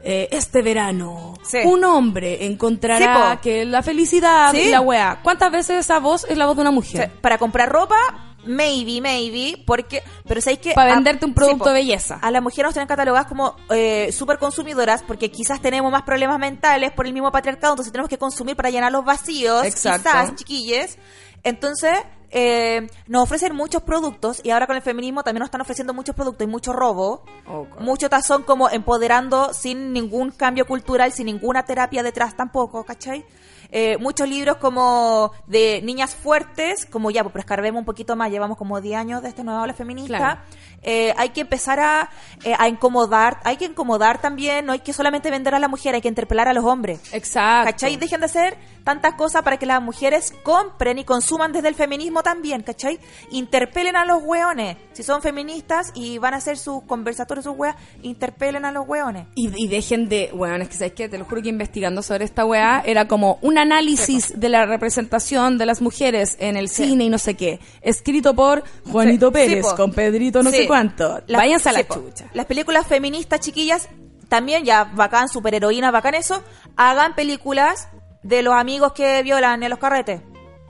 [0.01, 1.33] Eh, este verano,
[1.65, 5.19] un hombre encontrará que la felicidad y la weá.
[5.21, 7.11] ¿Cuántas veces esa voz es la voz de una mujer?
[7.21, 7.97] para comprar ropa,
[8.45, 10.73] maybe, maybe, porque, pero sabéis que...
[10.73, 12.19] Para venderte un producto de belleza.
[12.21, 16.39] A las mujeres nos tienen catalogadas como eh, super consumidoras porque quizás tenemos más problemas
[16.39, 20.09] mentales por el mismo patriarcado, entonces tenemos que consumir para llenar los vacíos, Exacto.
[20.09, 20.97] quizás, chiquilles.
[21.43, 21.91] Entonces,
[22.31, 26.15] eh, nos ofrecen muchos productos y ahora con el feminismo también nos están ofreciendo muchos
[26.15, 27.79] productos y mucho robo, Ok.
[27.79, 33.25] mucho tazón como empoderando sin ningún cambio cultural, sin ninguna terapia detrás tampoco, ¿cachai?
[33.71, 38.57] Eh, muchos libros como de niñas fuertes, como ya, pues escarbemos un poquito más, llevamos
[38.57, 40.43] como 10 años de esta nueva ola feminista.
[40.83, 42.09] Eh, hay que empezar a,
[42.43, 45.95] eh, a incomodar, hay que incomodar también, no hay que solamente vender a la mujer,
[45.95, 47.01] hay que interpelar a los hombres.
[47.13, 47.71] Exacto.
[47.71, 47.97] ¿Cachai?
[47.97, 52.23] Dejen de hacer tantas cosas para que las mujeres compren y consuman desde el feminismo
[52.23, 52.99] también, ¿cachai?
[53.31, 54.77] Interpelen a los hueones.
[54.93, 59.27] Si son feministas y van a hacer sus conversatorios, sus weas, interpelen a los hueones.
[59.35, 62.25] Y, y dejen de, bueno, es que sabes que te lo juro que investigando sobre
[62.25, 67.05] esta weá era como un análisis de la representación de las mujeres en el cine
[67.05, 69.75] y no sé qué, escrito por Juanito Sí, Pérez po.
[69.75, 71.21] con Pedrito no sé cuánto.
[71.27, 71.95] Las- Váyanse a la sí, po.
[71.95, 72.25] chucha.
[72.33, 73.89] Las películas feministas, chiquillas,
[74.29, 76.41] también ya bacán, superheroínas, bacán eso,
[76.77, 77.89] hagan películas
[78.23, 80.21] de los amigos que violan en los carretes.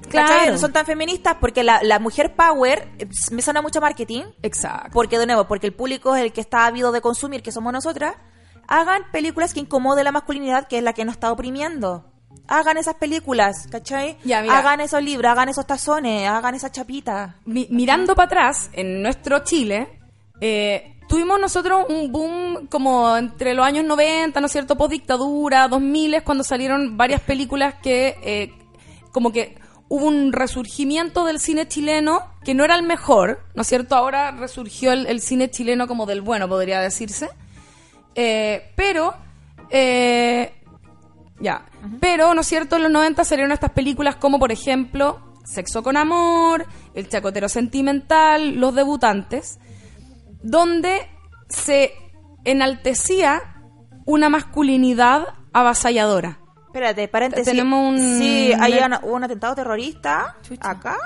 [0.10, 0.54] Claro.
[0.54, 4.24] No son tan feministas porque la, la mujer power eh, me suena mucho a marketing.
[4.42, 4.90] Exacto.
[4.92, 7.72] Porque, de nuevo, porque el público es el que está ávido de consumir, que somos
[7.74, 8.16] nosotras.
[8.68, 12.06] Hagan películas que incomoden la masculinidad, que es la que nos está oprimiendo.
[12.50, 14.18] Hagan esas películas, ¿cachai?
[14.24, 14.58] Ya, mira.
[14.58, 17.36] hagan esos libros, hagan esos tazones, hagan esas chapitas.
[17.46, 19.88] Mi- mirando para atrás, en nuestro Chile,
[20.42, 24.76] eh, tuvimos nosotros un boom como entre los años 90, ¿no es cierto?
[24.78, 28.52] Post dictadura, 2000, cuando salieron varias películas que eh,
[29.12, 29.58] como que
[29.88, 33.96] hubo un resurgimiento del cine chileno que no era el mejor, ¿no es cierto?
[33.96, 37.30] Ahora resurgió el, el cine chileno como del bueno, podría decirse.
[38.16, 39.16] Eh, pero,
[39.72, 40.54] eh,
[41.40, 41.66] ya,
[42.02, 42.76] pero, ¿no es cierto?
[42.76, 48.56] En los 90 salieron estas películas como, por ejemplo, Sexo con Amor, El Chacotero Sentimental,
[48.60, 49.60] Los Debutantes,
[50.44, 51.08] donde
[51.48, 51.94] se
[52.46, 53.42] enaltecía
[54.06, 56.40] una masculinidad avasalladora.
[56.68, 57.46] Espérate, paréntesis.
[57.46, 60.70] Tenemos un- Sí, hay una- un atentado terrorista Chucha.
[60.70, 60.98] acá.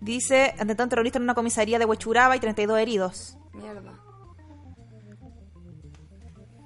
[0.00, 3.38] Dice, atentado terrorista en una comisaría de Huechuraba y 32 heridos.
[3.54, 3.92] Mierda.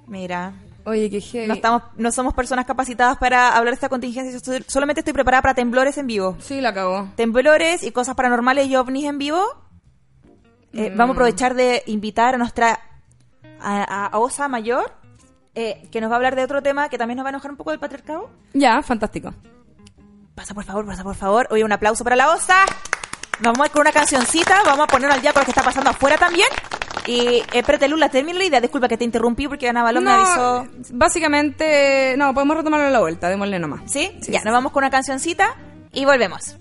[0.07, 0.53] Mira,
[0.85, 1.47] Oye, qué heavy.
[1.47, 4.31] no, estamos, no somos personas capacitadas para hablar de esta contingencia.
[4.31, 6.35] Yo estoy- solamente estoy preparada para temblores en vivo.
[6.39, 7.09] Sí, la cagó.
[7.15, 9.41] Temblores y cosas paranormales y ovnis en vivo.
[10.73, 10.97] Eh, Mm.
[10.97, 12.79] Vamos a aprovechar de invitar a nuestra
[13.65, 14.91] a Osa Mayor,
[15.55, 17.49] eh, que nos va a hablar de otro tema que también nos va a enojar
[17.51, 18.29] un poco del patriarcado.
[18.53, 19.33] Ya, fantástico.
[20.35, 21.47] Pasa por favor, pasa por favor.
[21.51, 22.65] Oye, un aplauso para la Osa.
[23.39, 25.51] Nos vamos a ir con una cancioncita, vamos a ponernos al día con lo que
[25.51, 26.47] está pasando afuera también.
[27.05, 28.61] Y eh, espérate, Lula, termino la idea.
[28.61, 30.67] Disculpa que te interrumpí porque Ana Balón me avisó.
[30.91, 33.81] básicamente, no, podemos retomarlo a la vuelta, démosle nomás.
[33.91, 34.11] ¿Sí?
[34.21, 34.45] Sí, ya, sí.
[34.45, 35.55] nos vamos con una cancioncita
[35.91, 36.57] y volvemos.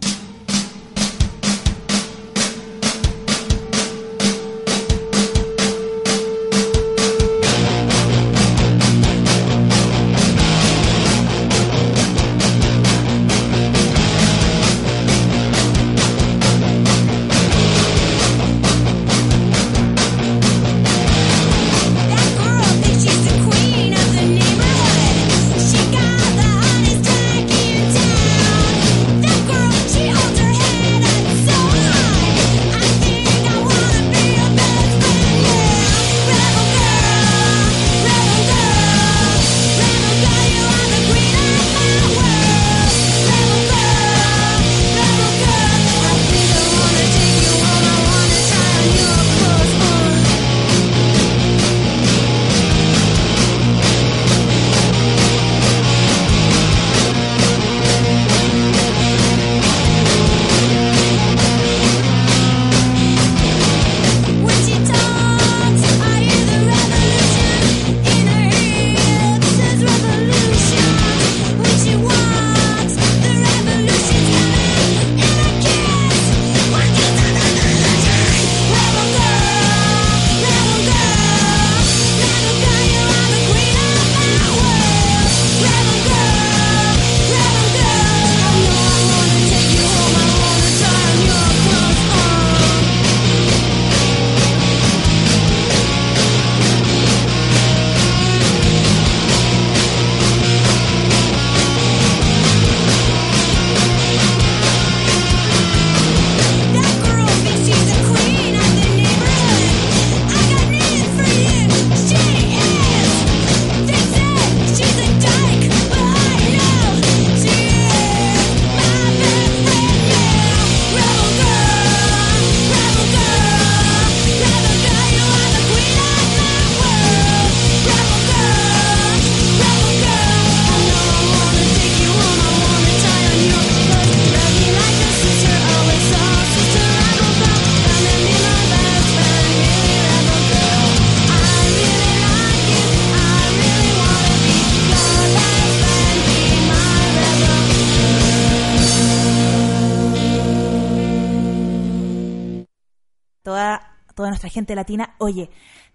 [155.22, 155.50] Oye,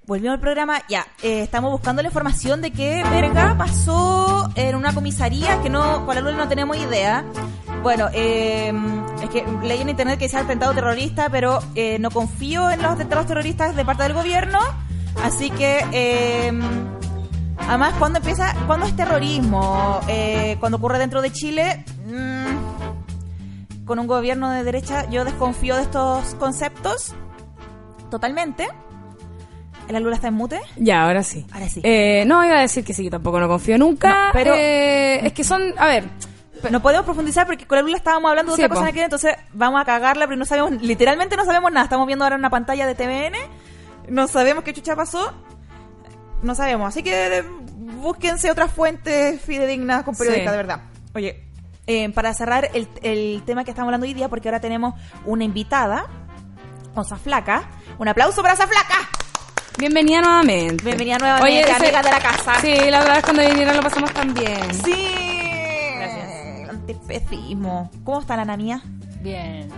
[0.05, 4.93] volvimos al programa, ya, eh, estamos buscando la información de qué verga pasó en una
[4.93, 7.25] comisaría que no, con la luz no tenemos idea.
[7.83, 8.71] Bueno, eh,
[9.21, 12.81] es que leí en internet que se ha atentado terrorista, pero eh, no confío en
[12.81, 14.59] los atentados terroristas de parte del gobierno,
[15.23, 15.85] así que...
[15.91, 16.53] eh,
[17.67, 24.07] Además, cuando empieza, cuando es terrorismo, eh, cuando ocurre dentro de Chile, mm, con un
[24.07, 27.13] gobierno de derecha, yo desconfío de estos conceptos
[28.09, 28.69] totalmente.
[29.89, 30.59] ¿La Lula está en mute?
[30.75, 31.45] Ya, ahora sí.
[31.51, 31.81] Ahora sí.
[31.83, 34.09] Eh, no, iba a decir que sí, que tampoco no confío nunca.
[34.27, 36.03] No, pero- eh, es que son, a ver,
[36.71, 39.35] No podemos profundizar porque con la Lula estábamos hablando de Sí, otra cosa que entonces
[39.53, 41.83] vamos a cagarla, pero no sabemos, literalmente no sabemos nada.
[41.83, 43.37] Estamos viendo ahora una pantalla de TVN,
[44.09, 45.33] no sabemos qué chucha pasó,
[46.41, 46.87] no sabemos.
[46.89, 47.43] Así que
[48.01, 50.51] búsquense otras fuentes fidedignas con periodistas, Sí.
[50.51, 50.81] de verdad.
[51.13, 51.43] Oye,
[51.85, 54.95] eh, para cerrar el, el tema que estamos hablando hoy día, porque ahora tenemos
[55.25, 56.07] una invitada,
[56.95, 57.69] Osa Flaca.
[57.99, 59.07] Un aplauso para Osa Flaca.
[59.77, 60.83] Bienvenida nuevamente.
[60.83, 62.53] Bienvenida nuevamente, ese- amiga de la casa.
[62.61, 64.73] Sí, la verdad es que cuando vinieron lo pasamos tan bien.
[64.83, 65.93] Sí.
[65.97, 66.69] Gracias.
[66.69, 67.91] Antiespecismo.
[68.03, 68.81] ¿Cómo está la Ana mía?
[69.21, 69.69] Bien.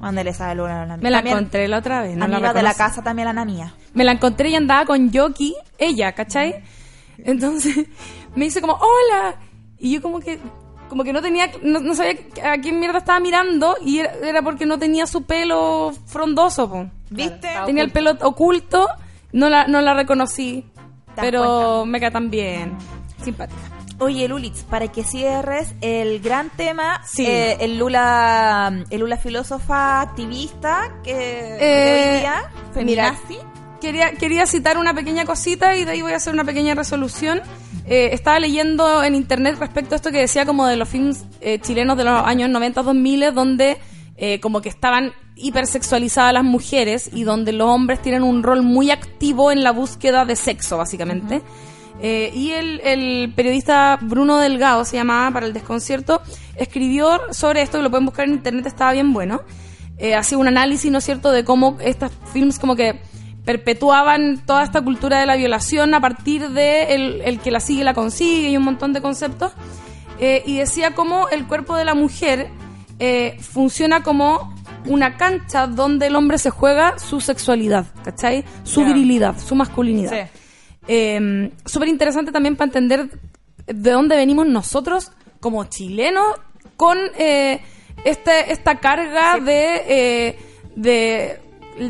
[0.00, 0.96] Mándale salud a la.
[0.96, 3.30] Me la También- encontré la otra vez, no la amiga de la casa también la
[3.30, 3.74] Ana mía.
[3.94, 6.62] Me la encontré y andaba con Yoki, ella, ¿cachai?
[7.18, 7.74] Entonces
[8.34, 9.36] me dice como, hola.
[9.78, 10.38] Y yo como que
[10.88, 12.14] como que no tenía, no, no sabía
[12.44, 16.86] a quién mierda estaba mirando y era, era porque no tenía su pelo frondoso, po.
[17.10, 17.40] ¿Viste?
[17.40, 18.86] Claro, Tenía el pelo oculto,
[19.34, 20.64] no la, no la reconocí,
[21.16, 22.76] pero me cae tan bien.
[23.22, 23.60] Simpática.
[24.00, 27.24] Oye, Lulitz, para que cierres el gran tema, Sí.
[27.26, 33.38] eh, el Lula, el Lula filósofa activista que Eh, hoy día, feminazi.
[33.80, 37.40] Quería, quería citar una pequeña cosita y de ahí voy a hacer una pequeña resolución.
[37.86, 41.58] Eh, estaba leyendo en internet respecto a esto que decía como de los films eh,
[41.60, 43.76] chilenos de los años 90-2000 donde
[44.16, 48.90] eh, como que estaban hipersexualizadas las mujeres y donde los hombres tienen un rol muy
[48.90, 51.42] activo en la búsqueda de sexo, básicamente.
[52.00, 56.22] Eh, y el, el periodista Bruno Delgado, se llamaba, para el desconcierto,
[56.56, 59.42] escribió sobre esto, lo pueden buscar en internet, estaba bien bueno.
[59.98, 63.00] Eh, hacía un análisis, ¿no es cierto?, de cómo estos films como que
[63.44, 67.84] perpetuaban toda esta cultura de la violación a partir de el, el que la sigue
[67.84, 69.52] la consigue y un montón de conceptos.
[70.20, 72.48] Eh, y decía cómo el cuerpo de la mujer
[72.98, 74.54] eh, funciona como
[74.86, 78.44] una cancha donde el hombre se juega su sexualidad, ¿cachai?
[78.64, 80.10] Su virilidad, su masculinidad.
[80.12, 80.40] Sí.
[80.88, 83.08] Eh, Súper interesante también para entender
[83.66, 86.26] de dónde venimos nosotros como chilenos
[86.76, 87.62] con eh,
[88.04, 90.38] este, esta carga de, eh,
[90.76, 91.40] de,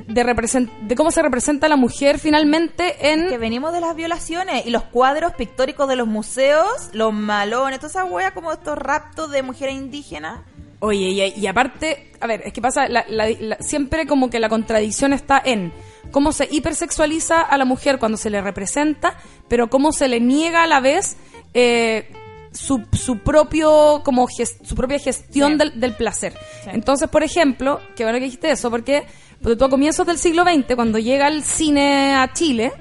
[0.07, 3.29] de, represent- de cómo se representa la mujer finalmente en...
[3.29, 7.91] Que venimos de las violaciones y los cuadros pictóricos de los museos, los malones, toda
[7.91, 10.41] esa wea como estos raptos de mujeres indígenas.
[10.85, 14.39] Oye, y, y aparte, a ver, es que pasa, la- la- la- siempre como que
[14.39, 15.73] la contradicción está en
[16.11, 19.17] cómo se hipersexualiza a la mujer cuando se le representa,
[19.49, 21.17] pero cómo se le niega a la vez
[21.55, 22.11] eh,
[22.53, 25.59] su, su propio como su propia gestión Sí.
[25.59, 26.35] del, del placer.
[26.65, 26.71] Sí.
[26.73, 29.05] Entonces, por ejemplo, que bueno que dijiste eso, porque,
[29.43, 32.73] porque tú a comienzos del siglo XX, cuando llega el cine a Chile,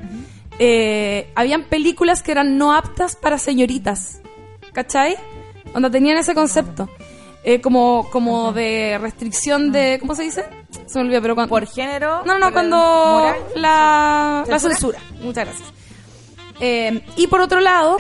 [0.60, 4.20] eh, habían películas que eran no aptas para señoritas.
[4.74, 5.16] ¿Cachai?
[5.74, 6.90] Donde tenían ese concepto.
[7.46, 9.98] Eh, como como de restricción de...
[10.00, 10.46] ¿Cómo se dice?
[10.88, 11.50] Se me olvidó, pero cuando...
[11.50, 12.24] Por género.
[12.26, 13.36] No, no, cuando moral.
[13.56, 15.00] la, la ¿Censura?
[15.22, 15.74] Muchas gracias.
[16.62, 17.98] Eh, y por otro lado,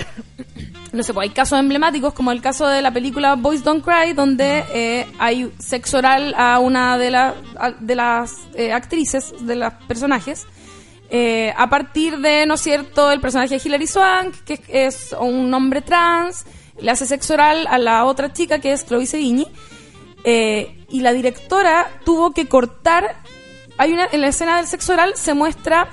[0.94, 4.14] no sé, pues hay casos emblemáticos como el caso de la película Boys Don't Cry,
[4.14, 9.56] donde eh, hay sexo oral a una de, la- a- de las eh, actrices, de
[9.58, 10.46] los personajes,
[11.56, 15.82] a partir de, ¿no es cierto?, el personaje de Hilary Swank, que es un hombre
[15.82, 16.44] trans,
[16.80, 19.48] le hace sexo oral a la otra chica que es Chloe Sevigny,
[20.24, 23.16] eh, y la directora tuvo que cortar.
[23.78, 25.88] Hay una en la escena del sexo oral se muestra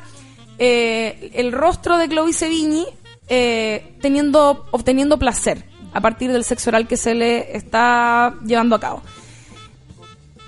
[0.58, 2.86] eh, el rostro de Chloe Sevigny
[3.28, 8.80] eh, teniendo obteniendo placer a partir del sexo oral que se le está llevando a
[8.80, 9.02] cabo.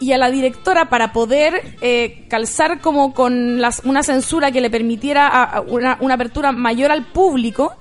[0.01, 4.69] Y a la directora para poder eh, calzar como con las, una censura que le
[4.69, 7.73] permitiera a- una, una apertura mayor al público,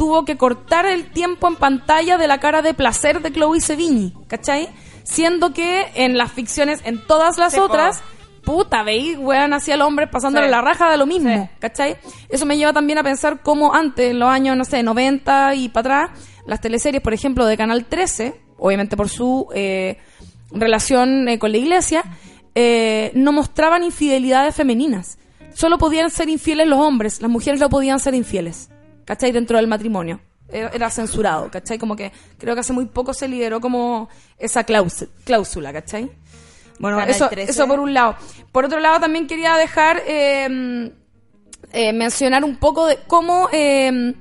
[0.00, 4.14] tuvo que cortar el tiempo en pantalla de la cara de placer de Chloe Sevigny,
[4.28, 4.70] ¿cachai?
[5.02, 8.00] Siendo que en las ficciones, en todas las Sí, otras,
[8.42, 10.50] puta, veis, weón, hacia el hombre pasándole Sí.
[10.52, 11.50] la raja de lo mismo, Sí.
[11.58, 11.98] ¿cachai?
[12.30, 15.68] Eso me lleva también a pensar cómo antes, en los años, no sé, 90 y
[15.68, 19.98] para atrás, las teleseries, por ejemplo, de Canal 13, obviamente por su eh,
[20.50, 22.04] relación eh, con la iglesia,
[22.54, 25.18] eh, no mostraban infidelidades femeninas.
[25.52, 28.70] Solo podían ser infieles los hombres, las mujeres no podían ser infieles,
[29.10, 29.32] ¿cachai?
[29.32, 30.20] Dentro del matrimonio.
[30.48, 31.78] Era, era censurado, ¿cachai?
[31.78, 34.08] Como que creo que hace muy poco se liberó como
[34.38, 36.08] esa cláusula, ¿cachai?
[36.78, 37.50] Bueno, Canal eso, 13.
[37.50, 38.14] eso por un lado.
[38.52, 40.92] Por otro lado, también quería dejar eh,
[41.72, 44.14] eh, mencionar un poco de cómo eh,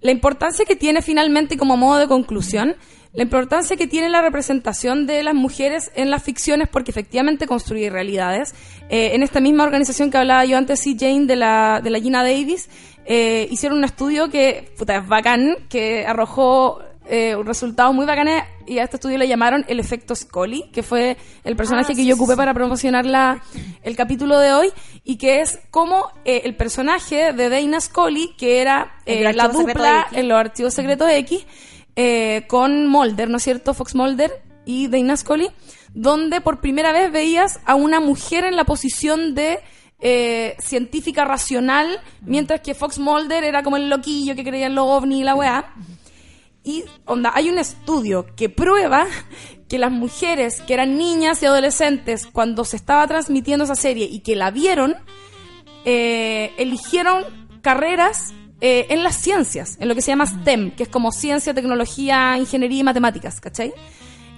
[0.00, 2.76] la importancia que tiene finalmente, como modo de conclusión,
[3.14, 7.88] la importancia que tiene la representación de las mujeres en las ficciones, porque efectivamente construye
[7.90, 8.54] realidades.
[8.88, 10.96] Eh, en esta misma organización que hablaba yo antes, C.
[10.98, 12.68] Jane, de la, de la Gina Davis,
[13.06, 18.78] eh, hicieron un estudio que, puta, es bacán, que arrojó eh, resultados muy bacanes y
[18.78, 22.14] a este estudio le llamaron el efecto Scully, que fue el personaje Ah, que yo
[22.14, 22.36] ocupé sí.
[22.38, 23.42] para promocionar la,
[23.82, 24.72] el capítulo de hoy
[25.04, 30.06] y que es como eh, el personaje de Dana Scully, que era eh, la dupla
[30.12, 31.44] en los archivos secretos X
[31.96, 33.74] eh, con Mulder, ¿no es cierto?
[33.74, 35.48] Fox Mulder y Dana Scully,
[35.94, 39.60] donde por primera vez veías a una mujer en la posición de
[40.00, 44.86] eh, científica racional, mientras que Fox Mulder era como el loquillo que creía en los
[44.86, 45.74] ovni y la weá.
[46.62, 49.06] Y onda, hay un estudio que prueba
[49.68, 54.20] que las mujeres que eran niñas y adolescentes cuando se estaba transmitiendo esa serie y
[54.20, 54.96] que la vieron,
[55.84, 57.24] eh, eligieron
[57.60, 58.34] carreras
[58.66, 62.38] eh, en las ciencias, en lo que se llama STEM, que es como ciencia, tecnología,
[62.38, 63.74] ingeniería y matemáticas, ¿cachai?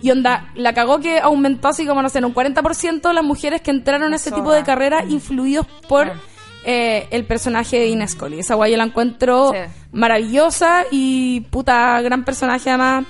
[0.03, 3.61] Y onda, la cagó que aumentó así como, no sé, en un 40% las mujeres
[3.62, 4.65] que entraron a ese tipo de Zorra.
[4.66, 6.11] carreras influidos por
[6.65, 8.40] eh, el personaje de Ines Scully.
[8.40, 9.59] Esa guay yo la encuentro Sí.
[9.93, 13.05] maravillosa y puta gran personaje además.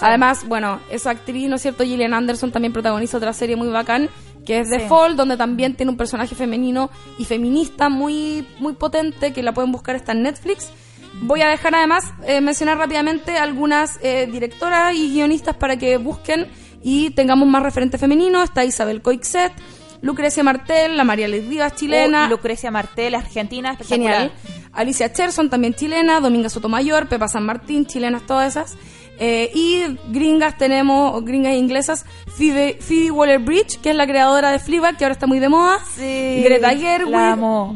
[0.00, 1.84] Además, bueno, esa actriz, ¿no es cierto?
[1.84, 4.08] Gillian Anderson también protagoniza otra serie muy bacán,
[4.44, 4.86] que es The Sí.
[4.88, 9.72] Fall, donde también tiene un personaje femenino y feminista muy, muy potente, que la pueden
[9.72, 10.70] buscar, está en Netflix.
[11.22, 16.48] Voy a dejar además eh, mencionar rápidamente algunas eh, directoras y guionistas para que busquen
[16.82, 18.44] y tengamos más referentes femeninos.
[18.44, 19.52] Está Isabel Coixet,
[20.00, 22.24] Lucrecia Martel, la María Liz Rivas, chilena.
[22.26, 23.76] Oh, Lucrecia Martel, argentina.
[23.86, 24.32] Genial.
[24.72, 26.18] Alicia Cherson, también chilena.
[26.18, 28.76] Dominga Sotomayor, Pepa San Martín, chilenas todas esas.
[29.18, 32.04] Eh, y gringas tenemos, gringas inglesas,
[32.36, 35.78] Phoebe, Phoebe Waller-Bridge, que es la creadora de Fleabag, que ahora está muy de moda.
[35.94, 37.12] Sí, Greta Gerwig.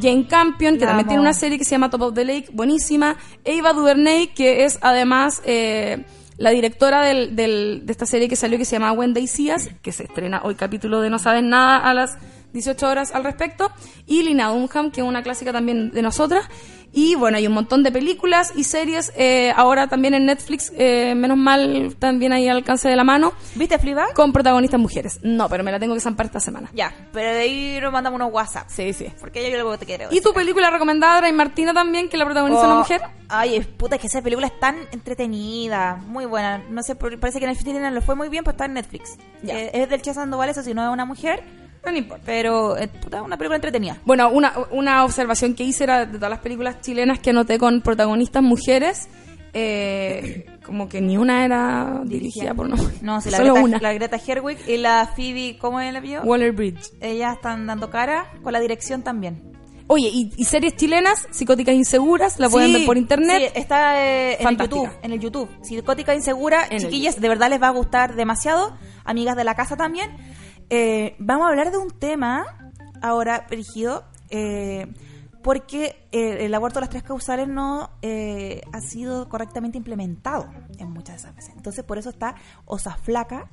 [0.03, 2.47] Jane Campion, que La también tiene una serie que se llama Top of the Lake,
[2.53, 3.17] buenísima.
[3.45, 6.05] Eva DuVernay, que es además eh,
[6.39, 9.93] la directora del, del- de esta serie que salió que se llama Wendy Seas, que
[9.93, 12.17] se estrena hoy capítulo de No Sabes Nada a las
[12.55, 13.71] 18 horas al respecto.
[14.07, 16.45] Y Lina Dunham, que es una clásica también de nosotras.
[16.93, 19.13] Y bueno, hay un montón de películas y series.
[19.17, 23.33] eh, ahora también en Netflix, eh, menos mal, también ahí al alcance de la mano,
[23.55, 24.15] ¿Viste Fleabag?
[24.15, 25.19] con protagonistas mujeres.
[25.23, 26.71] No, pero me la tengo que zampar esta semana.
[26.73, 28.69] Ya, pero de ahí nos mandamos unos WhatsApp.
[28.69, 29.07] Sí, sí.
[29.21, 30.09] Porque yo luego te quiero.
[30.11, 33.03] ¿Y tu película recomendada, Ray Martina, también, que la protagoniza Oh, una mujer?
[33.29, 36.63] Ay, es- puta, es que esa película es tan entretenida, muy buena.
[36.71, 39.17] No sé, parece que en el Argentina le fue muy bien, pero está en Netflix.
[39.43, 39.59] Ya.
[39.59, 41.43] Eh, es del Che Sandoval, eso si no es una mujer,
[41.87, 42.23] No, no importa.
[42.27, 43.99] pero es puta, una película entretenida.
[44.05, 47.81] Bueno, una, una observación que hice era de todas las películas chilenas que anoté con
[47.81, 49.09] protagonistas mujeres,
[49.55, 52.69] eh, como que ni una era dirigida por.
[52.69, 53.79] No, si la Solo Greta, una.
[53.79, 56.23] la Greta Herwig y la Phoebe, ¿cómo es el apellido?
[56.25, 56.91] Waller Bridge.
[57.01, 59.53] Ellas están dando cara con la dirección también.
[59.89, 63.53] Oye, y, y series chilenas, psicóticas inseguras, la pueden Sí, ver por internet.
[63.55, 64.77] sí, está eh, en el Fantástica.
[64.83, 64.99] YouTube.
[65.03, 65.49] En el YouTube.
[65.63, 68.77] Psicótica Insegura, En el chiquillas, de verdad les va a gustar demasiado.
[69.05, 70.11] Amigas de la casa también.
[70.69, 74.93] Eh, vamos a hablar de un tema ahora, Perigido, eh,
[75.43, 80.49] porque eh, el aborto de las tres causales no eh, ha sido correctamente implementado
[80.79, 81.55] en muchas de esas veces.
[81.57, 82.35] Entonces, por eso está
[82.65, 83.49] Osa Flaca,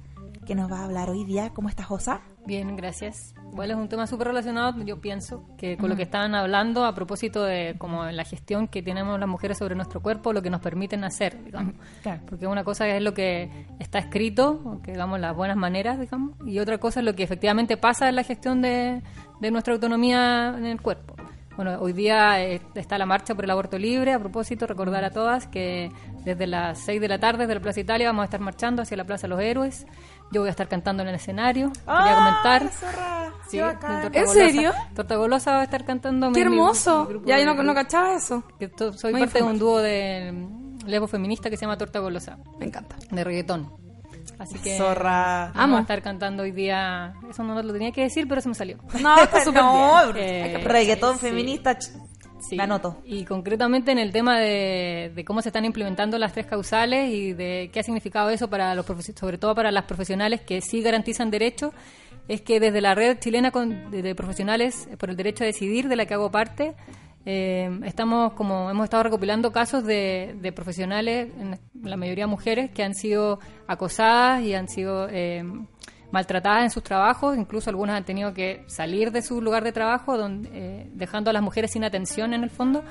[0.45, 1.51] que nos va a hablar hoy día.
[1.53, 2.21] ¿Cómo estás, Osa?
[2.45, 3.33] Bien, gracias.
[3.53, 6.93] Bueno, es un tema súper relacionado, yo pienso, que con lo que estaban hablando a
[6.93, 10.59] propósito de como la gestión que tenemos las mujeres sobre nuestro cuerpo, lo que nos
[10.59, 11.75] permiten hacer, digamos.
[12.01, 12.21] Claro.
[12.27, 16.59] Porque una cosa es lo que está escrito, que digamos las buenas maneras, digamos, y
[16.59, 19.01] otra cosa es lo que efectivamente pasa en la gestión de,
[19.39, 21.15] de nuestra autonomía en el cuerpo.
[21.55, 24.13] Bueno, hoy día eh, está la marcha por el aborto libre.
[24.13, 25.91] A propósito, recordar a todas que
[26.25, 28.97] desde las 6 de la tarde desde la Plaza Italia vamos a estar marchando hacia
[28.97, 29.85] la Plaza los Héroes.
[30.33, 31.71] Yo voy a estar cantando en el escenario.
[31.85, 32.69] Quería comentar.
[33.47, 34.73] Sí, Torta ¿En serio?
[34.95, 36.31] Torta Golosa va a estar cantando.
[36.31, 37.05] ¡Qué mi- hermoso!
[37.05, 38.43] mi ya yo no, no cachaba eso.
[38.59, 41.77] que to- soy Muy parte de un dúo de mm, lesbo feminista que se llama
[41.77, 42.95] Torta Golosa, Me encanta.
[43.11, 43.71] de reggaetón.
[44.39, 45.51] Así que Zorra.
[45.53, 45.77] vamos Amo.
[45.77, 47.13] a estar cantando hoy día.
[47.29, 48.77] Eso no lo tenía que decir, pero se me salió.
[49.01, 50.17] No, está súper no, bien.
[50.17, 51.27] Eh, reggaetón sí.
[51.27, 51.77] feminista.
[52.47, 52.55] Sí.
[52.57, 52.97] Me anoto.
[53.05, 57.33] Y concretamente en el tema de, de cómo se están implementando las tres causales y
[57.33, 61.31] de qué ha significado eso para los sobre todo para las profesionales que sí garantizan
[61.31, 61.71] derechos,
[62.27, 65.87] es que desde la red chilena con- de, de profesionales por el derecho a decidir,
[65.87, 66.73] de la que hago parte,
[67.25, 72.83] eh, estamos como hemos estado recopilando casos de, de profesionales, en la mayoría mujeres, que
[72.83, 75.43] han sido acosadas y han sido eh,
[76.13, 80.15] maltratadas en sus trabajos, incluso algunas han tenido que salir de su lugar de trabajo,
[80.15, 82.83] donde, eh, dejando a las mujeres sin atención en el fondo,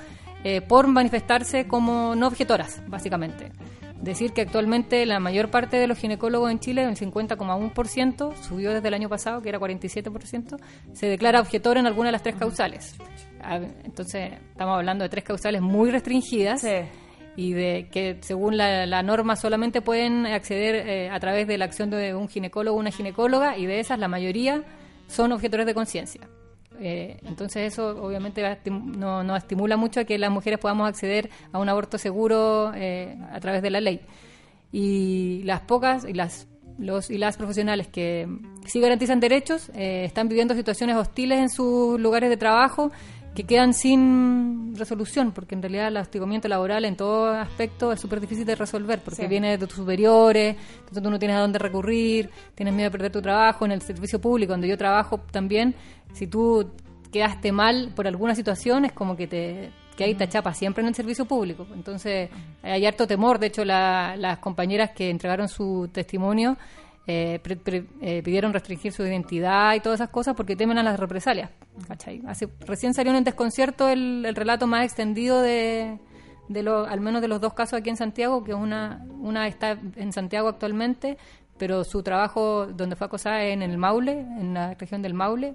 [0.42, 3.52] eh, por manifestarse como no objetoras, básicamente.
[4.00, 8.88] decir que actualmente la mayor parte de los ginecólogos en Chile, el 50,1%, subió desde
[8.88, 10.56] el año pasado, que era 47%,
[10.92, 12.96] se declara objetor en alguna de las tres causales.
[13.40, 16.80] A ver, Entonces, estamos hablando de tres causales muy restringidas Sí.
[17.36, 21.90] Y de que según la, norma solamente pueden acceder eh, a través de la acción
[21.90, 24.62] de un ginecólogo o una ginecóloga y de esas la mayoría
[25.08, 26.28] son objetores de conciencia.
[26.80, 31.58] Eh, entonces eso obviamente no, no estimula mucho a que las mujeres podamos acceder a
[31.58, 34.00] un aborto seguro eh, a través de la ley.
[34.72, 36.48] Y las pocas y las
[36.78, 38.26] los y las profesionales que
[38.66, 42.90] sí garantizan derechos eh, están viviendo situaciones hostiles en sus lugares de trabajo
[43.34, 48.20] que quedan sin resolución, porque en realidad el hostigamiento laboral en todo aspecto es súper
[48.20, 49.26] difícil de resolver, porque Sí.
[49.26, 53.12] viene de tus superiores, entonces tú no tienes a dónde recurrir, tienes miedo de perder
[53.12, 55.74] tu trabajo en el servicio público, donde yo trabajo también,
[56.12, 56.70] si tú
[57.10, 60.88] quedaste mal por alguna situación, es como que te que ahí te chapa siempre en
[60.88, 61.66] el servicio público.
[61.74, 62.30] Entonces,
[62.62, 63.38] hay harto temor.
[63.38, 66.56] De hecho, la- las compañeras que entregaron su testimonio
[67.06, 70.82] eh, pre- pre- eh, pidieron restringir su identidad y todas esas cosas porque temen a
[70.82, 71.50] las represalias.
[72.60, 75.98] recién salió en el desconcierto el, el relato más extendido de,
[76.48, 79.78] de lo, al menos de los dos casos aquí en Santiago, que una, una está
[79.96, 81.16] en Santiago actualmente,
[81.58, 85.54] pero su trabajo donde fue acosada es en el Maule, en la región del Maule,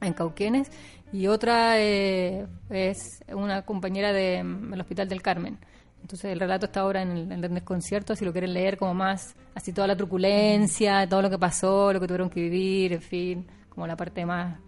[0.00, 0.70] en Cauquenes,
[1.12, 5.58] y otra eh, es una compañera del Hospital del Carmen.
[6.04, 8.92] Entonces el relato está ahora en el, en el desconcierto, si lo quieren leer como
[8.92, 13.00] más, así toda la truculencia, todo lo que pasó, lo que tuvieron que vivir, en
[13.00, 14.58] fin, como la parte más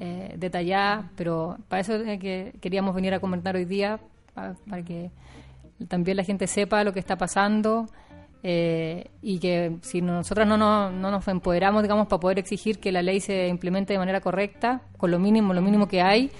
[0.00, 4.00] eh, detallada, pero para eso es que queríamos venir a comentar hoy día,
[4.34, 5.12] pa- para, que
[5.86, 7.86] también la gente sepa lo que está pasando
[8.42, 12.90] eh, y que si nosotras no, nos- no nos empoderamos, digamos, para poder exigir que
[12.90, 16.32] la ley se implemente de manera correcta, con lo mínimo, lo mínimo que hay,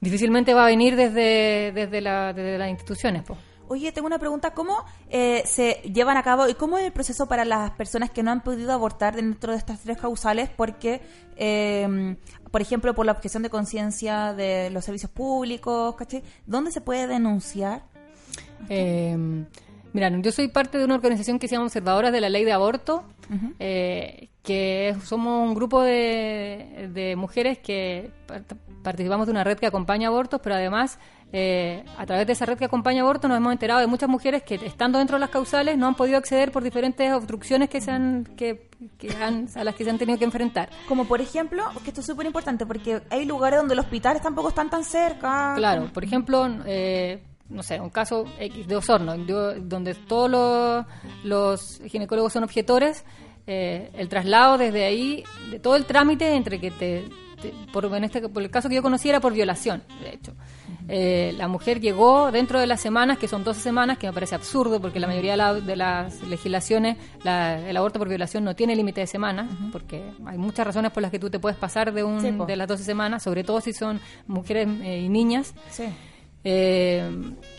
[0.00, 3.24] difícilmente va a venir desde, desde, la- desde las instituciones.
[3.26, 3.38] pues.
[3.72, 4.52] Oye, tengo una pregunta.
[4.52, 8.22] ¿Cómo eh, se llevan a cabo y cómo es el proceso para las personas que
[8.22, 10.50] no han podido abortar dentro de estas tres causales?
[10.54, 11.00] Porque,
[11.36, 12.16] eh,
[12.50, 16.22] por ejemplo, por la objeción de conciencia de los servicios públicos, ¿cachai?
[16.44, 17.84] ¿Dónde se puede denunciar?
[18.68, 19.16] Eh,
[19.94, 22.52] mira, yo soy parte de una organización que se llama Observadoras de la Ley de
[22.52, 23.04] Aborto,
[23.58, 29.66] eh, que somos un grupo de, de mujeres que part- participamos de una red que
[29.66, 30.98] acompaña abortos, pero además
[31.32, 34.42] eh, a través de esa red que acompaña abortos nos hemos enterado de muchas mujeres
[34.42, 37.90] que estando dentro de las causales no han podido acceder por diferentes obstrucciones que se
[37.90, 38.68] han, que,
[38.98, 40.68] que han- a las que se han tenido que enfrentar.
[40.88, 44.50] Como por ejemplo, que esto es súper importante porque hay lugares donde los hospitales tampoco
[44.50, 45.54] están tan cerca.
[45.56, 50.86] Claro, por ejemplo, eh, no sé, un caso X de Osorno, donde todos los,
[51.24, 53.04] los ginecólogos son objetores,
[53.46, 57.08] eh, el traslado desde ahí, de todo el trámite entre que te,
[57.40, 60.32] te- por, en este, por el caso que yo conocí era por violación, de hecho.
[60.88, 64.34] Eh, la mujer llegó dentro de las semanas, que son 12 semanas, que me parece
[64.34, 68.54] absurdo porque la mayoría de, la- de las legislaciones, la- el aborto por violación no
[68.56, 71.92] tiene límite de semanas, porque hay muchas razones por las que tú te puedes pasar
[71.92, 75.54] de, un, Sí, de las 12 semanas, sobre todo si son mujeres eh, y niñas.
[75.70, 75.84] Sí.
[76.44, 77.08] Eh,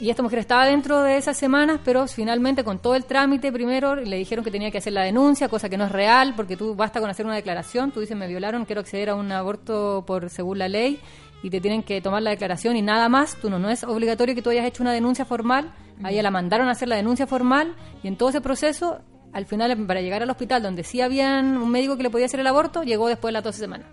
[0.01, 3.95] y esta mujer estaba dentro de esas semanas, pero finalmente con todo el trámite primero
[3.95, 6.75] le dijeron que tenía que hacer la denuncia, cosa que no es real, porque tú
[6.75, 10.29] basta con hacer una declaración, tú dices me violaron, quiero acceder a un aborto por
[10.29, 10.99] según la ley
[11.43, 14.33] y te tienen que tomar la declaración y nada más, tú no, no es obligatorio
[14.33, 15.71] que tú hayas hecho una denuncia formal,
[16.03, 18.99] a ella la mandaron a hacer la denuncia formal y en todo ese proceso,
[19.33, 22.39] al final para llegar al hospital donde sí habían un médico que le podía hacer
[22.39, 23.87] el aborto, llegó después de las 12 semanas.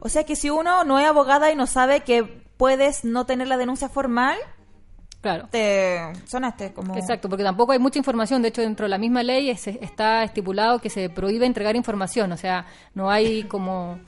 [0.00, 2.22] O sea que si uno no es abogada y no sabe que
[2.56, 4.36] puedes no tener la denuncia formal,
[5.20, 5.48] Claro.
[5.50, 6.94] te sonaste como...
[6.96, 8.42] Exacto, porque tampoco hay mucha información.
[8.42, 12.30] De hecho, dentro de la misma ley es- está estipulado que se prohíbe entregar información.
[12.32, 12.64] O sea,
[12.94, 13.98] no hay como,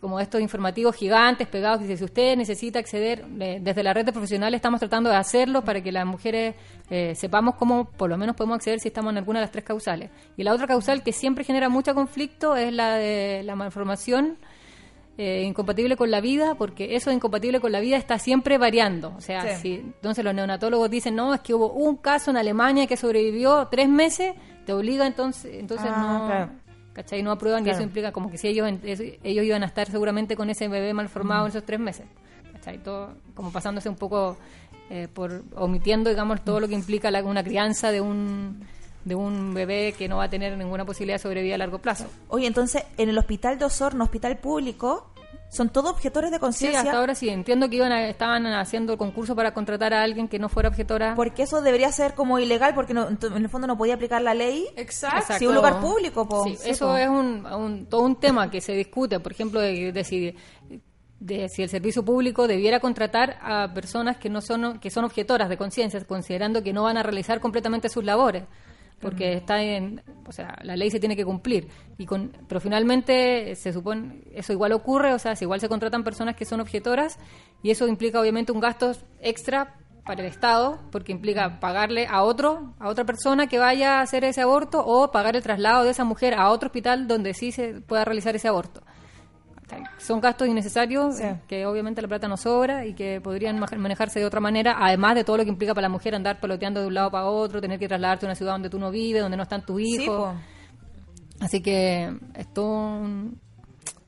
[0.00, 4.04] como estos informativos gigantes pegados que dice, si usted necesita acceder, eh, desde la red
[4.04, 6.54] de profesionales estamos tratando de hacerlo para que las mujeres
[6.90, 9.64] eh, sepamos cómo por lo menos podemos acceder si estamos en alguna de las tres
[9.64, 10.10] causales.
[10.36, 14.36] Y la otra causal que siempre genera mucho conflicto es la de la malformación
[15.18, 19.14] eh, incompatible con la vida, porque eso de incompatible con la vida está siempre variando.
[19.16, 19.60] O sea, Sí.
[19.62, 23.68] si entonces los neonatólogos dicen, no, es que hubo un caso en Alemania que sobrevivió
[23.70, 24.34] tres meses,
[24.64, 26.26] te obliga entonces, entonces Ah, no...
[26.26, 26.50] claro.
[26.92, 27.22] ¿Cachai?
[27.22, 27.78] No aprueban y Claro.
[27.78, 31.08] eso implica como que si ellos, ellos iban a estar seguramente con ese bebé mal
[31.08, 32.06] formado en esos tres meses.
[32.52, 32.78] ¿Cachai?
[32.78, 34.36] Todo como pasándose un poco
[34.90, 38.60] eh, por omitiendo, digamos, todo lo que implica la- una crianza de un
[39.04, 42.06] de un bebé que no va a tener ninguna posibilidad de sobrevivir a largo plazo.
[42.28, 45.10] Oye, entonces, en el hospital de Osorno, hospital público,
[45.54, 46.80] son todos objetores de Sí, conciencia.
[46.80, 47.28] hasta ahora sí.
[47.28, 50.70] Entiendo que iban a- estaban haciendo el concurso para contratar a alguien que no fuera
[50.70, 51.14] objetora.
[51.14, 54.32] Porque eso debería ser como ilegal, porque no- en el fondo no podía aplicar la
[54.32, 54.66] ley.
[54.76, 55.18] Exacto.
[55.18, 55.38] Exacto.
[55.40, 56.44] Si un lugar público, po.
[56.44, 56.96] Sí, Sí, eso po.
[56.96, 59.20] es un, un- todo un tema que se discute.
[59.20, 60.34] Por ejemplo, de, de si
[61.20, 65.48] de si el servicio público debiera contratar a personas que no son que son objetoras
[65.48, 68.44] de conciencia, considerando que no van a realizar completamente sus labores,
[69.02, 71.68] porque está en, o sea, la ley se tiene que cumplir
[71.98, 76.04] y con, pero finalmente se supone eso igual ocurre, o sea, si igual se contratan
[76.04, 77.18] personas que son objetoras
[77.62, 79.74] y eso implica obviamente un gasto extra
[80.06, 84.24] para el Estado, porque implica pagarle a otro, a otra persona que vaya a hacer
[84.24, 87.80] ese aborto o pagar el traslado de esa mujer a otro hospital donde sí se
[87.80, 88.82] pueda realizar ese aborto.
[89.98, 91.24] Son gastos innecesarios Sí.
[91.48, 95.24] que obviamente la plata no sobra y que podrían manejarse de otra manera, además de
[95.24, 97.78] todo lo que implica para la mujer andar peloteando de un lado para otro, tener
[97.78, 100.34] que trasladarte a una ciudad donde tú no vives, donde no están tus hijos.
[101.40, 102.66] Así que es todo
[103.00, 103.40] un,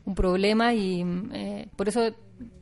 [0.07, 2.11] un problema y eh, por eso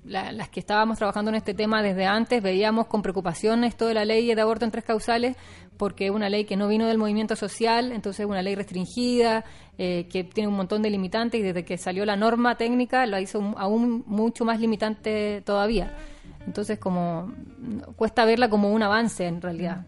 [0.04, 3.94] la- las que estábamos trabajando en este tema desde antes veíamos con preocupación esto de
[3.94, 5.36] la ley de aborto en tres causales
[5.76, 9.44] porque es una ley que no vino del movimiento social, entonces es una ley restringida,
[9.78, 13.20] eh, que tiene un montón de limitantes y desde que salió la norma técnica la
[13.20, 15.96] hizo aún mucho más limitante todavía.
[16.46, 19.86] Entonces como mm, cuesta verla como un avance en realidad.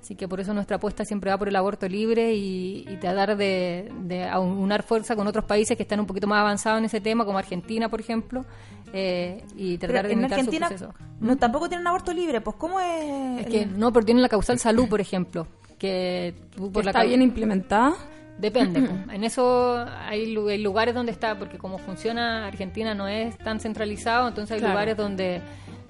[0.00, 3.36] Así que por eso nuestra apuesta siempre va por el aborto libre y, y tratar
[3.36, 7.00] de, de aunar fuerza con otros países que están un poquito más avanzados en ese
[7.00, 8.44] tema, como Argentina, por ejemplo,
[8.92, 10.94] eh, y Pero tratar de en imitar Argentina su proceso.
[11.20, 13.40] no, tampoco tienen aborto libre, pues ¿cómo es?
[13.40, 15.46] Es que no, pero tienen la causal salud, por ejemplo,
[15.78, 16.34] que
[16.72, 17.94] por la ¿Está bien implementada?
[18.38, 18.80] Depende.
[18.88, 19.10] po.
[19.12, 23.58] En eso hay, lu- hay lugares donde está, porque como funciona Argentina no es tan
[23.60, 24.74] centralizado, entonces hay Claro.
[24.74, 25.40] lugares donde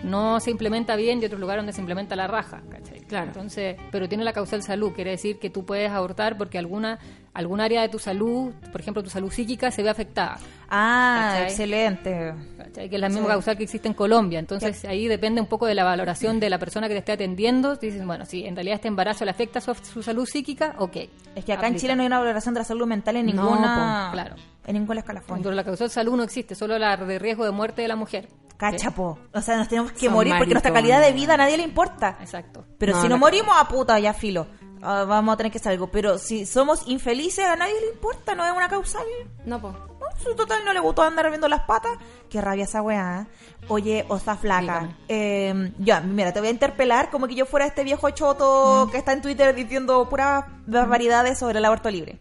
[0.03, 2.63] no se implementa bien y otros lugares donde se implementa la raja.
[2.71, 3.01] ¿cachai?
[3.01, 3.27] Claro.
[3.29, 6.99] Entonces, pero tiene la causal salud, quiere decir que tú puedes abortar porque alguna
[7.35, 10.39] algún área de tu salud, por ejemplo tu salud psíquica, se ve afectada.
[10.69, 11.45] Ah, ¿Cachai?
[11.45, 12.35] excelente.
[12.57, 12.89] ¿cachai?
[12.89, 14.39] Que es la misma causal que existe en Colombia.
[14.41, 17.77] Entonces ahí depende un poco de la valoración de la persona que te esté atendiendo.
[17.77, 20.97] Dicen, bueno, si en realidad este embarazo le afecta su, su salud psíquica, ok.
[21.37, 21.77] Es que acá en.
[21.77, 24.11] Chile no hay una valoración de la salud mental en No, ninguna.
[24.13, 24.35] claro.
[24.67, 25.41] En ningún escalafón.
[25.43, 28.29] Pero la causal salud no existe, solo la de riesgo de muerte de la mujer.
[28.59, 29.19] Cachapo.
[29.33, 31.63] O sea, nos tenemos que Son morir porque nuestra calidad de vida a nadie le
[31.63, 32.19] importa.
[32.21, 32.65] Exacto.
[32.79, 34.47] Pero No, si nos morimos, a puta, ya filo.
[34.83, 35.89] Ah, vamos a tener que hacer algo.
[35.91, 39.05] Pero si somos infelices, a nadie le importa, no es una causal.
[39.45, 39.71] No, po.
[39.73, 41.93] No, total no le gustó andar viendo las patas.
[42.29, 43.23] Qué rabia esa weá.
[43.23, 43.27] ¿eh?
[43.69, 44.61] Oye, osa flaca.
[44.81, 44.97] Dígame.
[45.09, 48.91] Eh, ya, mira, te voy a interpelar como que yo fuera este viejo choto Mm.
[48.91, 52.19] que está en Twitter diciendo puras barbaridades sobre el aborto libre.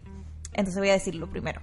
[0.54, 1.62] Entonces voy a decirlo primero.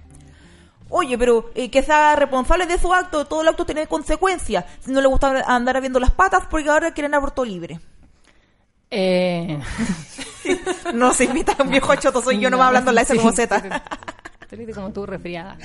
[0.97, 4.63] Oye, pero eh, que sea responsable de su acto, todo el acto tiene consecuencias.
[4.79, 7.81] Si no le gusta andar viendo las patas porque ahora quieren aborto libre.
[8.89, 9.59] Eh,
[10.93, 13.35] No se invita a un viejo choto, soy yo nomás hablando la S como Sí,
[13.35, 13.59] Z.
[13.59, 14.55] sí, sí.
[14.57, 15.57] Estoy como tú resfriada.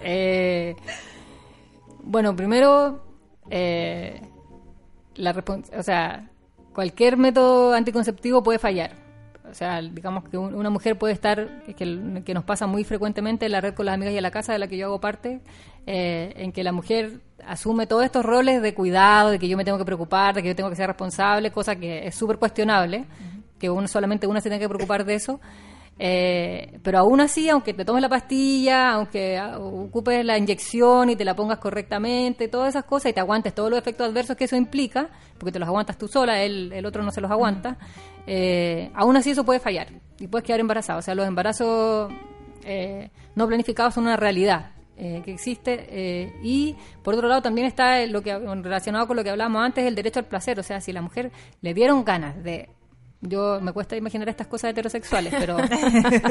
[0.00, 0.76] Eh,
[2.02, 3.02] bueno, primero,
[3.48, 4.20] eh,
[5.14, 5.34] la
[5.78, 6.28] o sea,
[6.74, 9.01] cualquier método anticonceptivo puede fallar.
[9.52, 13.46] O sea, digamos que un- una mujer puede estar, que, que- nos pasa muy frecuentemente
[13.46, 14.98] en la red con las amigas y a la casa de la que yo hago
[15.00, 15.40] parte,
[15.86, 19.64] eh, en que la mujer asume todos estos roles de cuidado, de que yo me
[19.64, 23.04] tengo que preocupar, de que yo tengo que ser responsable, cosa que es súper cuestionable,
[23.58, 25.38] que uno solamente una se tiene que preocupar de eso.
[25.98, 31.16] Eh, pero aún así, aunque te tomes la pastilla, aunque ah, ocupes la inyección y
[31.16, 34.44] te la pongas correctamente, todas esas cosas y te aguantes todos los efectos adversos que
[34.44, 37.76] eso implica, porque te los aguantas tú sola, el, el otro no se los aguanta,
[38.26, 39.88] eh, aún así eso puede fallar
[40.18, 40.98] y puedes quedar embarazado.
[40.98, 42.12] O sea, los embarazos
[42.64, 44.72] eh, no planificados son una realidad.
[44.96, 49.24] eh, que existe eh, y por otro lado también está lo que relacionado con lo
[49.24, 51.32] que hablábamos antes el derecho al placer o sea si la mujer
[51.62, 52.68] le dieron ganas de
[53.22, 55.56] yo me cuesta imaginar estas cosas heterosexuales pero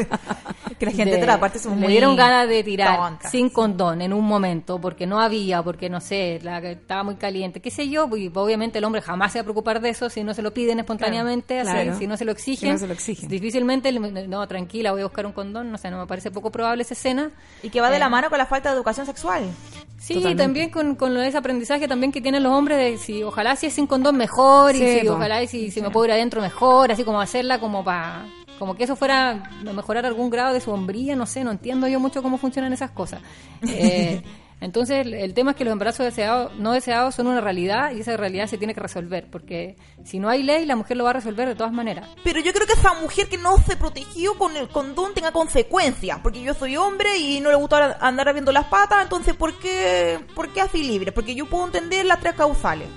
[0.80, 3.32] que la gente de- de otra parte son le muy dieron ganas de tirar tontas.
[3.32, 7.60] sin condón en un momento porque no había, porque no sé, la, estaba muy caliente,
[7.62, 10.24] qué sé yo, y obviamente el hombre jamás se va a preocupar de eso si
[10.24, 12.00] no se lo piden espontáneamente, Claro, así, claro.
[12.00, 12.74] si no se lo Si exigen.
[12.74, 13.30] no se lo exigen.
[13.30, 16.84] Difícilmente, no, tranquila, voy a buscar un condón, no sé, no me parece poco probable
[16.84, 17.32] esa escena.
[17.64, 19.44] Y que va de Eh, la mano con la falta de educación sexual.
[20.00, 20.44] Sí, Totalmente.
[20.44, 23.74] también con, con ese aprendizaje también que tienen los hombres de si ojalá si es
[23.74, 25.14] sin condón mejor Sí, y si po.
[25.14, 28.26] ojalá y si, si me puedo ir adentro mejor, así como hacerla como para
[28.62, 32.00] como que eso fuera mejorar algún grado de su hombría, no sé, no entiendo yo
[32.00, 33.20] mucho cómo funcionan esas cosas.
[33.68, 34.22] Eh,
[34.62, 38.02] entonces el, el tema es que los embarazos deseados, no deseados son una realidad y
[38.02, 41.10] esa realidad se tiene que resolver, porque si no hay ley, la mujer lo va
[41.10, 42.08] a resolver de todas maneras.
[42.24, 46.20] Pero yo creo que esa mujer que no se protegió con el condón tenga consecuencias.
[46.22, 49.02] Porque yo soy hombre y no le gusta andar viendo las patas.
[49.02, 51.12] Entonces, ¿por qué, ¿por qué así libre?
[51.12, 52.88] Porque yo puedo entender las tres causales.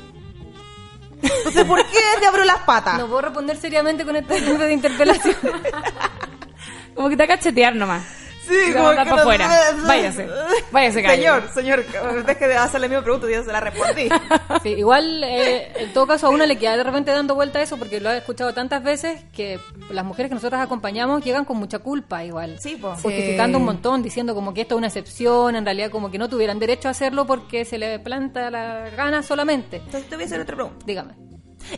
[1.24, 2.98] Entonces, ¿por qué se abrió las patas?
[2.98, 5.36] No puedo responder seriamente con este tipo de interpelación.
[6.94, 8.23] Como que te va a cachetear nomás.
[8.46, 9.48] Sí, mandar para afuera.
[9.86, 10.28] Váyase.
[10.70, 11.16] Váyase, calle.
[11.16, 14.08] Señor, señor, deje de hacerle la misma pregunta, yo se la respondí.
[14.62, 17.62] Sí, igual, eh, en todo caso, a una le queda de repente dando vuelta a
[17.62, 19.58] eso, porque lo he escuchado tantas veces que
[19.90, 22.56] las mujeres que nosotros acompañamos llegan con mucha culpa, igual.
[22.60, 22.90] Sí, po.
[22.96, 26.28] Justificando un montón, diciendo como que esto es una excepción, en realidad como que no
[26.28, 29.78] tuvieran derecho a hacerlo porque se le planta la gana solamente.
[29.78, 30.84] Entonces te voy a hacer otra pregunta.
[30.86, 31.14] Dígame,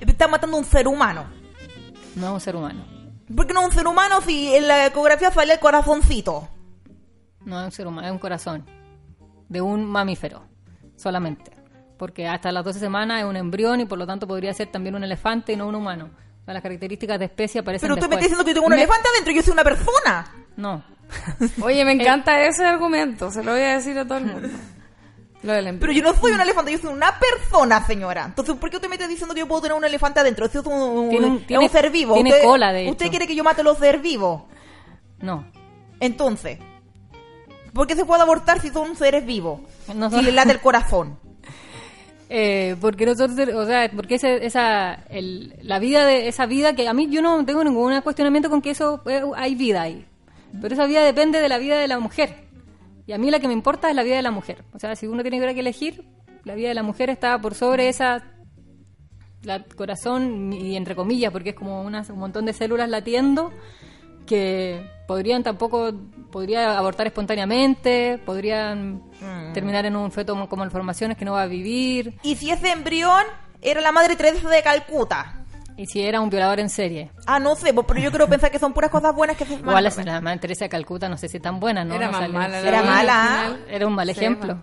[0.07, 1.27] Está matando a un ser humano.
[2.17, 2.85] no es un ser humano.
[3.35, 6.49] ¿Por qué no un ser humano si en la ecografía sale el corazoncito?
[7.47, 8.67] No es un ser humano, es un corazón
[9.49, 10.43] de un mamífero,
[10.97, 11.51] solamente.
[11.97, 14.95] Porque hasta las 12 semanas es un embrión y por lo tanto podría ser también
[14.95, 16.11] un elefante y no un humano.
[16.43, 18.31] O sea, las características de especie aparecen Pero usted me está después.
[18.31, 20.27] diciendo que yo tengo un Me- elefante adentro y yo soy una persona.
[20.57, 20.85] No.
[21.63, 23.31] Oye, me encanta ese argumento.
[23.31, 24.49] Se lo voy a decir a todo el mundo.
[25.43, 25.93] Lo del empleo.
[25.93, 28.25] Pero yo no soy un elefante, yo soy una persona, señora.
[28.27, 30.47] Entonces, ¿por qué usted me está diciendo que yo puedo tener un elefante adentro?
[30.47, 32.15] Eso es un, un- Tiene un- es tiene- un ser vivo.
[32.15, 33.11] tiene usted, cola, de ¿Usted hecho.
[33.11, 34.43] quiere que yo mate a los seres vivos?
[35.21, 35.47] No.
[36.01, 36.59] Entonces,
[37.77, 39.61] ¿por qué se puede abortar si son seres vivos?
[39.95, 41.19] No si son- le late el corazón.
[42.29, 46.89] Eh, porque nosotros, o sea, porque ese- esa, el- la vida de esa vida que
[46.89, 50.05] a mí yo no tengo ningún cuestionamiento con que eso eh, hay vida ahí,
[50.61, 52.49] pero esa vida depende de la vida de la mujer
[53.07, 54.65] y a mí la que me importa es la vida de la mujer.
[54.75, 56.03] O sea, si uno tiene que elegir,
[56.43, 58.25] la vida de la mujer está por sobre esa
[59.45, 63.53] la corazón y entre comillas porque es como unas- un montón de células latiendo
[64.27, 65.93] que podrían tampoco
[66.33, 69.03] podría abortar espontáneamente podrían
[69.55, 72.71] terminar en un feto como- como malformaciones que no va a vivir Y si ese
[72.73, 73.23] embrión
[73.63, 75.45] era la madre Teresa de Calcuta.
[75.77, 78.51] y si era un violador en serie Ah, no sé, pues, pero yo quiero pensar
[78.51, 81.17] que son puras cosas buenas que se igual la, la madre Teresa de Calcuta no
[81.17, 82.61] sé si tan buena no Era No más mala.
[82.61, 83.57] la Era mala.
[83.69, 84.59] era un mal Sí, ejemplo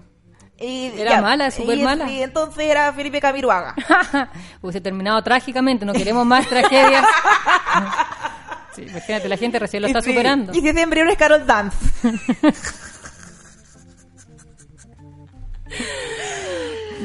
[0.60, 2.10] Y, Era mala, súper mala.
[2.12, 3.76] Y entonces era Felipe Camiruaga.
[4.62, 7.06] hubiese terminado trágicamente no queremos más tragedias
[8.76, 11.78] Sí, imagínate la gente recién lo está superando Y si ese embrión es Carol Dance.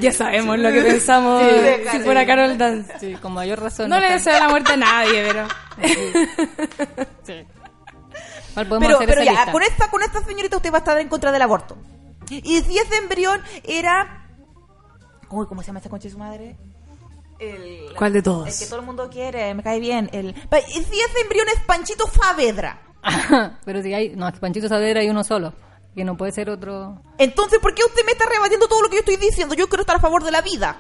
[0.01, 1.43] Ya sabemos lo que pensamos
[1.90, 2.93] si fuera Carol Dance.
[3.01, 5.49] Sí, con mayor razón No le deseo la muerte a nadie, pero...
[7.24, 7.45] Sí.
[8.53, 9.53] Igual podemos Pero, hacer pero esa ya, lista.
[9.53, 11.77] con esta, con esta señorita usted va a estar en contra del aborto.
[12.31, 14.27] Y si ese embrión era...
[15.31, 16.57] Uy, ¿cómo se llama esta concha de su madre?
[17.39, 18.69] El, ¿Cuál de El que todos?
[18.69, 20.09] todo el mundo quiere, me cae bien.
[20.12, 22.82] El, Pa- y si ese embrión es Panchito Saavedra.
[23.65, 25.52] Pero si hay, no, es que Panchito Saavedra hay uno solo,
[25.94, 27.01] que no puede ser otro.
[27.19, 29.55] Entonces, ¿por qué usted me está rebatiendo todo lo que yo estoy diciendo?
[29.55, 30.77] Yo quiero estar a favor de la vida.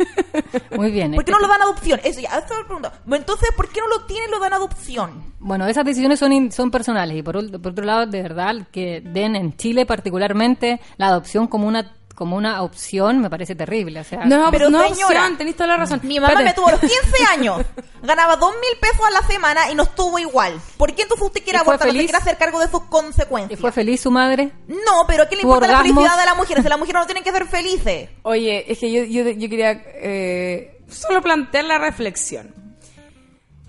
[0.76, 1.12] Muy bien.
[1.14, 2.00] ¿Por qué es no lo dan adopción?
[2.02, 2.92] Eso ya, esa es la pregunta.
[3.04, 5.34] Bueno, Entonces, ¿por qué no lo tienen lo dan adopción?
[5.38, 9.02] Bueno, esas decisiones son, in- son personales y por, por otro lado, de verdad, que
[9.02, 13.98] den en Chile particularmente la adopción como una como una opción me parece terrible.
[14.00, 16.00] O sea, No, Pero, no señora, opción, tenéis toda la razón.
[16.02, 16.50] Mi mamá Espérate.
[16.50, 16.96] me tuvo a los 15
[17.30, 17.62] años.
[18.02, 20.60] Ganaba dos mil pesos a la semana y nos tuvo igual.
[20.76, 21.86] ¿Por qué entonces usted quiere ¿Y abortar?
[21.88, 23.58] ¿No se quiere hacer cargo de sus ¿Y consecuencias?
[23.58, 24.52] fue feliz su madre?
[24.68, 26.62] No, pero ¿qué le ¿Tuvo importa la felicidad de las mujeres?
[26.66, 28.10] Las mujeres no tienen que ser felices.
[28.22, 32.54] Oye, es que yo, yo, yo quería eh, solo plantear la reflexión.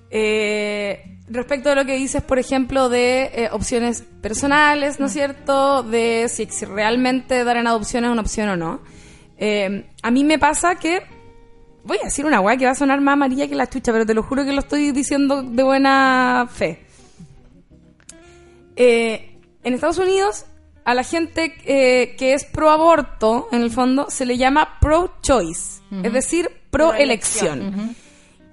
[0.09, 5.83] Eh, respecto a lo que dices, por ejemplo, de eh, opciones personales, ¿no es cierto?
[5.83, 8.81] De si, si realmente dar en adopción es una opción o no.
[9.37, 11.01] Eh, a mí me pasa que...
[11.83, 14.05] Voy a decir una weá que va a sonar más amarilla que la chucha, pero
[14.05, 16.85] te lo juro que lo estoy diciendo de buena fe.
[18.75, 20.45] Eh, en Estados Unidos,
[20.85, 25.15] a la gente eh, que es pro aborto, en el fondo, se le llama pro
[25.21, 27.95] choice, es decir, pro elección.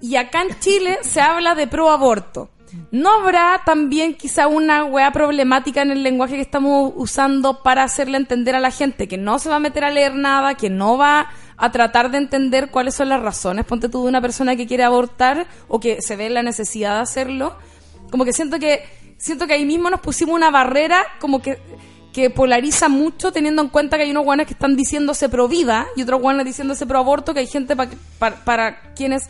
[0.01, 2.49] Y acá en Chile se habla de pro aborto.
[2.91, 8.17] ¿No habrá también quizá una weá problemática en el lenguaje que estamos usando para hacerle
[8.17, 10.97] entender a la gente que no se va a meter a leer nada, que no
[10.97, 13.65] va a tratar de entender cuáles son las razones?
[13.65, 17.01] Ponte tú de una persona que quiere abortar o que se ve la necesidad de
[17.01, 17.55] hacerlo.
[18.11, 18.83] Como que siento que
[19.17, 21.57] siento que ahí mismo nos pusimos una barrera como que
[22.13, 25.85] que polariza mucho teniendo en cuenta que hay unos guanes que están diciéndose pro vida
[25.95, 27.87] y otros guanes diciéndose pro aborto, que hay gente pa-
[28.17, 29.27] pa- para quienes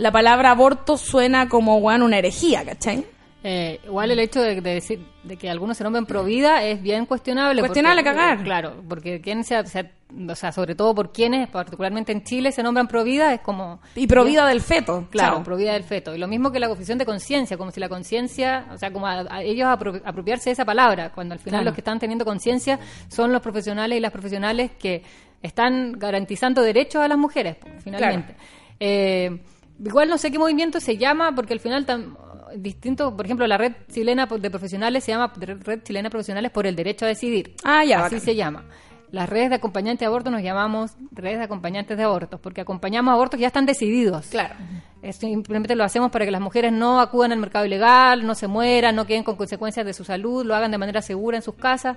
[0.00, 3.04] la palabra aborto suena como una herejía, ¿cachai?
[3.42, 6.82] Eh, igual el hecho de, de decir de que algunos se nombren pro vida es
[6.82, 7.60] bien cuestionable.
[7.62, 8.42] Cuestionable porque- cagar.
[8.44, 9.90] Claro, porque quien se, se-
[10.28, 13.80] o sea, sobre todo por quienes, particularmente en Chile, se nombran pro vida es como
[13.94, 15.42] Y pro vida del feto, Claro, chao.
[15.44, 16.14] pro vida del feto.
[16.14, 19.06] Y lo mismo que la confusión de conciencia, como si la conciencia, o sea, como
[19.06, 21.64] a, a ellos apro- apropiarse de esa palabra, cuando al final Claro.
[21.66, 22.78] los que están teniendo conciencia
[23.08, 25.02] son los profesionales y las profesionales que
[25.42, 28.34] están garantizando derechos a las mujeres, pues, finalmente.
[28.78, 29.38] Eh,
[29.84, 32.16] igual no sé qué movimiento se llama, porque al final tan
[32.56, 36.66] distinto, por ejemplo, la red chilena de profesionales se llama Red Chilena de Profesionales por
[36.66, 37.54] el Derecho a Decidir.
[37.64, 38.20] Ah, ya, Así bacán.
[38.20, 38.64] se llama.
[39.12, 43.12] las redes de acompañantes de aborto nos llamamos redes de acompañantes de abortos, porque acompañamos
[43.12, 44.26] abortos que ya están decididos.
[44.28, 44.54] Claro.
[45.02, 48.46] Es- Simplemente lo hacemos para que las mujeres no acudan al mercado ilegal, no se
[48.46, 51.54] mueran, no queden con consecuencias de su salud, lo hagan de manera segura en sus
[51.56, 51.96] casas.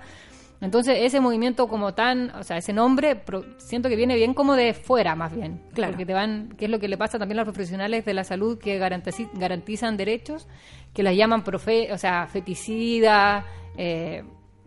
[0.63, 4.55] Entonces, ese movimiento como tan, o sea, ese nombre, pro- siento que viene bien como
[4.55, 5.61] de fuera, más bien.
[5.73, 5.91] Claro.
[5.93, 8.23] Porque te van, que es lo que le pasa también a los profesionales de la
[8.23, 10.47] salud que garantizan derechos,
[10.93, 13.45] que las llaman profe, o sea, feticida,
[13.77, 14.23] eh,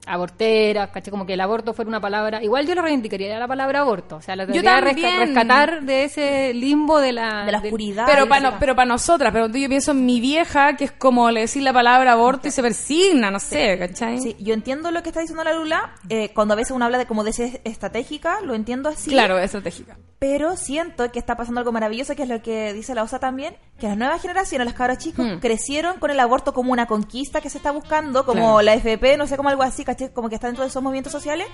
[0.06, 2.42] abortera, caché como que el aborto fuera una palabra.
[2.42, 5.34] Igual yo lo reivindicaría la palabra aborto, o sea, la también.
[5.34, 8.06] rescatar de ese limbo de la, De la oscuridad.
[8.06, 8.56] Pero para sí.
[8.60, 11.72] pero para nosotras, pero yo pienso en mi vieja, que es como le decir la
[11.72, 14.20] palabra aborto y se persigna, no sé, ¿cachai?
[14.20, 15.94] Sí, yo entiendo lo que está diciendo la Lula.
[16.08, 19.10] eh, cuando a veces uno habla de como de ser estratégica, lo entiendo así.
[19.10, 19.96] Claro, estratégica.
[20.18, 23.54] Pero siento que está pasando algo maravilloso, que es lo que dice la OSA también,
[23.78, 25.38] que las nuevas generaciones, las cabros chicos, Hmm.
[25.40, 28.62] crecieron con el aborto como una conquista que se está buscando, como Claro.
[28.62, 29.95] la FP, no sé, como algo así, ¿cachai?
[30.14, 31.46] Como que está dentro de esos movimientos sociales,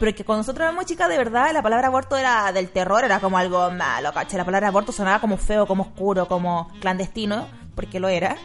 [0.00, 3.20] pero que cuando nosotros éramos chicas, de verdad, la palabra aborto era del terror, era
[3.20, 4.38] como algo malo, ¿cachai?
[4.38, 8.36] La palabra aborto sonaba como feo, como oscuro, como clandestino, porque lo era.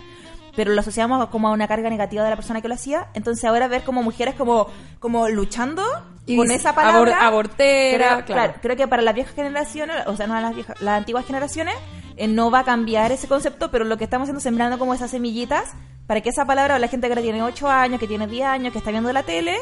[0.56, 3.08] Pero lo asociamos como a una carga negativa de la persona que lo hacía.
[3.14, 4.68] Entonces ahora ver como mujeres como,
[5.00, 5.84] como luchando
[6.26, 7.18] Y con esa palabra.
[7.20, 8.54] abor- abortera, creo, claro.
[8.62, 11.76] creo que para las viejas generaciones, o sea, no las viejas, las antiguas generaciones,
[12.18, 14.94] eh, no va a cambiar ese concepto, pero lo que estamos haciendo es sembrando como
[14.94, 15.72] esas semillitas
[16.10, 18.44] para que esa palabra, o la gente que ahora tiene 8 años, que tiene 10
[18.48, 19.56] años, que está viendo la tele,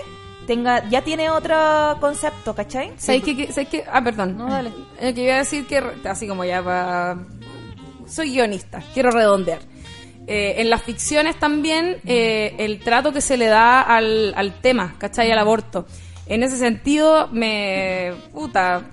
[0.48, 1.58] tenga ya tiene otro
[2.00, 2.94] concepto, ¿cachai?
[2.96, 3.84] ¿Sabes qué, qué- sabes qué?
[3.92, 4.38] Ah, perdón.
[4.38, 4.72] No, dale.
[5.02, 7.18] Eh, que iba a decir que, así como ya va...
[8.08, 9.60] Soy guionista, quiero redondear.
[10.26, 14.96] Eh, en las ficciones también eh, el trato que se le da al, al tema,
[14.98, 15.30] ¿cachai?
[15.30, 15.86] Al aborto.
[16.28, 18.14] En ese sentido, me...
[18.32, 18.84] Puta,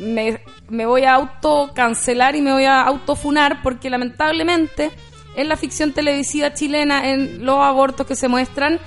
[0.00, 4.90] me, me voy a autocancelar y me voy a autofunar porque lamentablemente
[5.36, 8.78] en la ficción televisiva chilena, en los abortos que se muestran,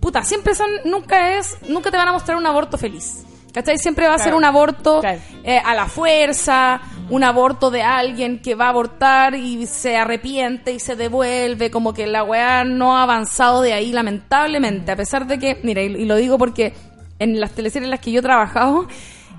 [0.00, 3.24] puta, siempre son, nunca es, nunca te van a mostrar un aborto feliz.
[3.52, 3.78] ¿Cachai?
[3.78, 5.20] Siempre va a ser un aborto Claro.
[5.44, 10.72] eh, a la fuerza, un aborto de alguien que va a abortar y se arrepiente
[10.72, 15.28] y se devuelve, como que la weá no ha avanzado de ahí, lamentablemente, a pesar
[15.28, 16.72] de que, mira, y, y lo digo porque
[17.20, 18.88] en las teleseries en las que yo he trabajado,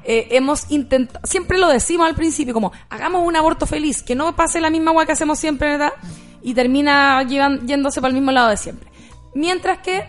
[0.06, 4.36] eh, hemos intentado, siempre lo decimos al principio, como, hagamos un aborto feliz, que no
[4.36, 5.94] pase la misma weá que hacemos siempre, ¿verdad?
[6.42, 8.90] Y termina llevan- yéndose para el mismo lado de siempre.
[9.34, 10.04] Mientras que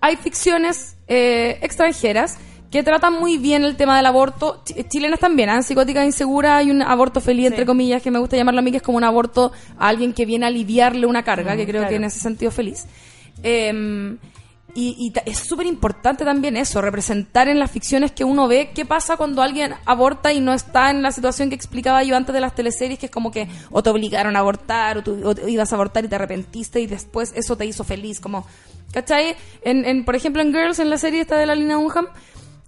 [0.00, 2.38] hay ficciones eh, extranjeras
[2.70, 4.62] que tratan muy bien el tema del aborto.
[4.64, 5.56] Ch- chilenas también, ¿ah?
[5.56, 8.70] en Psicótica Insegura hay un aborto feliz, entre comillas, que me gusta llamarlo a mí,
[8.70, 11.80] que es como un aborto a alguien que viene a aliviarle una carga, que creo
[11.80, 11.88] claro.
[11.88, 12.86] que en ese sentido feliz.
[13.42, 14.16] Eh,
[14.74, 18.84] y y es súper importante también eso, representar en las ficciones que uno ve qué
[18.84, 22.40] pasa cuando alguien aborta y no está en la situación que explicaba yo antes de
[22.40, 25.50] las teleseries, que es como que o te obligaron a abortar, o tú o te
[25.50, 28.46] ibas a abortar y te arrepentiste y después eso te hizo feliz, como,
[28.92, 29.36] ¿cachai?
[29.62, 32.06] En, en, por ejemplo, en Girls, en la serie esta de la Lina Dunham,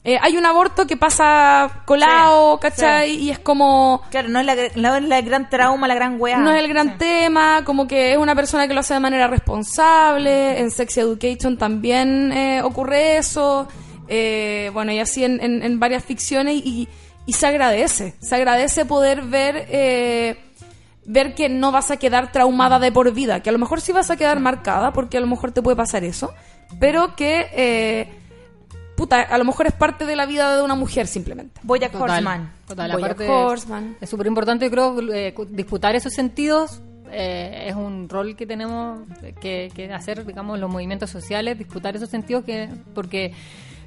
[0.05, 3.11] eh, hay un aborto que pasa colado, Sí, ¿cachai?
[3.17, 4.03] Y es como...
[4.11, 6.39] Claro, no es la, no es la gran trauma, la gran weá.
[6.39, 9.29] No es el gran tema, como que es una persona que lo hace de manera
[9.29, 10.59] responsable.
[10.61, 13.69] En Sex Education también eh, ocurre eso.
[14.09, 16.57] Eh, bueno, y así en, en- en varias ficciones.
[16.57, 16.89] Y,
[17.25, 18.15] y se agradece.
[18.21, 19.67] Se agradece poder ver.
[19.71, 20.37] eh,
[21.05, 23.41] ver que no vas a quedar traumada de por vida.
[23.41, 25.77] Que a lo mejor sí vas a quedar marcada, porque a lo mejor te puede
[25.77, 26.33] pasar eso.
[26.81, 28.21] Pero que.
[29.03, 31.61] Puta, a lo mejor es parte de la vida de una mujer simplemente.
[31.65, 32.53] Bojack Total, Horseman.
[32.69, 33.97] Total, Bojack aparte Horseman.
[34.01, 36.81] es súper importante, yo creo, eh, disputar esos sentidos
[37.11, 39.01] eh, es un rol que tenemos
[39.41, 43.35] que, que hacer, digamos, los movimientos sociales, disputar esos sentidos, que porque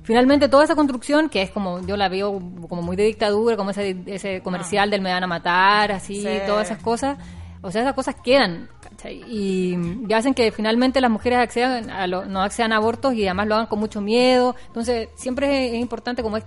[0.03, 2.39] finalmente toda esa construcción, que es como, yo la veo
[2.69, 6.27] como muy de dictadura, como ese, ese comercial del me van a matar, así, Sí.
[6.45, 7.17] todas esas cosas,
[7.61, 8.69] o sea, esas cosas quedan.
[9.11, 9.77] Y,
[10.13, 13.55] hacen que finalmente las mujeres accedan a lo- no accedan a abortos y además lo
[13.55, 14.55] hagan con mucho miedo.
[14.67, 16.45] Entonces, siempre es, importante como, es-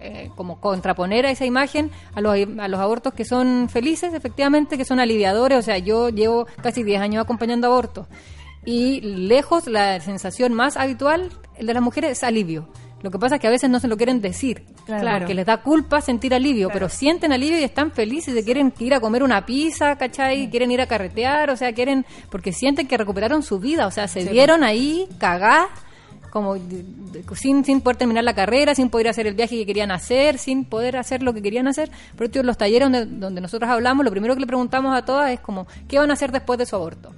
[0.00, 4.76] eh, como contraponer a esa imagen a los, a los abortos que son felices, efectivamente,
[4.78, 5.58] que son aliviadores.
[5.58, 8.06] O sea, yo llevo casi 10 años acompañando abortos.
[8.64, 12.68] Y lejos, la sensación más habitual, de las mujeres, es alivio.
[13.02, 15.18] Lo que pasa es que a veces no se lo quieren decir, Claro.
[15.18, 18.94] porque les da culpa sentir alivio, pero sienten alivio y están felices, y quieren ir
[18.94, 20.50] a comer una pizza, ¿cachai?
[20.50, 24.08] Quieren ir a carretear, o sea, quieren, porque sienten que recuperaron su vida, o sea,
[24.08, 25.68] se dieron ahí cagá,
[26.30, 26.56] como
[27.34, 30.64] sin, sin poder terminar la carrera, sin poder hacer el viaje que querían hacer, sin
[30.64, 31.90] poder hacer lo que querían hacer.
[32.16, 35.30] Por eso los talleres donde, donde nosotros hablamos, lo primero que le preguntamos a todas
[35.30, 37.12] es como, ¿qué van a hacer después de su aborto?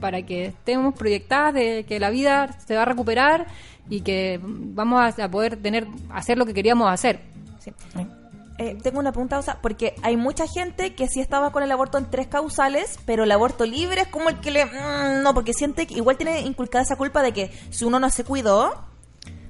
[0.00, 3.46] para que estemos proyectadas de que la vida se va a recuperar
[3.90, 7.20] y que vamos a, poder tener hacer lo que queríamos hacer.
[8.56, 11.72] Eh, tengo una pregunta, o sea, porque hay mucha gente que sí estaba con el
[11.72, 14.66] aborto en tres causales, pero el aborto libre es como el que le...
[14.66, 18.10] mm, no, porque siente que igual tiene inculcada esa culpa de que si uno no
[18.10, 18.84] se cuidó,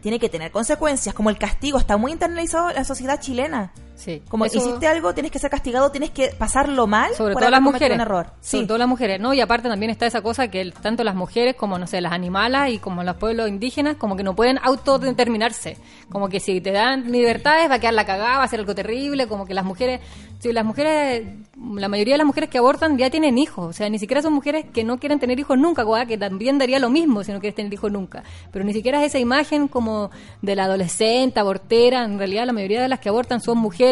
[0.00, 3.72] tiene que tener consecuencias, como el castigo, está muy internalizado la sociedad chilena.
[4.01, 4.22] Sí.
[4.28, 7.51] Como Eso- hiciste algo, tienes que ser castigado, tienes que pasarlo mal sobre por todo
[7.51, 7.97] las mujeres.
[7.97, 8.27] un error.
[8.40, 9.20] sobre todo las mujeres.
[9.20, 12.01] No y aparte también está esa cosa que el- tanto las mujeres como no sé
[12.01, 15.77] las animalas y como los pueblos indígenas como que no pueden autodeterminarse.
[16.10, 18.74] Como que si te dan libertades va a quedar la cagada va a ser algo
[18.74, 20.01] terrible como que las mujeres
[20.39, 21.27] si las mujeres
[21.62, 23.66] la mayoría de las mujeres que abortan ya tienen hijos.
[23.66, 26.78] O sea ni siquiera son mujeres que no quieren tener hijos nunca que también daría
[26.78, 28.22] lo mismo si no quieres tener hijos nunca.
[28.52, 30.10] Pero ni siquiera es esa imagen como
[30.40, 32.05] de la adolescente abortera.
[32.05, 33.89] En realidad la mayoría de las que abortan son mujeres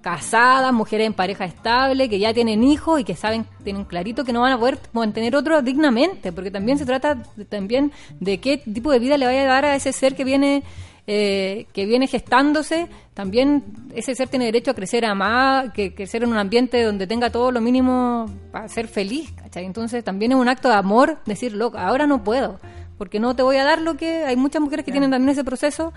[0.00, 4.32] casadas, mujeres en pareja estable, que ya tienen hijos y que saben, tienen clarito que
[4.32, 8.58] no van a poder mantener otro dignamente, porque también se trata de, también de qué
[8.58, 10.62] tipo de vida le vaya a dar a ese ser que viene
[11.10, 16.28] eh, que viene gestándose, también ese ser tiene derecho a crecer amado, que crecer en
[16.28, 19.64] un ambiente donde tenga todo lo mínimo para ser feliz, ¿cachai?
[19.64, 22.60] Entonces también es un acto de amor decir, loco, ahora no puedo,
[22.98, 25.44] porque no te voy a dar lo que hay muchas mujeres que tienen también ese
[25.44, 25.94] proceso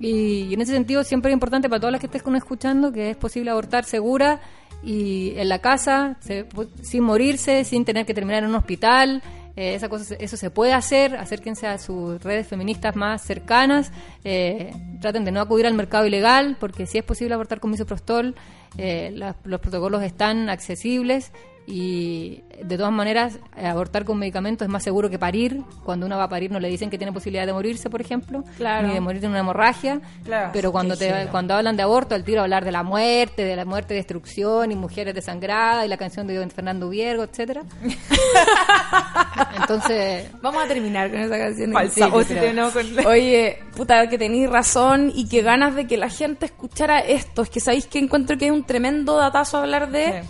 [0.00, 2.92] y, y en ese sentido siempre es importante para todas las que estés con escuchando
[2.92, 4.40] que es posible abortar segura
[4.82, 6.46] y en la casa, se-
[6.82, 9.22] sin morirse, sin tener que terminar en un hospital.
[9.56, 13.92] Eh, esa cosa, eso se puede hacer, acérquense a sus redes feministas más cercanas,
[14.24, 18.34] eh, traten de no acudir al mercado ilegal, porque si es posible abortar con misoprostol,
[18.76, 19.14] eh,
[19.44, 21.30] los protocolos están accesibles
[21.66, 25.62] y de todas maneras eh, abortar con medicamentos es más seguro que parir.
[25.84, 28.44] Cuando uno va a parir no le dicen que tiene posibilidad de morirse, por ejemplo,
[28.56, 28.88] Claro.
[28.88, 30.00] ni de morir de una hemorragia.
[30.24, 30.50] Claro.
[30.52, 33.64] Pero cuando te, cuando hablan de aborto, al tiro hablar de la muerte, de la
[33.64, 37.62] muerte, destrucción y mujeres desangradas y la canción de Fernando Viergo, etcétera.
[39.60, 41.72] Entonces, Vamos a terminar con esa canción.
[41.72, 45.74] Falsa, Sí, o si pero- terminamos con- Oye, puta, que tenéis razón y que ganas
[45.74, 47.42] de que la gente escuchara esto.
[47.42, 50.28] Es que sabéis que encuentro que es un tremendo datazo hablar de, Sí.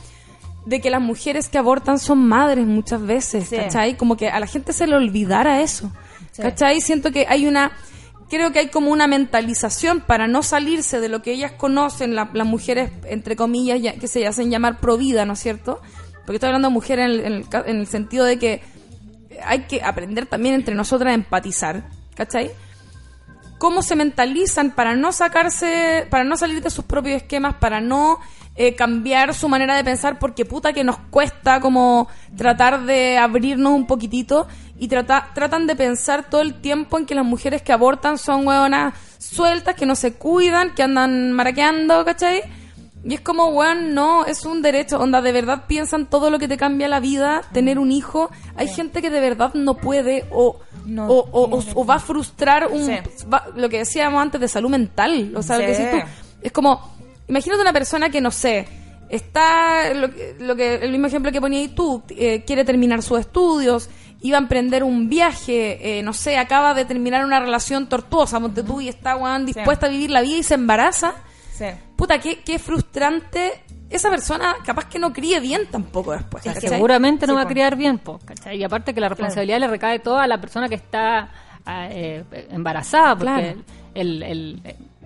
[0.66, 3.56] De que las mujeres que abortan son madres muchas veces, Sí.
[3.56, 3.96] ¿cachai?
[3.96, 5.92] Como que a la gente se le olvidara eso,
[6.32, 6.42] Sí.
[6.42, 6.80] ¿cachai?
[6.80, 7.72] Siento que hay una...
[8.30, 12.30] Creo que hay como una mentalización para no salirse de lo que ellas conocen, la-
[12.32, 15.80] las mujeres, entre comillas, ya- que se hacen llamar pro vida, ¿no es cierto?
[16.24, 18.62] Porque estoy hablando de mujeres en el- en el en el sentido de que
[19.44, 21.84] hay que aprender también entre nosotras a empatizar,
[22.16, 22.50] ¿cachai?
[23.58, 28.18] Cómo se mentalizan para no sacarse, para no salir de sus propios esquemas, para no
[28.56, 33.72] eh, cambiar su manera de pensar, porque puta que nos cuesta como tratar de abrirnos
[33.72, 34.46] un poquitito
[34.78, 38.46] y trata- tratan de pensar todo el tiempo en que las mujeres que abortan son
[38.46, 42.42] hueonas sueltas, que no se cuidan, que andan maraqueando, ¿cachai?
[43.06, 44.98] Y es como, weón, no, es un derecho.
[44.98, 48.30] Onda, de verdad piensan todo lo que te cambia la vida, tener un hijo.
[48.56, 51.98] Hay gente que de verdad no puede o, No, o, o- o- o va a
[51.98, 52.92] frustrar un, Sí.
[53.30, 55.32] va- lo que decíamos antes de salud mental.
[55.36, 55.96] O sea, lo que decís tú.
[56.40, 56.80] Es como,
[57.28, 58.66] imagínate una persona que, no sé,
[59.08, 63.02] está, lo, que- lo que, el mismo ejemplo que ponía ahí tú, eh, quiere terminar
[63.02, 63.88] sus estudios,
[64.20, 68.62] iba a emprender un viaje, eh, no sé, acaba de terminar una relación tortuosa, monte
[68.62, 71.14] tú, y está, weón, dispuesta a vivir la vida y se embaraza.
[71.52, 71.66] Sí.
[71.96, 73.52] Puta, qué, qué frustrante.
[73.90, 76.42] Esa persona capaz que no críe bien tampoco después.
[76.42, 76.68] ¿cachai?
[76.68, 78.56] seguramente no Sí, va a criar bien, po, ¿cachai?
[78.58, 81.30] Y aparte que la responsabilidad le recae toda a la persona que está
[81.66, 83.60] ah, eh, embarazada, porque Claro.
[83.94, 84.62] el, el-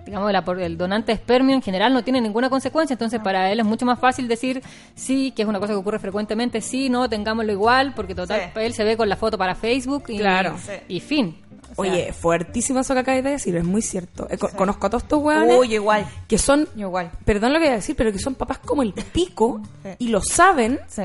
[0.09, 3.51] digamos, la- por- el donante de espermio en general no tiene ninguna consecuencia, entonces para
[3.51, 4.61] él es mucho más fácil decir
[4.95, 8.59] sí, que es una cosa que ocurre frecuentemente, sí, no, tengámoslo igual, porque total, Sí.
[8.61, 10.55] él se ve con la foto para Facebook y, Claro.
[10.87, 11.37] y fin.
[11.75, 14.27] O sea, Oye, fuertísimo eso que acabas de decir, es muy cierto.
[14.29, 16.05] Eh, co- Conozco a todos estos hueones Uy, igual.
[16.27, 17.11] que son, Igual.
[17.23, 19.89] perdón lo que voy a decir, pero que son papás como el pico Sí.
[19.99, 21.03] y lo saben, Sí.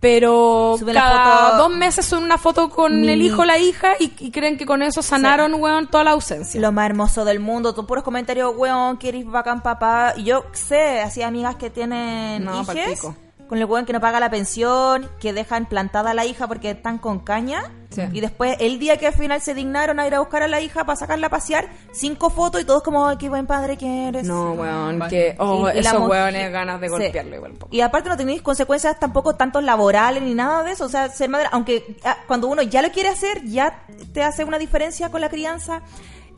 [0.00, 4.12] Pero Suben cada dos meses son una foto con el hijo o la hija y,
[4.18, 6.60] y creen que con eso sanaron, weón, toda la ausencia.
[6.60, 10.14] Lo más hermoso del mundo, tú puros comentarios, weón, que eres bacán papá.
[10.16, 13.02] Y yo sé, así amigas que tienen No, hijes.
[13.48, 16.70] Con el weón que no paga la pensión, que dejan plantada a la hija porque
[16.72, 17.62] están con caña.
[17.90, 18.02] Sí.
[18.12, 20.60] Y después, el día que al final se dignaron a ir a buscar a la
[20.60, 24.08] hija para sacarla a pasear, cinco fotos y todos como, ay, qué buen padre que
[24.08, 24.24] eres.
[24.26, 25.10] No, weón, Vale.
[25.10, 26.92] que, oh, Y- esos weones ganas de Sí.
[26.92, 27.74] golpearlo igual un poco.
[27.74, 30.84] Y aparte no tenéis consecuencias tampoco tanto laborales ni nada de eso.
[30.84, 34.44] O sea, ser madre, aunque ah, cuando uno ya lo quiere hacer, ya te hace
[34.44, 35.80] una diferencia con la crianza.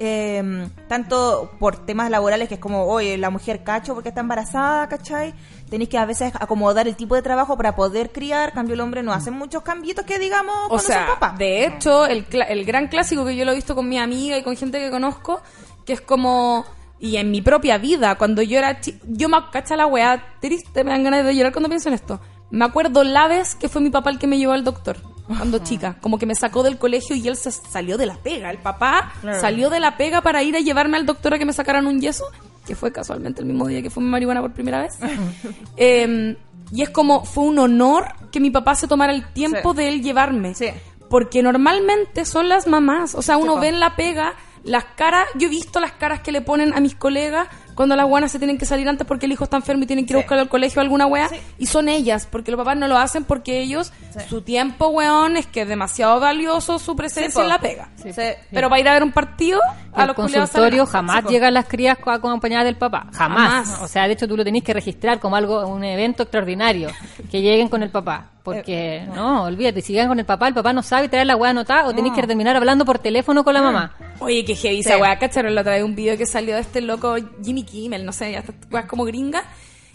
[0.02, 4.88] eh, tanto por temas laborales que es como, oye, la mujer cacho porque está embarazada,
[4.88, 5.34] ¿cachai?
[5.70, 8.52] Tenéis que a veces acomodar el tipo de trabajo para poder criar.
[8.52, 12.06] Cambio el hombre no hace muchos cambiitos que digamos O cuando sea, son de hecho,
[12.06, 14.78] el, el gran clásico que yo lo he visto con mi amiga y con gente
[14.80, 15.40] que conozco,
[15.86, 16.64] que es como...
[17.02, 20.84] Y en mi propia vida, cuando yo era chi- Yo me cacha la weá triste,
[20.84, 22.20] me dan ganas de llorar cuando pienso en esto.
[22.50, 25.60] Me acuerdo la vez que fue mi papá el que me llevó al doctor, cuando
[25.60, 25.96] chica.
[26.02, 28.50] Como que me sacó del colegio y él se salió de la pega.
[28.50, 29.40] El papá Claro.
[29.40, 32.00] salió de la pega para ir a llevarme al doctor a que me sacaran un
[32.02, 32.24] yeso,
[32.70, 34.96] que fue casualmente el mismo día que fue mi marihuana por primera vez.
[35.76, 36.36] Eh,
[36.72, 39.76] y es como, fue un honor que mi papá se tomara el tiempo Sí.
[39.78, 40.54] de él llevarme.
[40.54, 40.68] Sí.
[41.08, 43.16] Porque normalmente son las mamás.
[43.16, 46.30] O sea, uno ve en la pega las caras, yo he visto las caras que
[46.30, 47.48] le ponen a mis colegas
[47.80, 50.04] cuando las buenas se tienen que salir antes porque el hijo está enfermo y tienen
[50.04, 51.30] que ir a buscarlo al colegio alguna wea.
[51.30, 51.36] Sí.
[51.58, 53.90] Y son ellas, porque los papás no lo hacen porque ellos,
[54.28, 57.88] su tiempo, weón, es que es demasiado valioso su presencia en la pega.
[57.96, 58.10] Sí.
[58.50, 59.60] Pero para ir a ver un partido,
[59.94, 63.06] a el los culiados consultorio jamás llegan las crías co- acompañadas del papá.
[63.14, 63.64] Jamás.
[63.68, 63.82] Jamás.
[63.82, 66.90] O sea, de hecho tú lo tenés que registrar como algo, un evento extraordinario.
[67.30, 68.26] Que lleguen con el papá.
[68.42, 71.50] Porque, no, olvídate, si llegan con el papá, el papá no sabe traer la weá
[71.50, 73.94] anotada o tenés que terminar hablando por teléfono con la mamá.
[74.18, 75.54] Oye, que heavy esa weá, ¿cacharon?
[75.54, 78.38] La otra vez un video que salió de este loco Jimmy Kimmel, no sé, ya
[78.38, 79.44] esta weá es como gringa.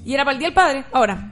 [0.04, 1.32] Y era para el Día del Padre, ahora.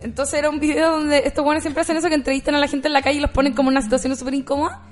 [0.00, 2.86] Entonces era un video donde estos weones siempre hacen eso, que entrevistan a la gente
[2.86, 4.82] en la calle y los ponen como en una situación súper incómoda.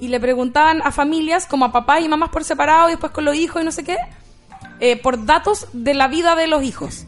[0.00, 3.24] Y le preguntaban a familias, como a papás y mamás por separado y después con
[3.24, 3.96] los hijos y no sé qué,
[4.80, 7.06] eh, por datos de la vida de los hijos.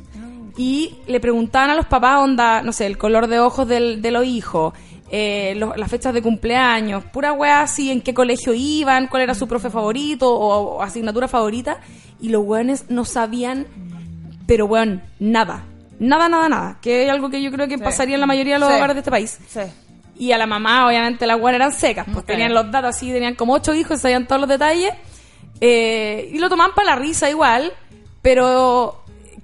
[0.63, 4.11] Y le preguntaban a los papás, onda, no sé, el color de ojos del, de
[4.11, 4.75] los hijos,
[5.11, 9.49] eh, las fechas de cumpleaños, pura weá así, en qué colegio iban, cuál era su
[9.49, 11.79] profe favorito o, o asignatura favorita.
[12.21, 13.67] Y los weones no sabían,
[14.47, 15.65] pero weón, nada.
[15.99, 16.79] Nada, nada, nada.
[16.83, 18.75] Que es algo que yo creo que pasaría en la mayoría de los Sí.
[18.75, 19.39] hogares de este país.
[19.49, 19.61] Sí.
[20.19, 22.07] Y a la mamá, obviamente, las weas eran secas.
[22.13, 24.93] Pues tenían los datos así, tenían como ocho hijos, sabían todos los detalles.
[25.63, 27.73] Eh, y lo tomaban para la risa igual.
[28.23, 29.00] Pero,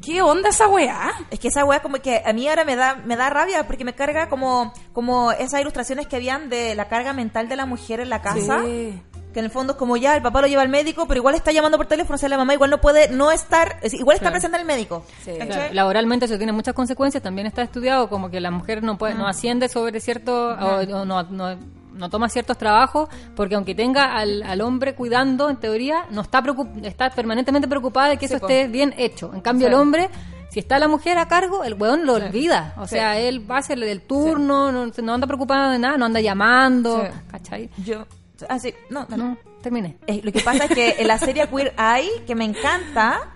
[0.07, 1.13] ¿qué onda esa weá?
[1.31, 3.85] Es que esa weá como que a mí ahora me da, me da rabia porque
[3.85, 7.99] me carga como, como esas ilustraciones que habían de la carga mental de la mujer
[8.01, 8.63] en la casa.
[8.65, 9.03] Sí.
[9.35, 11.35] Que en el fondo es como ya, el papá lo lleva al médico, pero igual
[11.35, 14.15] está llamando por teléfono, o sea, la mamá igual no puede no estar, es- igual
[14.15, 14.35] está Claro.
[14.35, 15.05] presente el médico.
[15.25, 15.33] Sí.
[15.73, 19.27] laboralmente eso tiene muchas consecuencias, también está estudiado como que la mujer no puede, no
[19.27, 21.57] asciende sobre cierto, o, o no, no,
[21.97, 26.43] no toma ciertos trabajos, porque aunque tenga al, al hombre cuidando, en teoría, no está
[26.83, 28.49] está permanentemente preocupada de que eso po.
[28.49, 29.33] esté bien hecho.
[29.35, 29.75] En cambio, Sí.
[29.75, 30.11] el hombre,
[30.51, 32.75] si está la mujer a cargo, el weón lo olvida.
[32.79, 36.07] O sea, él va a hacer el turno, no, no anda preocupado de nada, no
[36.07, 37.07] anda llamando.
[37.31, 37.69] ¿cachai?
[37.85, 38.07] Yo,
[38.49, 39.23] ah, sí, no, dale.
[39.23, 39.99] No, termine.
[40.07, 43.36] Eh, lo que pasa es que en la serie Queer Eye, que me encanta,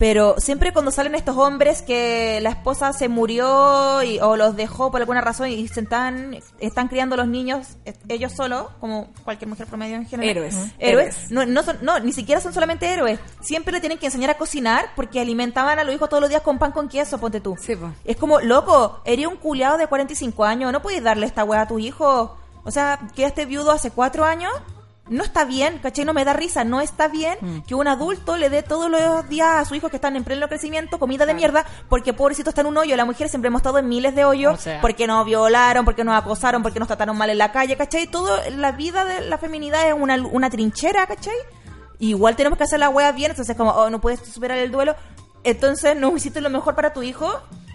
[0.00, 4.90] pero siempre cuando salen estos hombres que la esposa se murió y, o los dejó
[4.90, 9.50] por alguna razón y se están, están criando los niños eh, ellos solos, como cualquier
[9.50, 10.30] mujer promedio en general.
[10.38, 10.54] Héroes.
[10.78, 10.78] Héroes.
[10.78, 11.30] Héroes.
[11.30, 13.20] No, no, son, no, ni siquiera son solamente héroes.
[13.42, 16.40] Siempre le tienen que enseñar a cocinar porque alimentaban a los hijos todos los días
[16.40, 17.58] con pan con queso, ponte tú.
[17.60, 17.92] Sí, po.
[18.06, 21.68] Es como, loco, eres un culiado de 45 años, no puedes darle esta weá a
[21.68, 22.38] tu hijo.
[22.64, 24.50] O sea, quedaste viudo hace cuatro años.
[25.10, 26.04] No está bien, ¿cachai?
[26.06, 26.64] No me da risa.
[26.64, 27.58] No está bien Mm.
[27.66, 30.48] que un adulto le dé todos los días a sus hijos que están en pleno
[30.48, 32.96] crecimiento comida de mierda porque pobrecito está en un hoyo.
[32.96, 34.80] La mujer siempre hemos estado en miles de hoyos O sea.
[34.80, 38.06] porque nos violaron, porque nos acosaron, porque nos trataron mal en la calle, ¿cachai?
[38.06, 41.34] Todo, la vida de la feminidad es una, una trinchera, ¿cachai?
[41.98, 44.94] Igual tenemos que hacer la wea bien, entonces como, oh, no puedes superar el duelo.
[45.44, 47.28] Entonces, no hiciste lo mejor para tu hijo.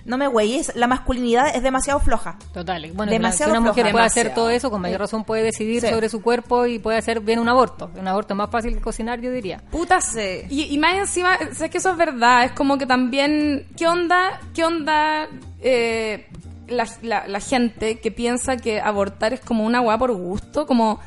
[0.06, 2.38] No me güeyes, la masculinidad es demasiado floja.
[2.54, 2.92] Total.
[2.94, 3.92] Bueno, Demasiado si una mujer floja.
[3.92, 4.46] puede hacer Demasiado.
[4.46, 5.88] todo eso, con mayor razón puede decidir Sí.
[5.90, 7.90] sobre su cuerpo y puede hacer bien un aborto.
[8.00, 9.64] Un aborto es más fácil que cocinar, yo diría.
[9.72, 10.06] Putas.
[10.06, 10.42] Sí.
[10.48, 12.44] Y, y más encima, sé que eso es verdad.
[12.44, 13.66] Es como que también.
[13.76, 14.40] ¿Qué onda?
[14.54, 15.28] ¿Qué onda?
[15.68, 16.28] eh,
[16.68, 20.68] la, la- la gente que piensa que abortar es como una weá por gusto.
[20.68, 21.00] Como.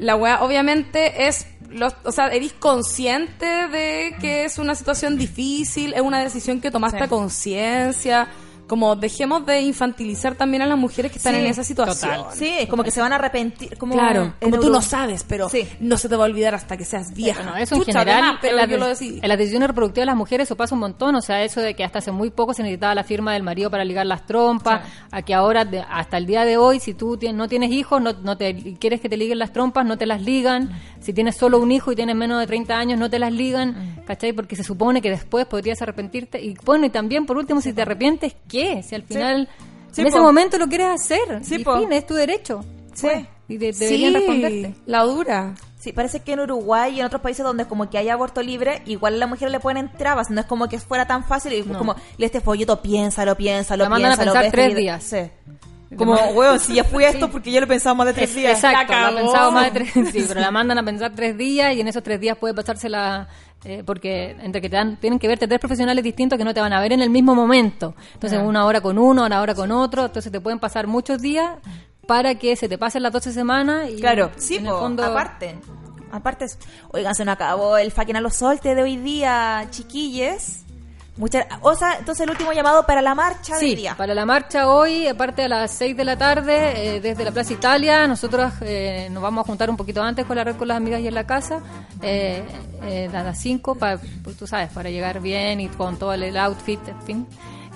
[0.00, 1.46] La weá, obviamente, es.
[1.68, 6.70] Los, o sea, eres consciente de que es una situación difícil, es una decisión que
[6.72, 7.04] tomaste Sí.
[7.04, 8.28] a conciencia.
[8.70, 12.14] Como dejemos de infantilizar también a las mujeres que están Sí, en esa situación.
[12.18, 12.36] total.
[12.36, 13.76] Sí, es como que se van a arrepentir.
[13.76, 15.66] Como Claro, como tú no sabes, pero Sí.
[15.80, 17.42] no se te va a olvidar hasta que seas vieja.
[17.42, 20.16] Bueno, eso en Chucha, general, además, pero en, las en las decisiones reproductivas de las
[20.16, 22.62] mujeres eso pasa un montón, o sea, eso de que hasta hace muy poco se
[22.62, 26.26] necesitaba la firma del marido para ligar las trompas, a que ahora, de- hasta el
[26.26, 29.40] día de hoy, si tú no tienes hijos, no, no te quieres que te liguen
[29.40, 30.70] las trompas, no te las ligan,
[31.00, 33.96] si tienes solo un hijo y tienes menos de 30 años, no te las ligan,
[34.06, 34.32] ¿cachai?
[34.32, 37.82] Porque se supone que después podrías arrepentirte, y bueno, y también, por último, si te
[37.82, 38.59] arrepientes, ¿qué?
[38.86, 39.48] Si al final,
[39.92, 40.22] Sí, en ese po.
[40.24, 42.64] momento lo quieres hacer, Sí, y fin, es tu derecho.
[42.94, 43.08] Sí.
[43.48, 44.74] Y de- deberían sí, responderte.
[44.86, 45.54] la dura.
[45.80, 48.82] Sí, parece que en Uruguay y en otros países donde como que hay aborto libre,
[48.86, 51.62] igual a la mujer le ponen trabas, no es como que fuera tan fácil, y
[51.62, 51.78] No.
[51.78, 54.32] como, le este folleto, piénsalo, piénsalo, La mandan a piénsalo.
[54.32, 54.94] pensar ve tres este video".
[54.98, 55.02] días.
[55.90, 55.96] Sí.
[55.96, 58.36] Como, weón, si ya fui a esto porque yo lo pensaba más de tres Es-
[58.36, 58.52] días.
[58.62, 59.16] Exacto, La la cagó.
[59.26, 62.02] pensado más de tres, sí, pero la mandan a pensar tres días y en esos
[62.04, 63.26] tres días puede pasársela,
[63.64, 66.60] eh, porque entre que te dan, tienen que verte tres profesionales distintos que no te
[66.60, 67.94] van a ver en el mismo momento.
[68.14, 71.58] Entonces, una hora con uno, una hora con otro, entonces te pueden pasar muchos días
[72.06, 75.56] para que se te pasen las 12 semanas y Claro, sí, en el fondo- aparte.
[76.12, 76.46] Aparte,
[76.90, 80.64] oigan, se nos acabó el fucking a los soltes de hoy día, chiquilles.
[81.20, 83.94] Muchas, o sea, entonces el último llamado para la marcha Sí, del día.
[83.94, 87.52] para la marcha hoy, aparte a las 6 de la tarde, eh, desde la Plaza
[87.52, 90.78] Italia, nosotros eh, nos vamos a juntar un poquito antes con la red con las
[90.78, 91.60] amigas y en la casa,
[92.00, 92.42] eh,
[92.84, 96.34] eh, a las 5, para, pues, tú sabes, para llegar bien y con todo el
[96.38, 97.26] outfit, en fin.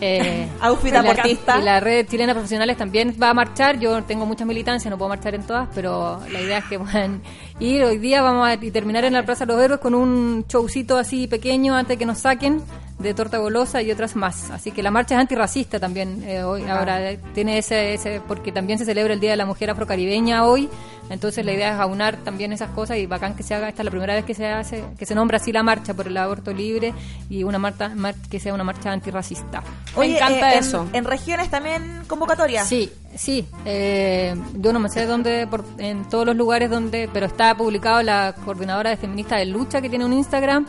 [0.01, 1.59] Eh, Outfit deportista.
[1.59, 3.79] Y la red chilena profesionales también va a marchar.
[3.79, 7.23] Yo tengo muchas militancias, no puedo marchar en todas, pero la idea es que puedan
[7.61, 7.85] ir.
[7.85, 10.97] Hoy día vamos a y terminar en la Plaza de los Héroes con un showcito
[10.97, 12.63] así pequeño antes de que nos saquen
[12.99, 14.51] de torta golosa y otras más.
[14.51, 16.23] Así que la marcha es antirracista también.
[16.27, 19.47] eh, hoy Ahora eh, tiene ese, ese, porque también se celebra el Día de la
[19.47, 20.69] Mujer Afrocaribeña hoy.
[21.11, 23.69] Entonces la idea es aunar también esas cosas y bacán que se haga.
[23.69, 26.07] Esta es la primera vez que se hace, que se nombra así la marcha por
[26.07, 26.95] el aborto libre
[27.29, 29.63] y una marcha mar- que sea una marcha antirracista.
[29.99, 30.89] Me encanta en- eso.
[30.93, 32.65] En, regiones también convocatoria.
[32.65, 33.47] Sí, sí.
[33.65, 38.03] eh, yo no me sé dónde, por- en todos los lugares donde, pero está publicado
[38.03, 40.67] la coordinadora de feministas de lucha que tiene un Instagram.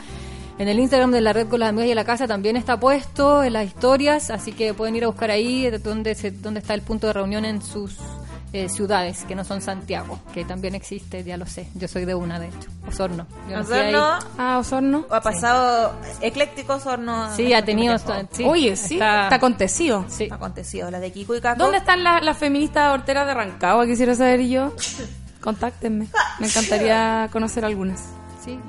[0.58, 3.44] En el Instagram de la red con las amigas y la casa también está puesto
[3.44, 6.74] en las historias, así que pueden ir a buscar ahí de dónde, se, dónde está
[6.74, 7.98] el punto de reunión en sus
[8.64, 11.68] eh, ciudades, que no son Santiago, que también existe, ya lo sé.
[11.76, 13.28] Yo soy de una, de hecho, Osorno.
[13.50, 13.60] Yo.
[13.60, 15.06] Osorno Ah, Osorno.
[15.10, 17.36] ha pasado ecléctico Osorno.
[17.36, 17.98] Sí, ha tenido...
[18.32, 20.06] sí, Oye, sí, está, acontecido.
[20.08, 20.30] Sí.
[20.32, 20.90] acontecido.
[20.92, 21.60] La de Kiko y Caco.
[21.62, 23.86] ¿Dónde están las feministas horteras de Rancagua?
[23.86, 24.74] Quisiera saber yo.
[25.42, 26.08] Contáctenme.
[26.40, 28.02] Me encantaría conocer algunas.
[28.44, 28.60] sí.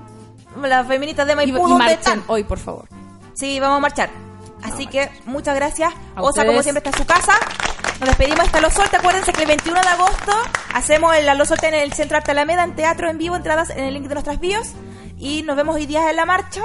[0.63, 2.23] Las feministas de Y, Maipú, y ¿dónde marchen están?
[2.29, 2.89] hoy, por favor.
[3.35, 4.09] Sí, vamos a marchar.
[4.63, 5.93] Así que muchas gracias.
[6.15, 7.35] A Osa, como siempre, está en su casa.
[8.01, 8.97] Nos despedimos hasta Los Solte.
[8.97, 10.33] Acuérdense que el 21 de agosto
[10.75, 13.85] hacemos el Los Solte en el Centro Arte Alameda, en teatro en vivo, entradas en
[13.85, 14.73] el link de nuestras bios.
[15.19, 16.63] Y nos vemos hoy día en la marcha.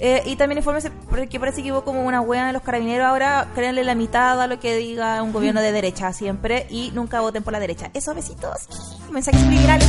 [0.00, 3.06] Eh, y también infórmese, porque parece que hubo como una wea de los carabineros.
[3.06, 6.66] Ahora créanle la mitad a lo que diga un gobierno de derecha siempre.
[6.70, 7.90] Y nunca voten por la derecha.
[7.94, 8.68] Esos besitos.
[9.12, 9.88] Mensajes subliminales.